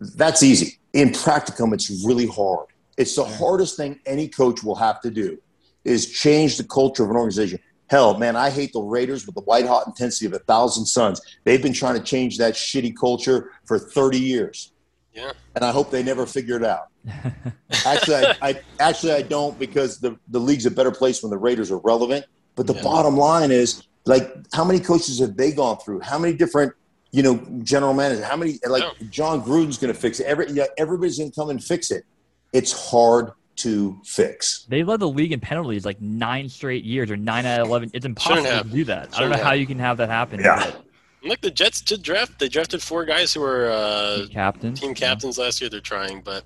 That's 0.00 0.42
easy. 0.42 0.78
In 0.92 1.10
practicum, 1.10 1.72
it's 1.72 2.04
really 2.04 2.26
hard. 2.26 2.66
It's 2.96 3.16
the 3.16 3.24
hardest 3.24 3.76
thing 3.76 4.00
any 4.06 4.28
coach 4.28 4.62
will 4.62 4.74
have 4.74 5.00
to 5.02 5.10
do 5.10 5.38
is 5.84 6.10
change 6.10 6.56
the 6.56 6.64
culture 6.64 7.02
of 7.02 7.10
an 7.10 7.16
organization. 7.16 7.58
Hell, 7.88 8.16
man, 8.18 8.36
I 8.36 8.48
hate 8.50 8.72
the 8.72 8.80
Raiders 8.80 9.26
with 9.26 9.34
the 9.34 9.42
white 9.42 9.66
hot 9.66 9.86
intensity 9.86 10.26
of 10.26 10.32
a 10.32 10.38
thousand 10.40 10.86
suns. 10.86 11.20
They've 11.44 11.62
been 11.62 11.72
trying 11.72 11.98
to 11.98 12.02
change 12.02 12.38
that 12.38 12.54
shitty 12.54 12.94
culture 12.98 13.50
for 13.64 13.78
30 13.78 14.18
years. 14.18 14.71
Yeah. 15.14 15.32
And 15.54 15.64
I 15.64 15.70
hope 15.72 15.90
they 15.90 16.02
never 16.02 16.26
figure 16.26 16.56
it 16.56 16.64
out. 16.64 16.88
actually, 17.86 18.16
I, 18.16 18.36
I 18.42 18.60
actually 18.80 19.12
I 19.12 19.22
don't 19.22 19.58
because 19.58 19.98
the, 19.98 20.16
the 20.28 20.38
league's 20.38 20.66
a 20.66 20.70
better 20.70 20.90
place 20.90 21.22
when 21.22 21.30
the 21.30 21.38
Raiders 21.38 21.70
are 21.70 21.78
relevant. 21.78 22.24
But 22.54 22.66
the 22.66 22.74
Yeah. 22.74 22.82
bottom 22.82 23.16
line 23.16 23.50
is 23.50 23.82
like 24.04 24.30
how 24.52 24.64
many 24.64 24.80
coaches 24.80 25.18
have 25.20 25.36
they 25.36 25.52
gone 25.52 25.78
through? 25.78 26.00
How 26.00 26.18
many 26.18 26.34
different 26.34 26.72
you 27.10 27.22
know 27.22 27.36
general 27.62 27.92
managers? 27.94 28.24
How 28.24 28.36
many 28.36 28.58
like 28.66 28.82
Yeah. 28.82 29.06
Jon 29.10 29.42
Gruden's 29.42 29.78
going 29.78 29.92
to 29.92 29.98
fix 29.98 30.20
it? 30.20 30.26
Every 30.26 30.50
yeah, 30.52 30.64
everybody's 30.78 31.18
going 31.18 31.30
to 31.30 31.34
come 31.34 31.50
and 31.50 31.62
fix 31.62 31.90
it. 31.90 32.04
It's 32.52 32.72
hard 32.90 33.32
to 33.56 33.98
fix. 34.04 34.64
They 34.68 34.82
led 34.82 35.00
the 35.00 35.08
league 35.08 35.32
in 35.32 35.40
penalties 35.40 35.84
like 35.84 36.00
nine 36.00 36.48
straight 36.48 36.84
years 36.84 37.10
or 37.10 37.16
nine 37.18 37.44
out 37.44 37.60
of 37.60 37.68
11. 37.68 37.90
It's 37.92 38.06
impossible 38.06 38.44
to 38.62 38.64
do 38.68 38.84
that. 38.84 38.98
I 38.98 39.02
don't 39.02 39.12
Shouldn't 39.12 39.30
know 39.32 39.36
have. 39.36 39.46
how 39.46 39.52
you 39.52 39.66
can 39.66 39.78
have 39.78 39.98
that 39.98 40.08
happen. 40.08 40.40
Yeah. 40.40 40.70
but 40.70 40.84
Look, 41.24 41.40
the 41.40 41.50
Jets 41.50 41.80
did 41.80 42.02
draft. 42.02 42.38
They 42.38 42.48
drafted 42.48 42.82
four 42.82 43.04
guys 43.04 43.32
who 43.34 43.40
were 43.40 43.70
uh, 43.70 44.26
Captain. 44.30 44.74
team 44.74 44.94
captains 44.94 45.38
last 45.38 45.60
year. 45.60 45.70
They're 45.70 45.80
trying, 45.80 46.20
but 46.22 46.44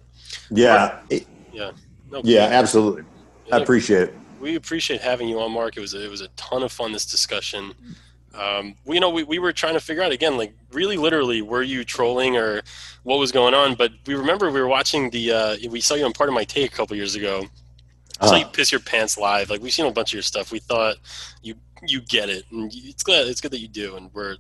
Yeah, 0.51 1.01
it- 1.11 1.27
yeah, 1.53 1.71
no, 2.11 2.21
yeah, 2.25 2.43
absolutely. 2.45 3.05
I 3.51 3.57
Look, 3.57 3.63
appreciate 3.63 4.03
it. 4.09 4.15
we 4.41 4.57
appreciate 4.57 5.01
having 5.01 5.29
you 5.29 5.41
on, 5.41 5.53
Mark. 5.53 5.77
It 5.77 5.81
was 5.81 5.95
a, 5.95 6.05
it 6.05 6.11
was 6.11 6.21
a 6.21 6.29
ton 6.37 6.63
of 6.63 6.71
fun 6.73 6.93
this 6.93 7.07
discussion. 7.07 7.73
Um, 8.35 8.75
we 8.85 8.97
you 8.97 9.01
know 9.01 9.09
we, 9.09 9.23
we 9.23 9.39
were 9.39 9.53
trying 9.55 9.73
to 9.75 9.81
figure 9.81 10.03
out 10.03 10.13
again, 10.13 10.37
like 10.37 10.53
really 10.73 10.99
literally, 10.99 11.41
were 11.41 11.63
you 11.63 11.85
trolling 11.85 12.37
or 12.37 12.61
what 13.05 13.19
was 13.19 13.33
going 13.33 13.55
on? 13.55 13.77
But 13.77 13.93
we 14.07 14.15
remember 14.15 14.51
we 14.51 14.61
were 14.61 14.69
watching 14.69 15.09
the 15.09 15.33
uh, 15.33 15.57
we 15.71 15.81
saw 15.81 15.95
you 15.95 16.05
on 16.05 16.13
Pardon 16.13 16.35
My 16.35 16.45
Take 16.45 16.71
a 16.73 16.77
couple 16.77 16.95
years 16.97 17.15
ago. 17.15 17.47
I 18.21 18.27
saw 18.27 18.35
Uh, 18.35 18.39
you 18.41 18.45
piss 18.47 18.71
your 18.73 18.81
pants 18.83 19.17
live. 19.17 19.49
Like 19.49 19.63
we've 19.63 19.73
seen 19.73 19.87
a 19.87 19.91
bunch 19.91 20.11
of 20.11 20.15
your 20.15 20.23
stuff. 20.23 20.53
We 20.53 20.59
thought 20.59 20.97
you 21.43 21.55
you 21.87 22.03
get 22.03 22.29
it, 22.29 22.45
and 22.51 22.71
it's 22.75 23.03
glad 23.03 23.27
it's 23.27 23.41
good 23.41 23.53
that 23.53 23.61
you 23.61 23.69
do, 23.69 23.97
and 23.97 24.11
we're 24.13 24.37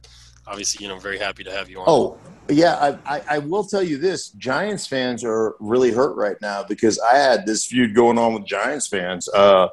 obviously 0.46 0.84
you 0.84 0.90
know 0.92 0.98
very 0.98 1.18
happy 1.18 1.44
to 1.44 1.52
have 1.52 1.68
you 1.70 1.78
on. 1.80 1.84
Oh, 1.88 2.18
yeah. 2.48 2.96
I, 3.06 3.16
I, 3.16 3.22
I 3.30 3.38
will 3.38 3.64
tell 3.64 3.82
you 3.82 3.98
this: 3.98 4.30
Giants 4.30 4.86
fans 4.86 5.24
are 5.24 5.56
really 5.60 5.90
hurt 5.92 6.16
right 6.16 6.36
now 6.40 6.62
because 6.62 6.98
I 6.98 7.16
had 7.16 7.46
this 7.46 7.66
feud 7.66 7.94
going 7.94 8.18
on 8.18 8.34
with 8.34 8.44
Giants 8.46 8.86
fans 8.88 9.28
uh, 9.28 9.68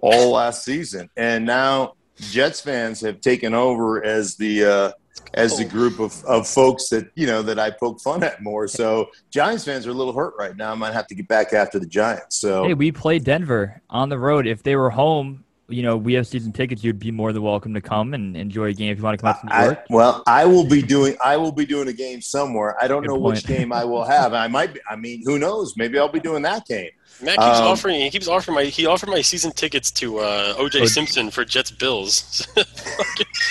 all 0.00 0.32
last 0.32 0.64
season, 0.64 1.08
and 1.16 1.44
now 1.46 1.94
Jets 2.18 2.60
fans 2.60 3.00
have 3.02 3.20
taken 3.20 3.54
over 3.54 4.04
as 4.04 4.36
the 4.36 4.64
uh, 4.64 4.92
as 5.34 5.56
the 5.58 5.64
Oh. 5.64 5.68
group 5.68 5.98
of, 5.98 6.22
of 6.24 6.46
folks 6.48 6.88
that 6.90 7.10
you 7.14 7.26
know 7.26 7.42
that 7.42 7.58
I 7.58 7.70
poke 7.70 8.00
fun 8.00 8.22
at 8.22 8.42
more. 8.42 8.68
So 8.68 9.08
Giants 9.30 9.64
fans 9.64 9.86
are 9.86 9.90
a 9.90 9.94
little 9.94 10.12
hurt 10.12 10.34
right 10.38 10.56
now. 10.56 10.72
I 10.72 10.74
might 10.74 10.92
have 10.94 11.06
to 11.08 11.14
get 11.14 11.28
back 11.28 11.52
after 11.52 11.78
the 11.78 11.86
Giants. 11.86 12.36
So 12.40 12.64
Hey, 12.64 12.74
we 12.74 12.90
played 12.92 13.24
Denver 13.24 13.80
on 13.90 14.08
the 14.08 14.18
road. 14.18 14.46
If 14.46 14.62
they 14.62 14.76
were 14.76 14.90
home, 14.90 15.44
you 15.68 15.82
know, 15.82 15.96
we 15.96 16.14
have 16.14 16.26
season 16.26 16.52
tickets, 16.52 16.84
you'd 16.84 16.98
be 16.98 17.10
more 17.10 17.32
than 17.32 17.42
welcome 17.42 17.74
to 17.74 17.80
come 17.80 18.14
and 18.14 18.36
enjoy 18.36 18.66
a 18.66 18.72
game 18.72 18.92
if 18.92 18.98
you 18.98 19.04
want 19.04 19.18
to 19.18 19.22
come 19.22 19.30
out 19.30 19.40
to 19.40 19.46
New 19.46 19.52
I, 19.52 19.64
York. 19.64 19.84
well, 19.90 20.22
I 20.26 20.44
will 20.44 20.64
be 20.64 20.80
doing 20.82 21.16
I 21.24 21.36
will 21.36 21.50
be 21.52 21.66
doing 21.66 21.88
a 21.88 21.92
game 21.92 22.20
somewhere. 22.20 22.76
I 22.80 22.86
don't 22.86 23.02
Good 23.02 23.08
know 23.10 23.18
which 23.18 23.44
game 23.46 23.72
I 23.72 23.84
will 23.84 24.04
have. 24.04 24.32
I 24.32 24.46
might 24.46 24.74
be. 24.74 24.80
I 24.88 24.94
mean, 24.96 25.22
who 25.24 25.38
knows? 25.38 25.76
Maybe 25.76 25.98
I'll 25.98 26.08
be 26.08 26.20
doing 26.20 26.42
that 26.42 26.66
game. 26.66 26.90
Matt 27.22 27.38
keeps 27.38 27.58
Um, 27.58 27.66
offering. 27.66 28.00
He 28.00 28.10
keeps 28.10 28.28
offering 28.28 28.54
my. 28.54 28.64
He 28.64 28.86
offered 28.86 29.08
my 29.08 29.22
season 29.22 29.50
tickets 29.52 29.90
to 29.92 30.18
uh, 30.18 30.54
OJ. 30.54 30.86
Simpson 30.88 31.30
for 31.30 31.44
Jets 31.44 31.70
Bills. 31.70 32.46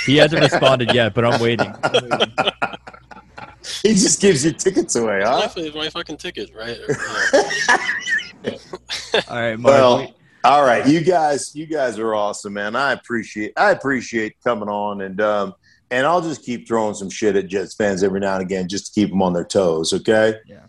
He 0.06 0.18
hasn't 0.18 0.42
responded 0.42 0.94
yet, 0.94 1.14
but 1.16 1.26
I'm 1.26 1.42
waiting. 1.42 1.74
I'm 1.84 1.92
waiting. 2.10 2.34
He 3.82 3.90
just 3.90 4.22
gives 4.22 4.46
you 4.46 4.52
tickets 4.52 4.96
away, 4.96 5.22
huh? 5.24 5.50
my, 5.58 5.72
my 5.74 5.90
fucking 5.90 6.18
ticket, 6.18 6.52
right? 6.56 6.78
All 9.28 9.40
right, 9.42 9.56
Mark. 9.58 9.74
Well, 9.74 10.14
all 10.46 10.64
right, 10.64 10.88
you 10.88 11.02
guys, 11.02 11.56
you 11.56 11.66
guys 11.66 11.98
are 11.98 12.14
awesome, 12.14 12.54
man. 12.54 12.76
I 12.76 12.92
appreciate, 12.92 13.54
I 13.58 13.72
appreciate 13.72 14.36
coming 14.44 14.70
on, 14.70 15.02
and 15.02 15.20
um, 15.20 15.54
and 15.92 16.06
I'll 16.06 16.22
just 16.22 16.44
keep 16.44 16.68
throwing 16.68 16.94
some 16.94 17.10
shit 17.10 17.36
at 17.36 17.48
Jets 17.48 17.76
fans 17.76 18.04
every 18.04 18.20
now 18.20 18.34
and 18.36 18.44
again, 18.44 18.68
just 18.68 18.88
to 18.88 19.00
keep 19.00 19.10
them 19.10 19.22
on 19.22 19.34
their 19.34 19.46
toes. 19.46 19.94
Okay. 19.94 20.36
yeah. 20.46 20.66